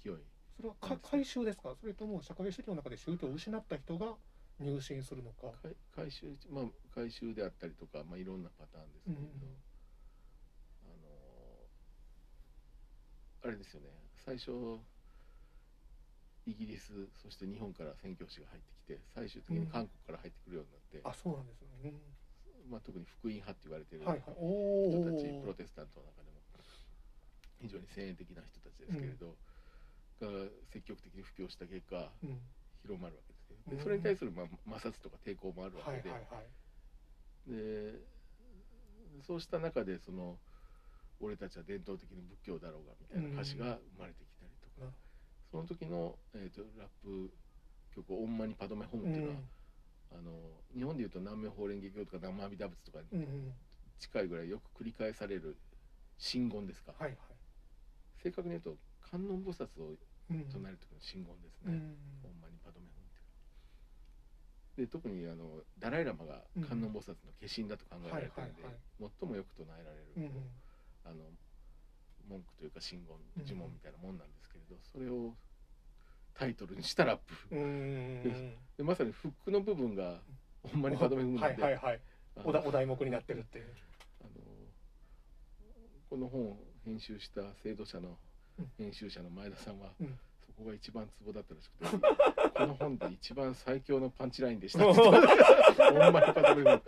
[0.00, 0.24] 勢い。
[0.56, 1.74] それはか改宗ですか？
[1.80, 4.14] それとも社会主義の中で宗教を失った人が
[4.60, 5.52] 入信するのか。
[5.62, 6.64] 改改宗まあ
[6.94, 9.28] 改宗であったりとか、まあ、いろんなパターンですけれど、うん
[10.84, 10.96] あ
[13.44, 13.88] のあれですよね。
[14.16, 14.50] 最初
[16.46, 21.92] イギリスそして日本から宣教師が入ってきて最終的に韓国から入ってくるようになって、あそうなんですね、
[22.68, 24.36] まあ、特に福音派って言われてるうん、はいはい。
[24.40, 26.40] お人たち、おプロテスタントの中でも
[27.60, 29.36] 非常に先鋭的な人たちですけれど、
[30.20, 32.40] が積極的に布教した結果うん。
[32.82, 33.74] 広まるわけですけどう。
[33.74, 33.76] ん。
[33.76, 36.46] でそれに対する、まあ、摩擦とか抵抗もあるわはいけで,、はいはい
[37.46, 38.00] で
[39.26, 40.38] そうした中でその
[41.20, 44.94] 「俺たちは伝統的に仏教だろうが」みたいな歌詞が生まれてきたりとか、うん。
[45.50, 47.32] その時の、えー、とラップ
[47.90, 49.40] 曲「オンマニパドメホン」っていうのは、
[50.12, 53.54] あの日本でいうと南無法蓮華経とか南無阿弥陀仏とかにうんうん。
[53.98, 55.56] 近いぐらいよく繰り返される
[56.18, 57.18] 真言ですか、はいはい。
[58.22, 59.96] 正確に言うと観音菩薩を
[60.30, 63.24] うん唱える時の真言ですね、うんほんまにパドメホンっていう
[64.78, 65.44] で特にあの
[65.80, 68.62] ダライ・ラマが観音菩薩の化身だと考えられてるんで、
[69.20, 70.30] 最もよく唱えられる、うん
[71.04, 71.24] あの
[72.28, 75.34] 文句というか真言うん呪文みたいなもんなんですけれど、それを
[76.34, 77.34] タイトルにしたラップ、
[78.76, 80.20] でまさにフックの部分が
[80.62, 82.00] ほんまにパドメホンなんで、はいはい
[82.44, 83.66] おだお題目になってるっていう。
[84.20, 84.30] あの
[86.10, 88.18] この本を編集した制度者の
[88.58, 88.70] うん。
[88.76, 90.06] 編集者の前田さんは、うん。
[90.06, 90.12] そ
[90.58, 92.08] こが一番ツボだったらしくて
[92.58, 95.28] この本で一番最強のパンチラインでしたって言って
[95.76, 96.80] たほんまにパトルー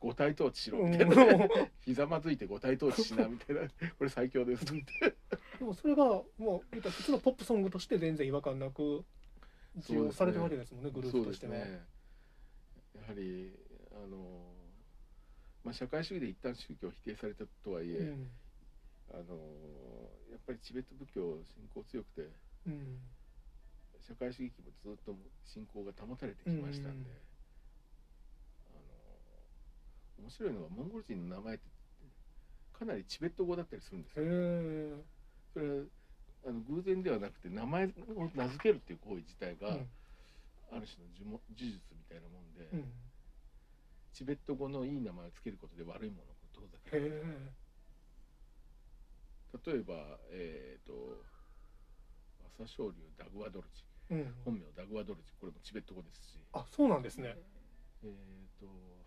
[0.00, 1.48] 五体統治しろみたいな、うん
[1.80, 3.62] ひざまずいて五体統治しなみたいな。
[3.98, 5.14] これ最強ですって。
[5.58, 6.04] でもそれが
[6.38, 9.04] もう普通のポップソングとして全然違和感なく
[9.80, 11.80] 使用されてるわけですもんねグループとしては、ね
[12.94, 13.52] やはり
[13.92, 14.16] あの、
[15.64, 18.28] まあ、社会主義で一旦宗教を否定されたとはいえ、うん
[19.12, 19.36] あの
[20.30, 22.28] やっぱりチベット仏教信仰強くて
[22.66, 22.98] うん。
[24.00, 27.16] 社会主義期もずっと信仰が保たれてきましたんで、うん
[28.74, 28.76] あ
[30.20, 31.64] の面白いのはモンゴル人の名前って
[32.78, 34.28] かなりチベット語だったりするんですへよ。
[34.30, 34.92] え
[35.54, 35.84] それは
[36.46, 37.88] あの偶然ではなくて名前を
[38.34, 39.88] 名付けるっていう行為自体が、うん。
[40.72, 42.92] ある種の呪文呪術みたいなもんで、うん。
[44.12, 47.63] チベット語のいい名前を付けることで悪いものを遠ざけへるえ
[49.64, 50.92] 例えばえっ、と
[52.58, 53.84] 朝青龍ダグワドルチ。
[54.10, 54.34] うん。
[54.44, 55.32] 本名ダグワドルチ。
[55.40, 56.38] これもチベット語ですし。
[56.52, 57.36] あそうなんですね。
[58.02, 58.66] えっ、と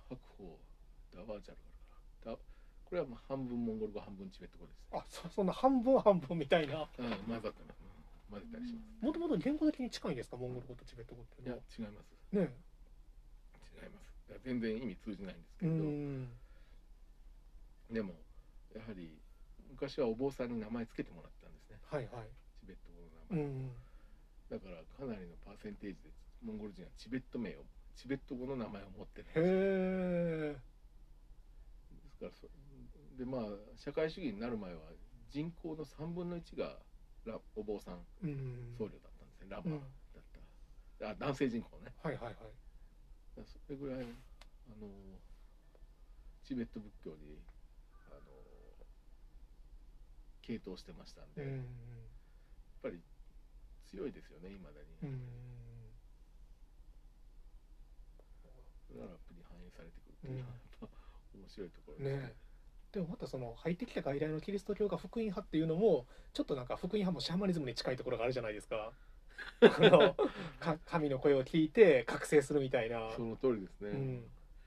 [0.10, 0.60] 白鵬
[1.14, 1.58] ダワージャル
[2.26, 2.32] があるかな。
[2.34, 2.38] だ
[2.86, 4.78] これはまあ半分モンゴル語半分チベット語です。
[4.92, 6.88] あそそんな半分半分みたいな。
[6.98, 7.76] うん混ざったね、
[8.32, 9.06] うん混ぜたりします。
[9.06, 10.38] もともと言語的に近いんですか？
[10.38, 12.16] モンゴル語とチベット語っていや違います。
[12.32, 12.42] ね
[13.82, 14.40] 違います。
[14.44, 16.28] 全然意味通じないんですけど、ん
[17.92, 18.14] でも
[18.76, 19.18] やはり
[19.88, 21.80] 昔はお坊さんに名前つけてもらったんですね。
[21.88, 22.28] はいはい。
[22.60, 23.72] チベット語の名前、うん
[24.50, 26.10] だからかなりのパーセンテージで
[26.44, 27.64] モンゴル人はチベット名を
[27.96, 30.56] チベット語の名前を持ってるんですへえ
[31.92, 32.48] ですからそ
[33.20, 33.42] でまあ
[33.76, 34.80] 社会主義になる前は
[35.30, 36.80] 人口の3分の1が
[37.26, 39.48] ラお坊さんうん僧侶だったんですね。
[39.50, 39.80] ラマうん。
[39.80, 40.24] だっ
[41.00, 41.92] た、あ男性人口ね。
[42.02, 42.36] はいはいはい。
[43.44, 44.88] それぐらいあの
[46.46, 47.36] チベット仏教に
[50.48, 51.66] 傾倒してましたんで、やっうん
[52.82, 53.02] ぱり
[53.86, 55.22] 強いですよねいまだに、うん
[58.88, 60.88] それがラップに反映されてくるっていうのはやっぱ
[61.36, 62.22] 面白いところですね。
[62.24, 62.34] ね。
[62.94, 68.94] でもまたその入ってきた外来のキリスト教が福音派っていうのもちょっとなんか福音派もシャーマニズムに近いところがあるじゃないですか。
[69.62, 70.16] あの
[70.60, 73.12] か神の声を聞いて覚醒するみたいな。
[73.12, 73.90] その通りですね、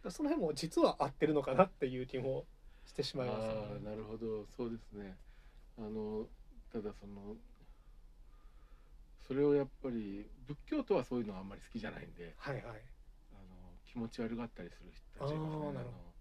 [0.04, 2.44] うん、その辺も実は合ってるのかなっていう気も
[2.84, 4.46] してしまいますよああなるほど。
[4.46, 5.16] そうですね
[5.78, 6.26] あの
[6.72, 7.36] ただその
[9.26, 12.64] それをやっぱり仏教徒はそういうのはあんまり好きじゃないんではいはい。
[13.32, 15.48] あの気持ち悪がったりする人たちがねあ
[15.84, 16.14] の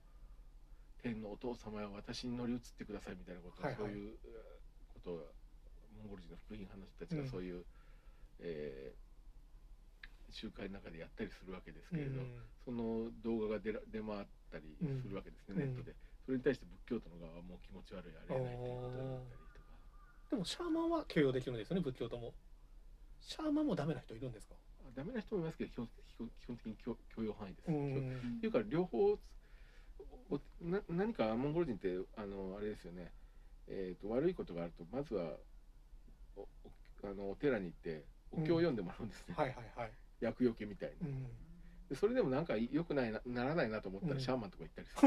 [1.02, 4.14] 天のお父様や私に乗り移ってくださいみたいなことを、はいはいそうい。
[4.14, 5.34] うえーことを
[5.98, 7.66] モンゴル人の福音派の人たちがそういう、
[8.40, 9.10] えー
[10.32, 12.46] 集会の中でやったりするわけですけれど、うん。
[12.64, 15.74] その動画が出ら出回ったりするわけですね、うん。
[15.74, 15.96] ネットで
[16.30, 20.06] それに対して仏教徒の側はもう気持ち悪いあれやないっていうことったりとか。
[20.30, 22.36] でもシャーマンは許容できるんですよね仏教徒も。
[23.20, 24.54] シャーマンもダメな人いるんですか
[24.86, 25.90] あダメな人もいますけど基本
[26.38, 28.38] 基本的に許許容範囲です、う許ん。
[28.38, 29.18] っていうか両方
[30.30, 33.12] おな何かモンゴル人ってあのあれですよね、
[33.68, 35.34] えー、と悪いことがあるとまずは
[36.38, 36.48] おお
[37.10, 39.92] あのお寺に行ってお経を読んでもらうんですね、はいはいはい、
[40.22, 41.26] 厄除けみたいにうん、
[41.90, 44.14] でそれでもなんか良くないなならないなと思ったうん。
[44.16, 45.06] らシャーマンとか行ったりす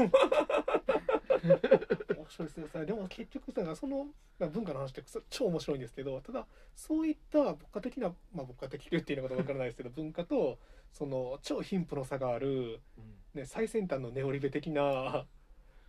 [1.47, 2.85] る、面白いですねそれ。
[2.85, 4.07] でも結局さその
[4.37, 6.45] まあ文化の話ってそ超面白いんですけどただ
[6.75, 10.59] そういった牧歌的なまあ牧歌的っていうのかわからないですけど 文化と
[10.91, 13.15] その超貧富の差がある、うん。
[13.33, 15.25] ね、最先端のネオリベ的な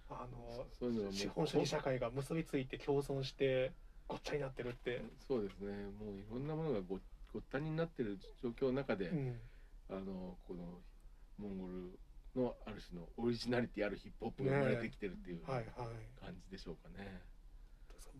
[0.08, 0.66] あの
[1.10, 3.72] 資本主義社会が結びついて共存して
[4.06, 5.72] ごっちゃになってるって、そうですね。
[5.98, 6.98] もういろんなものがご
[7.32, 9.40] ごったになってる状況の中で、うん、
[9.90, 10.80] あのこの
[11.38, 11.98] モンゴル
[12.34, 15.66] のある種のオリジナリティあるヒップホップが生まれてきてるっていうはいはい
[16.20, 17.22] 感じでしょうかね。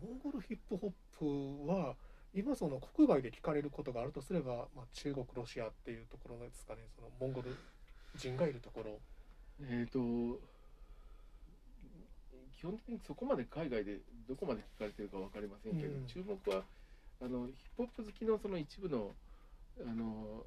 [0.01, 1.95] モンゴルヒップホップは
[2.33, 6.81] 今その国外で聞かれることがあるとすれば、まあ、中国ロシアっていうところですかね。
[6.93, 7.55] そのモンゴル
[8.17, 8.99] 人がいるところ。
[9.61, 10.39] えー、と
[12.51, 16.05] 基本的にそこまで海外でどこまで聞かれてるか分かりませんけど、うん。
[16.07, 16.63] 注目は
[17.21, 19.15] あのヒップホップ好きのその一部の
[19.79, 20.45] あの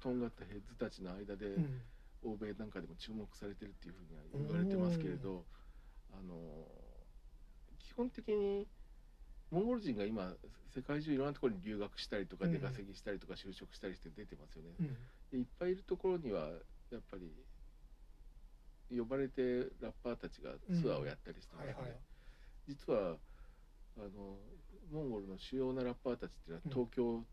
[0.00, 1.82] とんがったヘッズたちの間で、うん。
[2.24, 5.44] 欧米なんかでも注目されてるっていうふうには言われてますけれど、
[6.10, 6.34] あの
[7.78, 8.66] 基本的に
[9.50, 10.32] モンゴル人が今
[10.74, 12.52] 世界中いろんなところに留学したりとかうん。
[12.52, 14.70] 出稼ぎしたりとか就職したりして出てますよね。
[14.80, 14.86] うん。
[15.30, 16.48] でいっぱいいるところには
[16.90, 17.30] やっぱり
[18.96, 21.98] 呼ばれてラッパーたちがツアーをやったりしてますね、はいはい。
[22.66, 23.16] 実は
[23.98, 24.38] あの
[24.90, 27.24] モンゴルの主要なラッパーたちっていうのは東京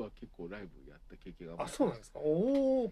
[0.00, 2.18] は結構ライブやった経験があそうなんですか？
[2.20, 2.90] おお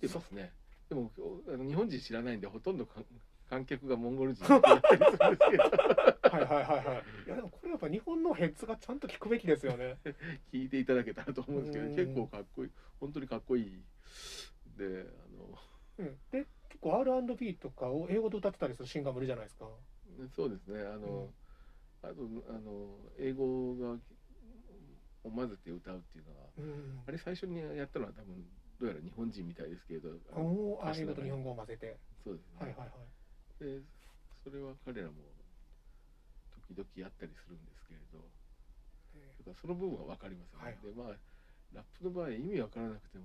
[0.00, 0.52] 来てますね。
[0.88, 1.10] でも
[1.48, 3.00] あの日本人知らないんでほとんどか
[3.48, 5.62] 観客がモンゴル人だ ったりするんですけど。
[5.64, 7.26] はいはいはいはい。
[7.26, 9.98] いやでもこれやっぱ日本のヘッズがちゃんと聞くべきですよね。
[10.52, 11.94] 聞いていただけたらと思うんですけどうん。
[11.94, 12.70] 結構かっこいい。
[13.00, 13.82] 本当にかっこいい。
[14.76, 15.58] であの
[15.98, 16.18] うん。
[16.30, 19.68] で結構 R&B とかを英語で歌ってたりするシンガーもいるじゃないですか。
[20.34, 20.82] そうですね。
[20.82, 21.32] あの、
[22.02, 22.14] あと
[22.48, 23.98] あの英語がを
[25.30, 27.02] 混ぜて歌うっていうのはうん。
[27.06, 28.42] あれ最初にやったのは多分
[28.80, 31.98] どうやら日本人みたいですけれどああ英語と日本語を混ぜて。
[32.24, 33.80] そうですね、はいはいはい。
[33.80, 33.82] で
[34.42, 35.14] それは彼らも
[36.68, 38.18] 時々やったりするんですけれど
[39.14, 40.78] えだからその部分は分かりますよね、はい。
[40.82, 41.16] でまあ
[41.72, 43.24] ラップの場合意味分からなくても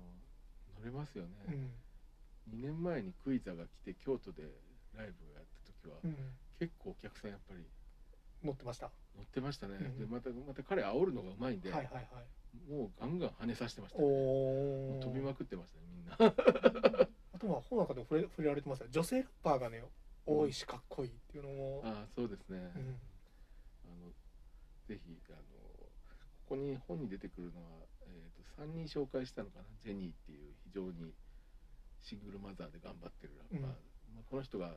[0.78, 2.58] 乗れますよね、ーうん。
[2.58, 4.42] 2年前にクイザが来て京都で
[4.94, 6.16] ライブをやった時は、うん。
[6.58, 7.66] 結構お客さんやっぱり
[8.44, 8.90] 乗ってました。
[9.16, 12.06] 乗ってましたね、うんでまたまた彼煽るのがうまいんで、はいはいはい。
[12.70, 14.04] もうガンガン跳ねさせてましたね。
[14.04, 16.16] お飛びまくってましたねみんな。
[17.34, 18.86] あとは本中でも触れ触れられてますよ。
[18.90, 19.82] 女性ラッパーがね
[20.26, 22.64] 多いしかっこいいっていうのも、ああそうですね、うん。
[22.64, 24.12] あの
[24.86, 25.90] ぜひあのこ
[26.50, 29.64] こに本に出てくるのは、えー、と3人紹介したのかな？
[29.82, 31.14] ジェニーっていう非常に
[32.02, 33.62] シングルマザーで頑張ってるラッパー、うん。
[33.62, 34.76] まあ、この人が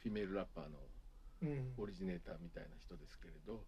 [0.00, 0.91] フィメールラッパーのうん
[1.76, 3.64] オリジネーターみたいな人ですけれど、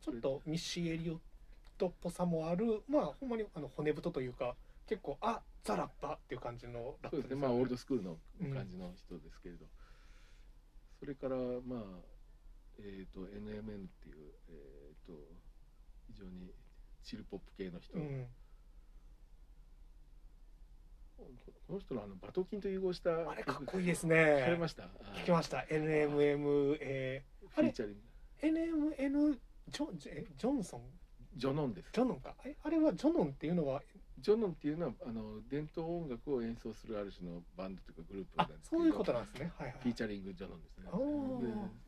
[0.00, 1.18] ちょっとミッシー・エリオッ
[1.78, 4.56] トっぽさもあるまあほんまにあの骨太というか
[4.86, 7.36] 結構あザ・ラッパーっていう感じのラップですね。
[7.36, 9.66] まあオールドスクールのうん感じの人ですけれど、
[10.98, 11.82] それからまあ
[12.78, 15.12] えっ、と NMN っていうえっ、と
[16.06, 16.52] 非常に
[17.02, 18.26] チルポップ系の人、うん
[21.16, 24.14] この人のあのバトキンと融合したあれかっこいいです聞か
[24.46, 24.84] れねました？
[24.84, 25.58] 聞きました。
[25.68, 29.38] NMM えフィーチャリングー、NMN
[29.68, 30.82] ジョンジョンソン
[31.36, 31.90] ジョノンです。
[31.92, 32.34] ジョノンか？
[32.44, 33.82] えあれはジョノンっていうのは？
[34.20, 38.82] ジョノンっていうのはあの伝統音楽を演奏するある種のバンドというかグループなあんですけど。
[38.82, 39.52] そういうことなんですね。
[39.58, 39.76] はいはい。
[39.82, 40.84] フィーチャリングジョノンですね。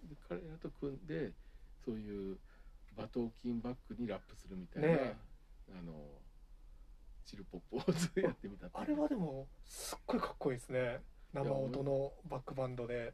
[0.08, 1.32] でで彼らと組んで
[1.84, 2.36] そういう
[2.96, 5.16] 馬頭琴バックにラップするみたいな、ねえ。
[5.78, 5.92] あの
[7.28, 11.00] チルポップをずっとやってみたあれはでもすっごいかっこいいですね。
[11.34, 13.12] 生音のバックバンドで。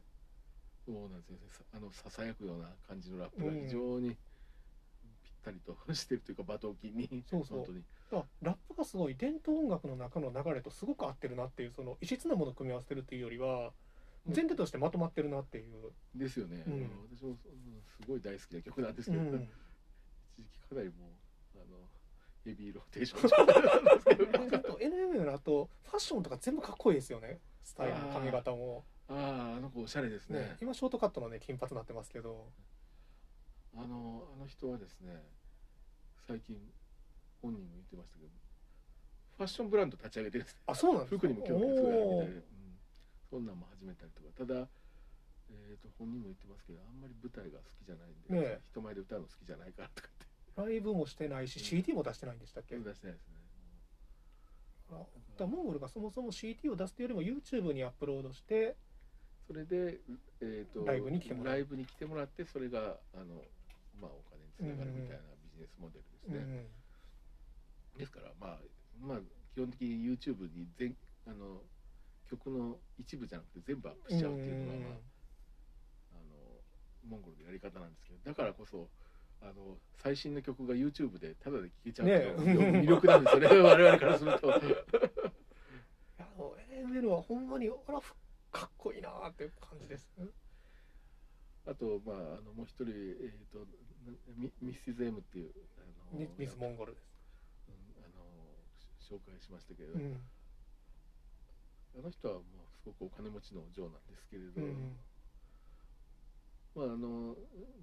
[0.85, 1.65] そうなんですよ。
[1.75, 3.65] あのささやくような感じのラップがうん。
[3.65, 4.17] 非常にぴっ
[5.43, 7.23] たりとしてるというか馬頭琴に。
[7.29, 7.57] そうそう。
[7.57, 7.83] 本当に。
[8.13, 13.73] あラップがすごい伝統音楽の中の流れとすごく合ってるなっていうその異質なものを組み合わせてるっていうよりは
[14.27, 14.33] うん。
[14.33, 16.89] 全体としてまとまってるなっていう、ですよね、うん。
[17.17, 17.35] 私も
[18.01, 19.49] すごい大好きな曲なんですけど、うん、
[20.39, 21.14] 一時期かなりもう
[22.45, 23.29] ヘビーローテーション。
[23.29, 32.47] 状態なんですけどあと NMM のあとファッションとか全部かっこいいですよねスタイルの髪型も、あああの子おしゃれですねね、今ショートカットのね金髪になってますけど
[33.75, 35.21] あのあの人はですね
[36.27, 36.55] 最近
[37.41, 38.31] 本人も言ってましたけど
[39.37, 42.43] ファッションブランド立ち上げてるんですねあそうなんですか服にも興味がすごいあるみたいで、うん、
[43.29, 44.67] そんなんも始めたりとかただ、
[45.51, 50.24] えー、と本人も言ってますけどあんまり舞台が好きじゃないんで、ね人前で歌うの好きじゃないからとかって
[50.57, 53.33] ライブもしてないし CD も出してないんでしたっけ、出してないですね。
[54.91, 55.07] あだか
[55.39, 58.75] らモンゴルがそもそも CD を出すというよりも YouTube にアップロードして
[59.47, 59.99] それで、
[60.41, 61.53] えー、とライブに来てもらう。
[61.55, 63.43] ライブに来てもらってそれがあの、
[63.99, 66.85] まあ、お金につながるみたいなビジネスモデルですね、うん
[67.97, 68.57] ですからまあ
[69.01, 69.19] まあ
[69.53, 70.95] 基本的に YouTube に全
[71.27, 71.61] あの
[72.29, 74.99] 曲の一部じゃなくて全部アップしちゃうっていうのが、まあ、
[76.15, 78.89] あのモンゴルのやり方なんですけどだからこそ
[79.45, 84.53] あの最新の曲が YouTube でタダで聴けちゃうって魅力なんですよね我々からすると。
[84.53, 84.59] あ
[86.37, 88.01] の NML はほんまにあら
[88.51, 90.07] かっこいいなーっていう感じです、
[91.67, 93.65] あと、まあ、あのもう一人、えー、と
[94.37, 97.03] ミミス・ゼムっていうあのミミスモンゴルです、
[97.67, 98.23] うんあの
[99.01, 100.21] し紹介しましたけれど、うん。
[101.99, 104.97] あの人は、まあ、すごくお金持ちの嬢なんですけれど、うん。
[106.75, 107.35] まあ、あの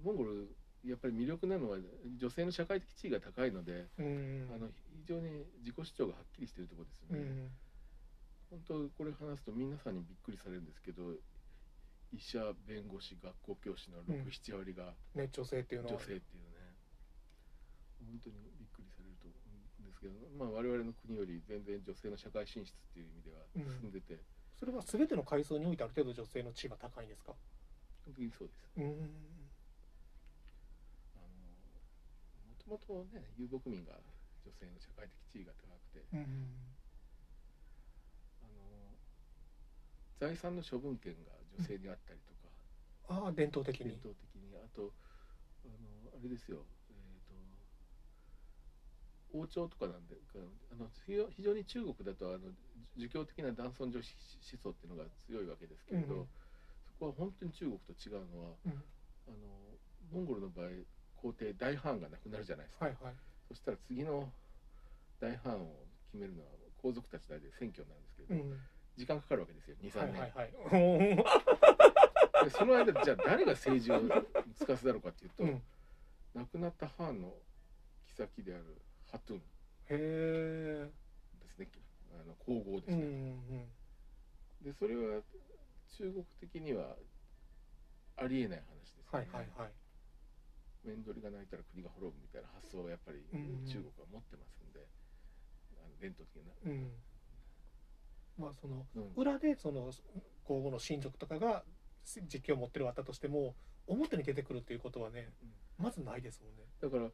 [0.03, 1.77] モンゴルやっぱり魅力なのは
[2.17, 4.49] 女性の社会的地位が高いので、うん。
[4.53, 4.73] あの非
[5.07, 7.19] 常に自己主張がはっきりしているところですよね。
[7.19, 7.51] うん。
[8.49, 11.13] 本当これ話すと皆さんにびっくりされるんですけど
[12.13, 14.15] 医者弁護士学校教師のうん。
[14.27, 15.93] 67割がね女性っていうのは。
[15.95, 16.57] 女性っていうね。
[18.05, 19.41] 本当にびっくりされると思う
[19.81, 23.39] んですけど、まあ、我々の国より全然女性の社会進出っていう意味では
[23.79, 24.19] 進んでて、
[24.59, 27.31] それは全ての階層においてある程度女性の地位が高いんですか？
[28.05, 28.59] 本当にそうです。
[28.77, 28.87] うんあ
[31.23, 31.29] の
[32.51, 33.91] もともとね遊牧民が
[34.45, 36.05] 女性の社会的地位が高くて。
[36.13, 36.47] うん
[38.43, 38.63] あの
[40.19, 43.91] 財産の処分権が女性にあったりとか、ああ伝統的に。
[43.91, 44.55] 伝統的に。
[44.55, 44.93] あと
[45.65, 50.15] あのあれですよ、えー、と王朝とかなんで
[50.71, 52.51] あの非常非常に中国だとあの
[52.95, 54.15] 儒教的な男尊女子
[54.53, 56.27] 思想っていうのが強いわけですけれど、うん。
[56.87, 58.83] そこは本当に中国と違うのはうん。
[59.27, 59.37] あの
[60.11, 60.67] モンゴルの場合
[61.23, 63.13] 皇帝大藩がなくなるじゃないですか、はいはい。
[63.47, 64.29] そしたら次の
[65.21, 65.71] 大藩を
[66.11, 66.49] 決めるのは
[66.81, 68.59] 皇族たちだけで選挙なんですけれど、うん。
[68.97, 71.23] 時間かかるわけですよ23年、はいはいは
[72.43, 72.43] い。
[72.43, 74.01] でその間じゃあ誰が政治を
[74.53, 75.63] 司るかっていうと、うん。
[76.33, 77.33] 亡くなった藩の
[78.17, 79.41] 妃であるハトゥン。
[79.87, 80.91] で
[81.49, 81.69] すね。
[82.19, 83.69] あの皇后ですうんうね、
[84.59, 84.63] ん。
[84.63, 85.21] でそれは
[85.97, 86.97] 中国的には
[88.17, 89.82] ありえない話ですよはいね、はいはい
[90.83, 94.85] 面取りが泣いたら国が滅ぶみたいな発想をやっぱりうん中国は持ってますんで、
[95.77, 96.91] あの伝統的な、うん。
[98.37, 99.11] まあそのうん。
[99.15, 99.91] 裏でその
[100.43, 101.63] 皇后の親族とかが
[102.05, 103.55] 実況を持ってるあったとしても
[103.87, 105.29] 表に出てくるっていうことはね
[105.77, 106.63] まずないですもんね。
[106.81, 107.09] だから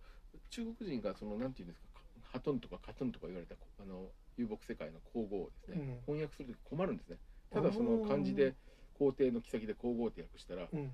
[0.50, 1.88] 中国人がそのなんていうんですか
[2.32, 6.16] ハトンとかカトンとか言われたあの遊牧世界の皇后をですね、うん。
[6.16, 7.18] 翻訳すると困るんですね。
[7.52, 8.56] ただその漢字で
[8.98, 10.92] 皇帝の妃で皇后って訳したらうん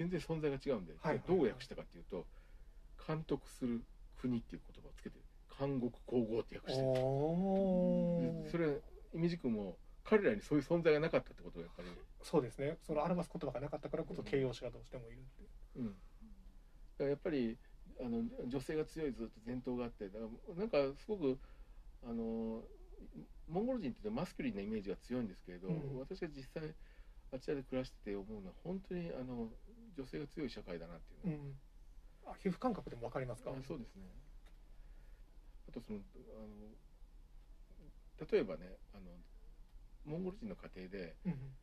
[0.00, 1.14] 全然存在が違うんで、はい。
[1.16, 2.24] はいどう訳したかっていうと
[3.06, 3.82] 監督する
[4.20, 5.16] 国っていう言葉をつけて
[5.58, 6.88] 監獄皇后って訳してる。
[8.50, 8.80] それ
[9.12, 11.88] イミジ君も彼らにそういう存在がなかったってことがやっぱり、
[12.22, 12.78] そうですね。
[12.86, 15.44] その表す言葉がなかったからこそ形容詞がどうしてもいるって
[15.76, 15.82] う。
[15.82, 15.96] ん、だか
[17.04, 17.58] らやっぱり
[18.00, 21.38] あの女性が強いずっと伝統があってだからなんかすごく
[22.02, 22.64] あの
[23.46, 25.98] モンゴル人っていうのはマスキュリンなイメージが強いんですけれど、うん。
[25.98, 26.74] 私が実際
[27.32, 29.50] あちらで暮らしてて思うのは本当にあの
[29.96, 31.60] 女性が強い社会だなっていうのうん。
[32.26, 33.50] あ皮膚感覚でも分かりますか？
[33.50, 34.02] あそうですね。
[35.68, 36.00] あとそのあ
[36.40, 36.46] の
[38.30, 39.10] 例えばねあの
[40.04, 41.56] モンゴル人の家庭でうん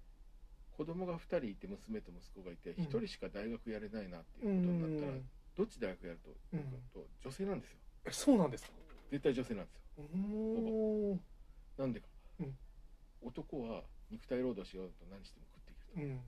[0.77, 2.83] 子供が2人いて娘と息子がいてうん。
[2.85, 5.29] 1人しか大学やれないなっていうことになったら、うん。
[5.55, 6.61] どっち大学やると,、うん。
[6.93, 7.77] と女性なんですよ。
[8.05, 8.71] えそうなんですか？
[9.09, 9.81] 絶対女性なんですよ。
[9.97, 11.13] うー。
[11.15, 11.21] ん
[11.77, 12.07] なんでか、
[12.39, 12.57] うん。
[13.21, 16.21] 男は肉体労働しようと何しても食っていけるうん。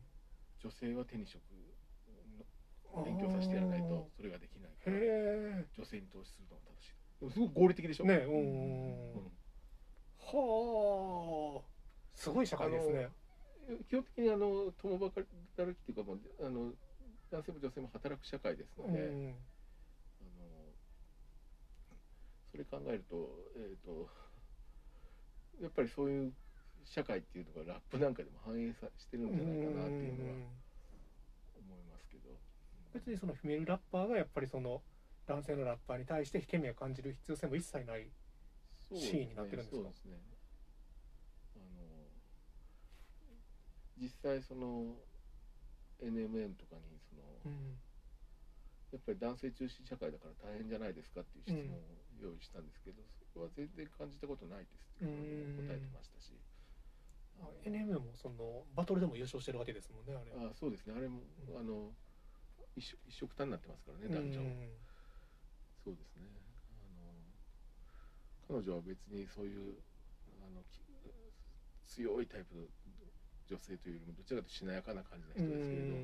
[0.60, 1.58] 女性は手に職の
[3.06, 8.06] 勉強させてやらないとそれができないからへ女性に投資するのが正しいすごく合理的でしょ？
[8.06, 8.16] えね。
[8.26, 8.44] ううん。
[9.16, 9.32] ん
[10.20, 11.70] はあ。
[12.14, 13.10] すごい社会ですね。
[13.88, 16.72] 基本的にあの共働きっていうかもうあの
[17.32, 19.28] 男性も女性も働く社会ですので、うん。
[19.28, 20.74] あの
[22.52, 24.10] それ考えると,、えー、と
[25.62, 26.34] やっぱりそういう
[26.86, 30.48] 社会っていうのがラップなんかでも反映さしてるんじゃないかなっていうのはうん。
[32.94, 34.82] 別にそのフィメールラッパーがやっぱりその
[35.28, 38.10] 男性のラッパーに対して引け目を感じる必要性も一切ない
[38.94, 39.76] シーンになってるんですか？
[39.76, 40.18] そうですね。
[41.56, 42.08] あの
[43.98, 44.96] 実際その
[46.02, 47.78] NMN とかにその、うん。
[48.92, 51.82] やっぱり男性中心社会だから大変じゃないですかっていう質問を
[52.18, 56.34] 用意したんですけど、それは全然感じたことないですっていう答えてましたし。
[57.40, 60.94] あ NM もそのバトルでも優勝してるわけですもんねあれあそうですね。
[60.98, 61.58] あれも、うん。
[61.60, 61.94] あの
[62.80, 64.72] 一緒一緒くたになってますからね男女、うん
[65.84, 66.28] そうですね。
[66.84, 66.92] あ
[68.52, 69.76] の彼女は別にそういう
[70.44, 70.80] あのき
[71.88, 72.64] 強いタイプの
[73.48, 75.96] 女性というよりもどちらかというとしなやかな感じの人ですけれど、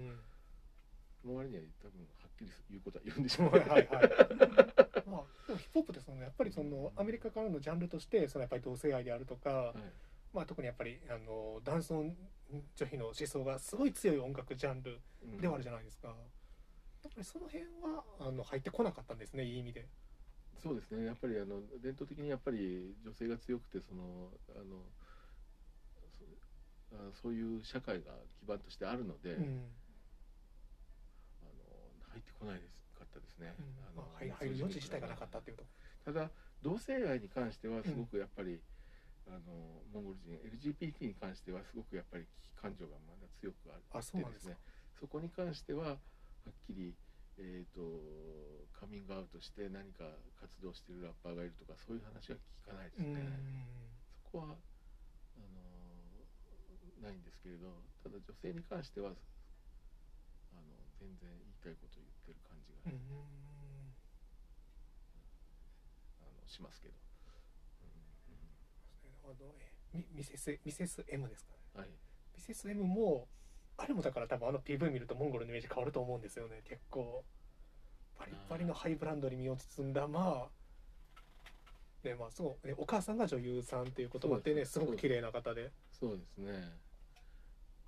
[1.21, 4.09] その割には多分はっきり言うことは言うんでしょうはいはいはい。
[5.07, 9.75] まあでもヒップホップってそのやっぱりそのアメリカからのジャンルとしてそのやっぱり同性愛であるとか、はい。
[10.33, 12.17] まあ特にやっぱりあの男尊
[12.75, 16.29] 女卑の思想がすごい強い音楽ジャンルうんではあるじゃないですか、やっぱり
[17.23, 19.87] その辺はあの入ってこなかったんですねいい意味で。
[20.61, 21.05] そうですね。
[21.05, 24.81] やっぱりあの伝統的にやっぱり女性が強くてそのあの
[26.11, 26.25] そ
[26.95, 29.43] あそういう社会が基盤としてあるので、うん。
[31.41, 31.51] あの
[32.11, 33.53] 入ってこないですかったですね。
[33.95, 35.63] まあ、あの入入る余地自体がなかったっていうと。
[36.05, 36.29] ただ
[36.61, 38.59] 同性愛に関してはすごくやっぱり、
[39.27, 40.37] あのモンゴル人
[40.73, 44.51] LGBT に関してはすごくやっぱり危機感情がまだ強くああそうなんですか。
[44.51, 44.57] ね
[44.99, 45.97] そこに関しては
[46.45, 46.93] はっきり、
[47.37, 47.81] えー、と
[48.71, 50.05] カミングアウトして何か
[50.39, 53.15] 活動してるラッパーがいるとかそういう話は聞かないですうん。
[53.15, 53.27] ね、
[54.23, 60.63] そこはあのないんですけれどただ女性に関してはあの
[60.99, 62.95] 全然言いたいことを言ってる感じが、うん。
[66.23, 66.93] あのしますけど、
[69.25, 71.59] あのえミミセスミセス M ですかね。
[71.75, 71.89] うんはい。
[72.35, 73.27] ミセス M も
[73.77, 76.61] あれもだから多分あの PV 見るとモンゴルのイメージ変わると思うんですよね。
[76.63, 77.23] 結構
[78.17, 85.71] バリバリのハイブランドに身を包んだまあねまあそうねお母さんが女優さんっていうこともあってねすすごく綺麗な方で。
[85.91, 86.51] そうですね。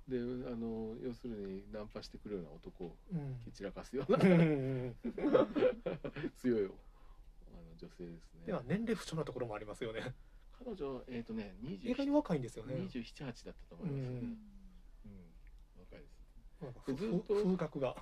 [0.08, 3.36] であの要するにナンパしてくるような男をうん。
[3.44, 4.96] 蹴散らかすようなうん。
[6.36, 8.46] 強いあの女性ですね。
[8.46, 10.14] では年齢不詳なところもありますよね。
[10.58, 12.74] 彼女えっ、とね意外に若いんですよね。
[12.74, 14.38] 278だったと思います、ううんん
[15.78, 16.46] 若いですなんかふ
[16.94, 17.96] ずっと風格が。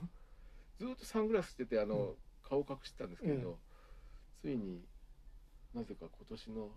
[0.79, 2.15] ずっとサングラスしててあの、うん。
[2.43, 3.57] 顔隠してたんですけど、うん。
[4.41, 4.81] ついに
[5.75, 6.69] なぜか今年の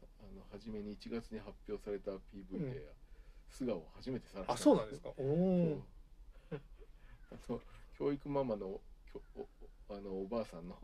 [0.00, 2.74] さあの初めに1月に発表された PV で、うん。
[3.50, 4.52] 素顔を初めてさらした。
[4.54, 5.10] あそうなんですか？
[5.18, 5.82] おお
[6.50, 6.60] そう。
[7.34, 7.60] あと
[7.98, 8.80] 教育ママの
[9.12, 10.76] きょおあのおばあさんの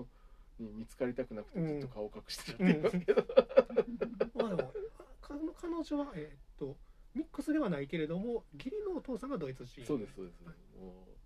[0.58, 3.22] に見つかりたくなくてずっと顔を隠してるって言いますけど、
[4.34, 4.72] まあでも
[5.20, 6.76] か彼女はえーっと
[7.18, 9.84] ミックスではないけれども義理のお父さんがドイツ人。
[9.84, 11.18] そうですそうです、はいもう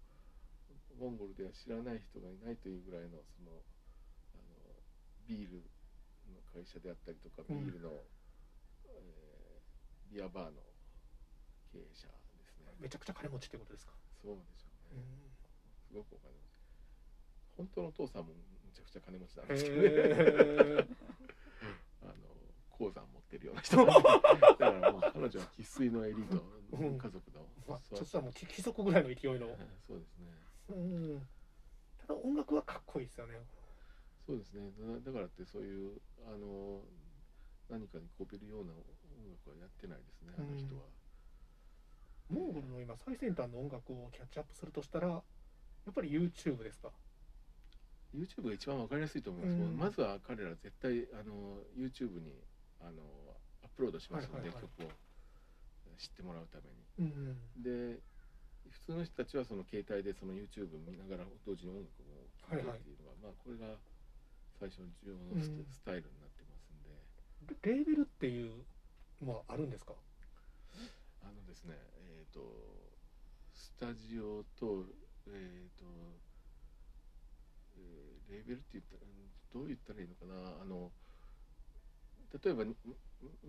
[0.98, 3.50] モンゴルでは知らない人がいないというぐらいのその
[4.34, 4.42] あの
[5.26, 5.56] ビール
[6.32, 7.66] の会社であったりとかビうん。
[7.68, 7.90] ールの、
[8.86, 10.60] えービアバーの
[11.72, 12.06] 経営者
[12.36, 12.74] ですね。
[12.78, 15.04] めちゃくちゃ金持ちってことですか、そうでしょううね、
[15.88, 16.60] すごくお金持ち。
[17.56, 20.86] 本当のお父さんもむちゃくちゃ金持ちなんん、ですけどね、へ
[22.04, 22.31] あの
[22.82, 23.76] 鉱山持ってるような人。
[23.86, 26.42] だからもう彼女は生粋のエリート。
[26.72, 26.98] うん。
[26.98, 29.46] 家族の、ーまあ、そうちょっとはもう貴貴族ぐらいの勢いの、
[29.86, 30.32] そうですね。
[30.70, 31.28] うん、
[31.98, 33.38] ただ音楽はかっこいいですよね。
[34.26, 34.70] そうですね。
[34.78, 36.82] だだからってそういうあの
[37.68, 38.78] 何かにこびるような音
[39.30, 40.82] 楽はやってないですねあの人は、
[42.28, 45.22] モンゴルの今最先端の音楽をキャッチアップするとしたらや
[45.90, 46.90] っぱり YouTube ですか
[48.14, 49.76] ？YouTube が一番わかりやすいと思います、うん。
[49.76, 52.34] まずは彼ら絶対あの YouTube に
[52.82, 53.02] あの
[53.62, 54.70] アップロードしますので、はいはいはい。
[54.78, 54.92] 曲を
[55.96, 56.82] 知ってもらうために。
[56.98, 58.02] うんで
[58.72, 63.76] 普通の人たちはその携帯でその YouTube 見ながら同時に音楽を聴いてっていうのが、まあこれが
[64.58, 66.96] 最初の重要なス,、タイルになってますんで。
[67.68, 68.64] レーベルっていう
[69.20, 69.92] のはあるんですか？
[71.22, 72.40] あのですねえっ、と
[73.52, 74.86] スタジオと
[75.28, 75.84] えっ、と、
[77.76, 79.02] えーレベルって言ったら
[79.52, 80.62] どう言ったらいいのかな？
[80.62, 80.90] あの
[82.32, 82.74] 例えばに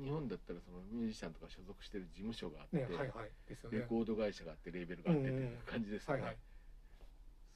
[0.02, 3.08] 日本だったらそのミュージシャンとか所属してる事務所があって、ねはいはい。
[3.08, 3.58] ね。
[3.72, 6.38] レコード会社があってレーベルがあってっていう感じですよね、はいはい。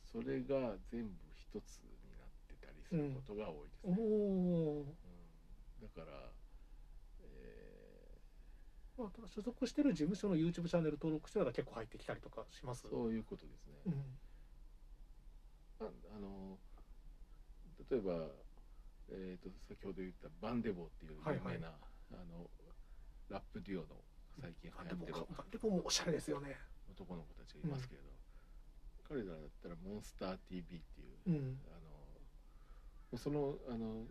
[0.03, 4.85] それが全部一つになってたりすることが多いですおね、おうん。
[5.81, 6.31] だから、
[7.21, 8.17] え
[8.97, 12.87] まあただ所属してる事務所の YouTube チャンネル登録してたら結構入ってきたりとかします？
[12.87, 14.17] ーそういうことですね、うん。
[15.85, 16.57] ああの
[17.91, 18.31] 例えば、
[19.09, 21.71] えー、と先ほど言ったバンデボーっていう有名な、
[22.11, 22.49] あの
[23.29, 23.95] ラップデュオの
[24.41, 26.57] 最近流行ってるバンデボもおしゃれですよね。
[26.91, 28.07] 男の子たちがいますけれど、
[29.07, 31.59] 彼らだったらモンスター TV っていう、うん。
[31.67, 31.79] あ
[33.13, 34.03] のそのあの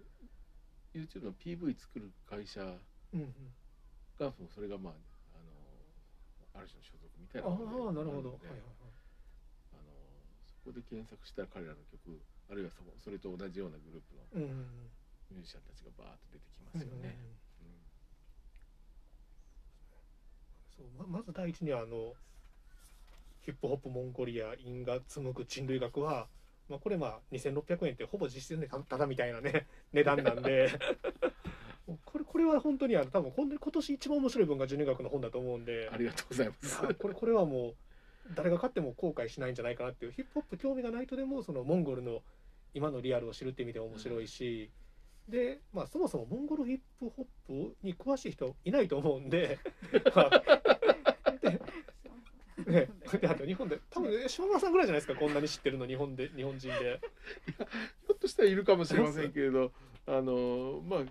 [0.94, 2.60] YouTube の PV 作る会社
[3.12, 4.48] うんうん。
[4.48, 4.92] それがまあ
[5.34, 8.30] あのある種の所属みたいなあものであなるほど。
[8.32, 8.60] のではいはい。
[9.72, 9.92] あの
[10.48, 12.20] そこで検索したら彼らの曲
[12.50, 14.02] あるいはそそれと同じようなグルー
[14.32, 14.46] プの
[15.30, 17.16] ミュージシャンたちがバーッと出てきまうんすよね。
[20.76, 22.14] そうままず第一にあの
[23.42, 26.26] ヒップホップモンゴリア因が紡ぐ人類学は、
[26.68, 30.70] まあ、これまあ2600円ってほぼ実質でたただみたいなね値段なんで。
[32.04, 35.88] これこれは本当にあの多分今年一番面白い文化人類学の本だと思うんで。
[35.92, 36.82] ありがとうございまいす。
[36.84, 37.76] やこれこれはもう
[38.34, 42.22] 誰が買っても後悔しないんじゃないかなっていうヒップホップ興味がないとでもそのモンゴルの
[42.76, 44.70] 今のリアルを知るって意味で面白いし、
[45.30, 49.58] で、まあ、そもそもモンゴルヒップホップに詳しい人いないと思うんで
[52.66, 52.88] ね、
[53.20, 57.00] であと日本で多分ね島村さんぐらいじゃないですかこんなに知ってるの日本で日本人で
[57.46, 59.72] ひょっとしたらいるかもしれませんけれど、
[60.06, 61.04] あのまあ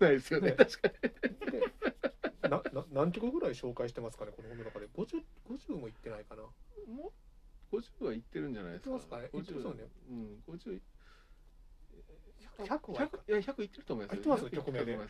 [0.00, 0.50] 少ないですよね。
[0.50, 0.94] ね確かに。
[1.52, 7.12] でなな何曲ぐらい紹介してますかねこの本の中で 50, 50もいってないかなもう
[7.72, 8.96] 50はいってるんじゃないですか。
[8.96, 9.18] いってますか？
[9.18, 9.88] ねいってそうね。
[10.10, 10.80] うん、50
[12.58, 14.94] 100は100いや100いってると思いますあいってます？100曲名で。
[14.94, 15.02] うん。
[15.02, 15.06] 100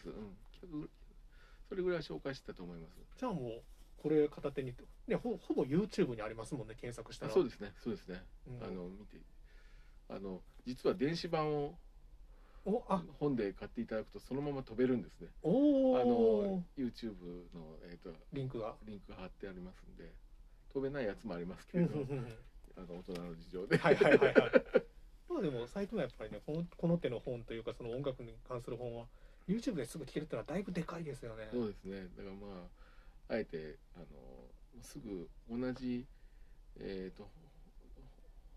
[1.69, 2.93] それぐらいは紹介してたと思います。
[3.17, 3.63] じゃあもう
[4.03, 4.85] これ片手にと？
[5.07, 7.33] ねほほぼ YouTube にありますもんね検索したら。
[7.33, 8.23] あそうですね、そうですね。
[8.47, 8.65] うん。
[8.65, 9.19] あの見て。
[10.11, 11.75] あの実は電子版を
[12.65, 13.03] おあ。
[13.19, 15.29] 本で買っていただくとそのまま飛べるんですね。
[15.43, 17.13] おあのお YouTube
[17.55, 18.75] のえっ、とリンクが。
[18.85, 20.13] リンク貼ってありますんで
[20.73, 22.23] 飛べないやつもありますけうんれど、
[22.77, 23.77] あの大人の事情で。
[23.79, 24.53] はいはいはいはい
[25.29, 29.07] まあでも最近はやっぱりねこのこの手の本というかその音楽に関する本は
[29.47, 32.09] YouTube ですぐ聴けるってのはだいぶでかいですよねそうですね。
[32.17, 32.69] だからま
[33.29, 34.07] ああえてあの
[34.83, 36.07] すぐ同じ
[36.81, 37.29] えっ、と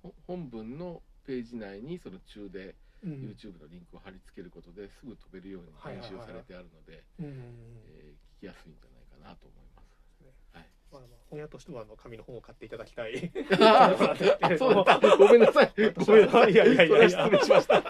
[0.02, 9.71] ほ本文のページ内にその中でうん YouTube のリンクを貼り付けることですぐ飛べるように編集されてあるので、えー聞きやすいんじゃないかなと思います。
[10.92, 13.32] まあまあ本屋としてはあの紙の本を買っていただきたい
[14.58, 15.18] そうだった。
[15.18, 15.72] ごめんなさい。
[16.06, 16.52] ごめんなさい。
[16.54, 17.82] いやいやいや失礼しました。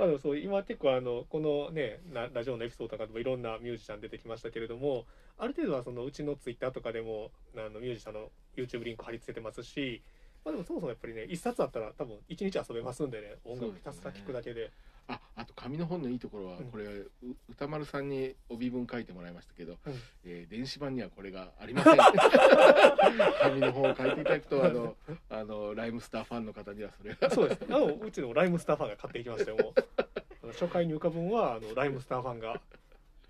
[0.00, 5.04] まあでもそう今結構あのこのねなラジオのエピソードとかでもいろんなミュージシャン出てきましたけれども
[5.36, 10.02] ある程度はそのうちのツイッターとかでもあのミュージシャンの YouTube リンク貼り付けてますし、
[10.42, 14.70] まあ、でもそもそもやっぱりね一冊あったら多分一日遊べますんでね音楽ひたすら聴くだけで
[15.10, 16.64] あ、あと紙の本のいいところは、うん。
[16.66, 17.10] これう
[17.50, 19.94] 歌丸さんに帯文書いてもらいましたけど、うん。
[20.24, 21.96] えー電子版にはこれがありません。
[23.42, 24.96] 紙の本を書いていただくとあの
[25.28, 27.64] あのライムスターファンの方にはそれがそうです。
[27.68, 30.52] あのうちのライムスターファンが買っていきましたよもう。
[30.52, 32.60] 初回入荷分はあのライムスターファンが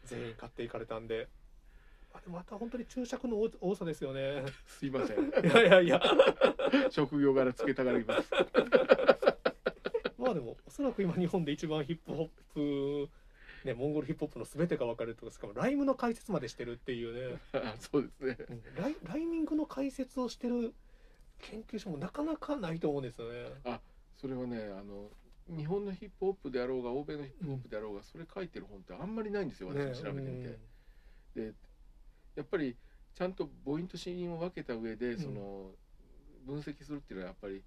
[0.05, 1.28] 全員買っていかれたんで。
[2.12, 4.44] あでもまた本当に注釈の多多さですよね。
[4.66, 5.19] すいません。
[5.19, 6.02] いやいやいや。
[6.90, 8.31] 職業柄つけたがります。
[10.20, 13.09] まあでもおそらく今日本で一番ヒップホップ
[13.64, 18.36] ねモンゴルヒップホップの全てが分かるとかしかもライムの解説までしてるっていうね、あ そうですね。
[18.51, 20.74] うんライライミングの解説をしてる
[21.38, 23.51] 研究所もなかなかないと思うんですよね。
[24.16, 25.10] それはねあの
[25.48, 30.59] 日本のヒップホップであろうが欧米のヒップホップであろうが、それ書いてる本ってあんまりないんですよ私も調べてみて。
[31.34, 31.55] で
[32.36, 32.76] やっぱり
[33.14, 35.72] ちゃんと母音と子音を分けた上でその、
[36.47, 37.62] 分析するっていうのはやっぱり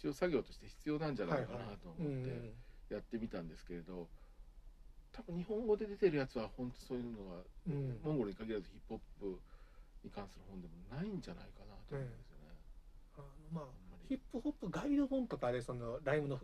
[0.00, 2.54] 一応作業として必要なんじゃないかなとうん思って
[2.94, 4.08] やってみたんですけれど、
[5.12, 9.40] 多分日本語で出てるやつは本当そういうのは、うんうんモンゴルに限らずヒップホップ
[10.02, 12.56] に関する本でもないんじゃないかなと思うんですよね。
[13.18, 13.64] あのまあ
[14.08, 16.40] ヒりップホップガイド本とかでそのライムの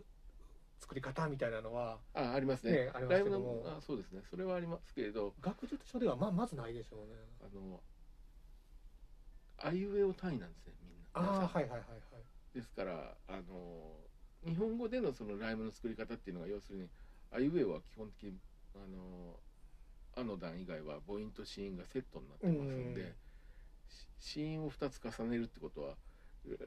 [0.79, 7.15] 作り方みたいなのはあありますねねライブのあそうですねそれはありますけれど学術書ではまあまずないでしょうね。
[7.41, 7.81] あの
[9.57, 11.31] あいうえお単位なんですねみんな。
[11.31, 12.16] ああはいはいはいはい。
[12.57, 13.93] ですからあの
[14.43, 16.87] 日本語でのそのライムの作り方っていうのが要するに
[17.31, 18.33] あいうえおは基本的に
[18.73, 19.37] あの
[20.17, 23.13] あの段以外は母音と子音がセットになってますんで、
[24.17, 25.93] 子音を2つ重ねるってことは
[26.49, 26.57] え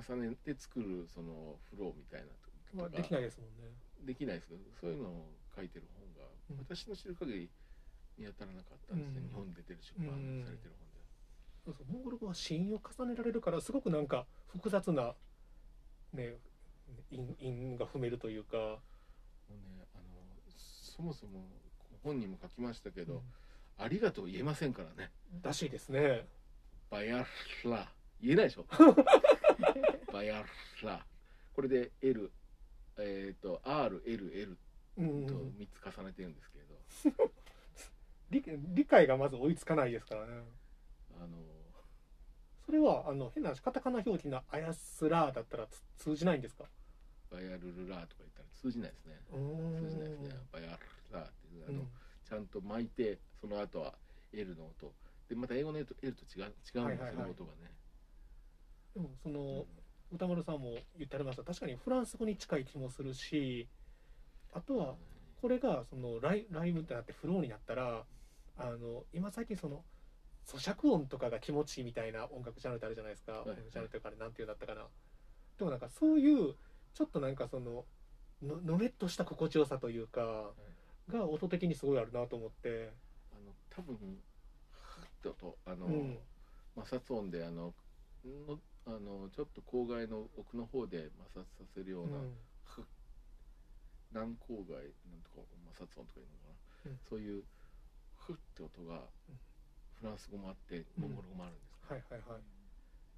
[0.00, 3.76] 重ねて作るそのフローみたいなとかまあできないですもんね。
[4.00, 6.58] できないですけどそういうのを書いてる本が、うん。
[6.58, 7.50] 私の知る限り
[8.16, 9.28] 見当たらなかったんですね、うん。
[9.28, 10.83] 日本で出てる出版されてる本
[11.66, 15.14] モンゴル語は子音を重ねられるからすごくなんか複雑な
[16.12, 16.34] ね
[17.10, 18.64] 韻韻が踏めるというか、も
[19.50, 20.04] うねあの
[20.56, 21.46] そもそも
[22.02, 23.22] 本人も書きましたけど、
[23.78, 25.10] ありがとう言えませんからね。
[25.42, 26.26] らしいですね。
[26.90, 27.22] バヤ
[27.64, 27.88] ッラ。
[28.20, 28.66] 言えないでしょ？
[30.12, 31.04] バヤッラ。
[31.54, 32.30] これで L
[32.98, 34.56] えっ、と RLL
[34.98, 36.64] うんと3つ重ねてるんですけれ
[37.16, 37.30] ど、
[38.30, 38.42] 理
[38.74, 40.44] 理解がまず追いつかないですからね。
[41.16, 41.53] あのそ
[42.74, 46.64] れはあの変な話カタカナ表記の「あやすら」だったらつ通じないんですか？
[47.30, 49.20] バヤルルラとか言ったら通じないですね。
[49.30, 50.36] 通じないですね。
[50.52, 50.72] バヤル
[51.12, 51.30] ラって
[51.68, 51.88] あの、うん。
[52.24, 53.94] ちゃんと巻いてその後は
[54.32, 54.92] L の音。
[55.28, 57.30] でまた英語の L と違う違うんですよ、はいはいはい。
[57.30, 57.70] 音がね、
[58.94, 59.34] でもそうん。
[59.34, 59.66] の
[60.12, 61.42] 歌丸さんも言ってありました。
[61.42, 63.68] 確かにフランス語に近い気もするし
[64.52, 64.94] あとは
[65.40, 68.04] これがそのライライブってなってフローになったら
[68.56, 69.82] あの今最近その
[70.46, 73.36] 咀嚼音とかが気持ちいいみたいな音楽ジャンルってあるじゃないですか、い。
[73.40, 74.86] 音楽ジャンルというかあれなんていうんだったかな。
[75.58, 76.54] でもなんかそういう
[76.92, 77.84] ちょっとなんかその
[78.42, 80.52] ののめっとした心地よさというか
[81.08, 82.92] が音的にすごいあるなと思って。
[83.32, 83.94] あの多分
[84.72, 86.18] はっって音あの、うん。
[86.76, 87.72] 摩擦音であの
[88.24, 92.36] のあのちょっと郊外の奥の方で摩擦させるような、うん。
[92.64, 92.84] ふ
[94.12, 96.48] 南郊外なんとか摩擦音とかいうのか
[96.84, 96.98] な、うん。
[97.08, 97.42] そういう
[98.16, 99.00] ふって音が
[100.04, 102.44] フランス語もあってモンゴル語もあるんです、はいはいはい。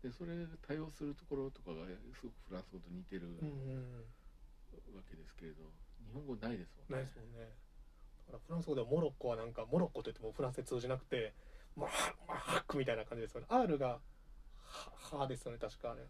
[0.07, 1.83] でそれが対応するところとかが
[2.15, 3.27] すごくフランス語と似てる
[4.95, 5.67] わけですけれど
[5.99, 7.03] 日本語ないですもんね。
[7.03, 7.51] ないですもんね。
[8.31, 11.35] だからフランス語ではモロッコはなんかモロッコといってもフランスで通じなくて
[11.75, 13.51] まあまあハックみたいな感じですよね。
[13.51, 13.99] R が
[15.11, 16.07] ははですよね確かあれ。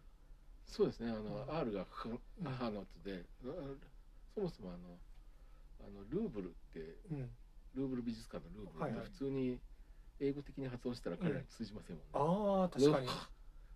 [0.69, 1.09] そうですね。
[1.09, 1.57] あの、うん。
[1.57, 3.49] R がふうん母の音で、あ
[4.35, 4.93] そもそもあの
[5.81, 7.29] あのルーブルってうん。
[7.73, 9.05] ルーブル美術館のルーブルはいはい。
[9.05, 9.57] 普通に
[10.19, 13.07] 英語的に発音したら彼らに通じませんもんね、ああ確かに。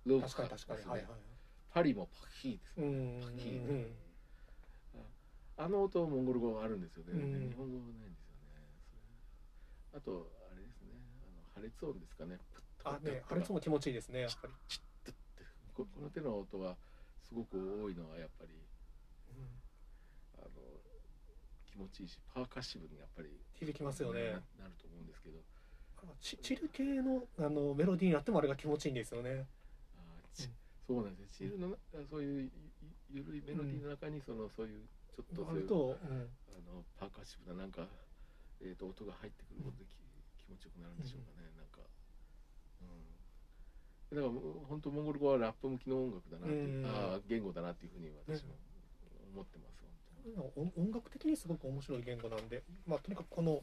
[0.05, 0.77] ルー確かに確かに。
[0.77, 0.91] ですね。
[0.91, 1.11] はいはい。
[1.73, 2.85] パリもパヒーですね。
[2.85, 3.87] うんうんパキー
[5.57, 7.49] あの音モンゴル語があるんですよね、うん。
[7.49, 8.65] 日本語はないんですよね。
[9.91, 9.99] それ。
[9.99, 10.89] あとあれですね。
[11.21, 12.39] あの破裂音ですかね。
[12.51, 14.53] プッあね破裂も気持ちいいですねやっぱり。
[14.67, 15.45] チッとって。
[15.75, 16.75] ここの手の音は
[17.29, 18.57] すごく多いのはやっぱり
[20.39, 20.49] あの
[21.69, 24.33] 気持ちいいしパーカッシブにやっぱり響きますよね。
[24.57, 25.37] ななると思うんですけど
[26.19, 29.45] チチル系のあのメロディーになってもあれが気持ちいいんですよね。
[29.95, 30.49] あーち
[30.87, 31.49] そうなんですよ。
[31.49, 31.75] チルのな
[32.09, 32.51] そういう
[33.11, 34.81] ゆゆるいメロディーの中にそのそういう
[35.15, 36.29] ちょっとそういうあると、うん。
[36.51, 37.87] あのパーカッシブななんか、
[38.61, 39.95] えー、と音が入ってくることでき、
[40.37, 41.81] 気持ちよくなるんでしょうかね、なんか、
[42.81, 42.85] う
[44.15, 48.55] ん、だから本当モンゴル語はラップ向きの音楽だなっていう、うんあー言語だなっていうふうに私も
[49.33, 49.83] 思ってます、
[50.55, 53.61] 本音音楽的にすごく面白い言語なんで、まあ、とにかくこの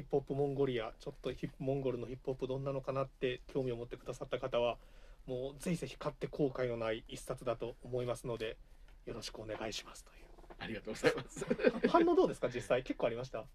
[0.00, 4.78] ヒップホップモンゴリアちょっとヒップモンゴルのヒップホップどんなのかなって興味を持ってくださった方は
[5.26, 8.56] もうぜひぜひ買って後悔のない一冊だと思いますので
[9.04, 10.24] よろしくお願いしますという。
[10.58, 11.46] 当ありがとうございます。
[11.88, 12.82] 反応どうですか実際？
[12.82, 13.38] 結構ありました？
[13.38, 13.46] ま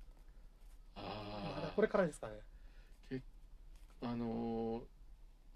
[0.95, 2.39] ああだこれからですかね。
[4.01, 4.83] あのー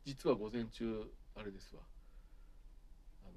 [0.05, 1.83] 実は午前中あれですわ。
[3.23, 3.31] あの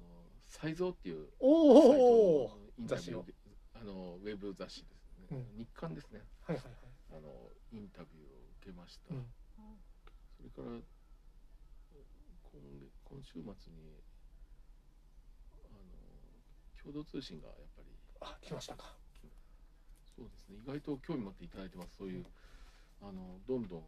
[0.47, 3.33] 才蔵っていうおおのインタビューで
[3.75, 5.57] あのウェブ雑誌ですね、うん。
[5.57, 6.21] 日刊ですね。
[6.41, 7.29] はいはいはいあの
[7.71, 9.25] インタビューを受けました、うん。
[10.35, 10.67] それから
[12.51, 13.41] 今月今週末
[13.71, 14.01] に
[15.63, 15.79] あの
[16.81, 17.87] 共同通信がやっぱり
[18.21, 18.95] あ来ましたか。
[20.15, 20.57] そうですね。
[20.63, 21.95] 意外と興味持っていただいてます。
[21.97, 22.25] そういう
[23.01, 23.83] あのどんどん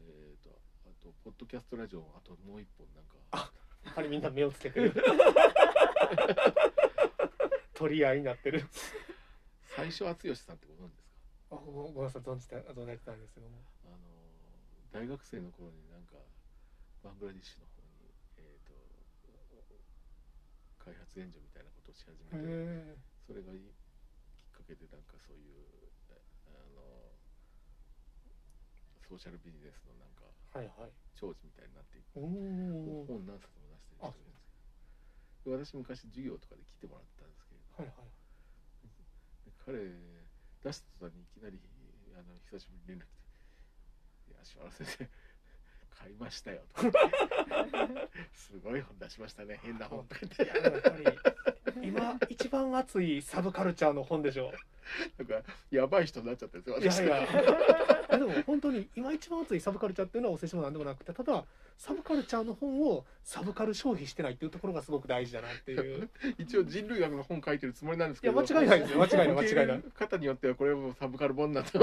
[0.00, 0.50] えっ、と
[0.86, 3.52] あとポッドキャストラジオあともう一本なんか。
[3.84, 4.94] やはりみんな目をつけてる。
[7.74, 8.66] 取り合いになってる。
[9.74, 10.99] 最初敦義さんってご存知ですか？
[11.50, 13.58] あごごめんなさい存じて存じてたんですけども。
[13.84, 13.96] あの
[14.90, 16.18] 大学生の頃になんか
[17.02, 18.10] バングラディッシュの方に、
[18.42, 18.74] えー、と
[20.82, 23.62] 開発援助みたいなことをし始めてそれがい
[24.34, 25.62] きっかけでなんかそういう
[26.10, 26.18] え
[26.50, 26.82] あの
[29.06, 30.92] ソーシャルビジネスのなんかはいはい。
[31.14, 32.26] 長寿みたいになっていく本
[33.28, 34.50] 何冊も出してる人です
[35.44, 38.10] けどで私昔授業とかで来てもらったんですけれどはいはい。
[39.46, 39.78] で彼
[40.64, 41.58] 出した途端にいきなり
[42.14, 45.08] あの久しぶりに連絡来て「いや島原先生
[45.90, 46.82] 買いましたよ」と。
[48.34, 51.18] すごい本出しましたね変な本」とか言って。
[51.82, 54.52] 今一番熱いサブカルチャーの本でしょ。
[55.18, 56.78] なんかやばい人になっちゃったんですよ。
[56.78, 58.18] いや私いや。
[58.18, 61.44] でも本当に今一番熱いサブカルチャーっていうのはお世辞もなんでもなくてただ
[61.80, 66.10] サブカルチャーの本をサブカル消費してないっていうところがすごく大事だなっていう。
[66.36, 68.98] 一応人類学の本書いてるつもりなんですいやけど間違いないですよ。
[68.98, 69.82] 間違いない間違いない。
[69.96, 71.80] 方によってはこれもサブカル本になってい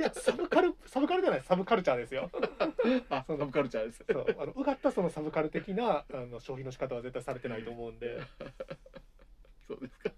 [0.00, 2.30] やサブカルサブカルじゃないサブカルチャーですよ。
[3.10, 4.04] あサブカルチャーです。
[4.08, 8.20] そうあのうがったそのサブカル的なあの消費の仕方は絶対されてないと思うんで。
[9.66, 10.12] そうですか。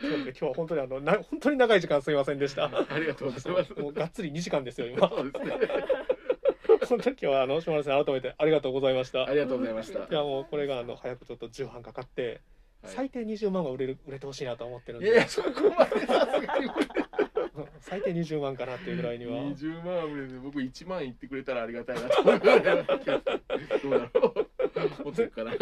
[0.00, 2.64] 今日は本当にあのな本当に長い時間すみませんでした。
[2.64, 3.72] ありがとうございます。
[3.74, 5.08] もうがっつり2時間ですよ今。
[5.08, 6.17] そうですね
[6.88, 9.24] 本当に今日はあの島田さん改めてありがとうございました。
[9.24, 9.98] ありがとうございました。
[10.00, 12.40] いやもうこれがあの早くちょっと重版かかって、
[12.82, 12.92] はい。
[12.94, 15.10] 最低20万は売れる売れてほしいなと思ってるんいで。
[15.10, 16.72] やいやそこまでさすがにうん
[17.80, 19.32] 最低20万かなっていうぐらいには。
[19.32, 22.38] 20万は無理で僕1万言ってくれたらありがたいなと思う。
[22.40, 25.04] どうだろう。
[25.04, 25.52] 持ってるかな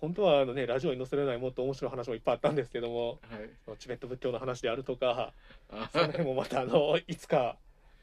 [0.00, 3.18] 本当はあのねラジオに載せれないもっと面白い話もいっぱいあったんですけども。
[3.68, 3.78] はい。
[3.78, 5.32] チベット仏教の話であるとか
[5.70, 7.56] あその辺もまたあのいつか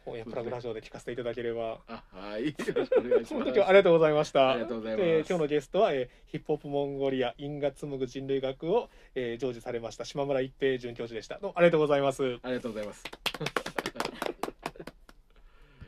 [0.09, 1.79] 本屋プラグラジオで聞かせていただければ。
[1.87, 2.47] あはい。
[2.47, 3.53] よろしくお願いしそのます。
[3.53, 4.51] 時はありがとうございました。
[4.51, 5.05] ありがとうございます。
[5.05, 11.39] で今日のゲストは、えーヒップホップモンゴリア因果紡ぐ人類学を、えー、成就されました島村一平准教授でした。
[11.39, 12.37] どうもありがとうございます。
[12.43, 13.03] ありがとうございます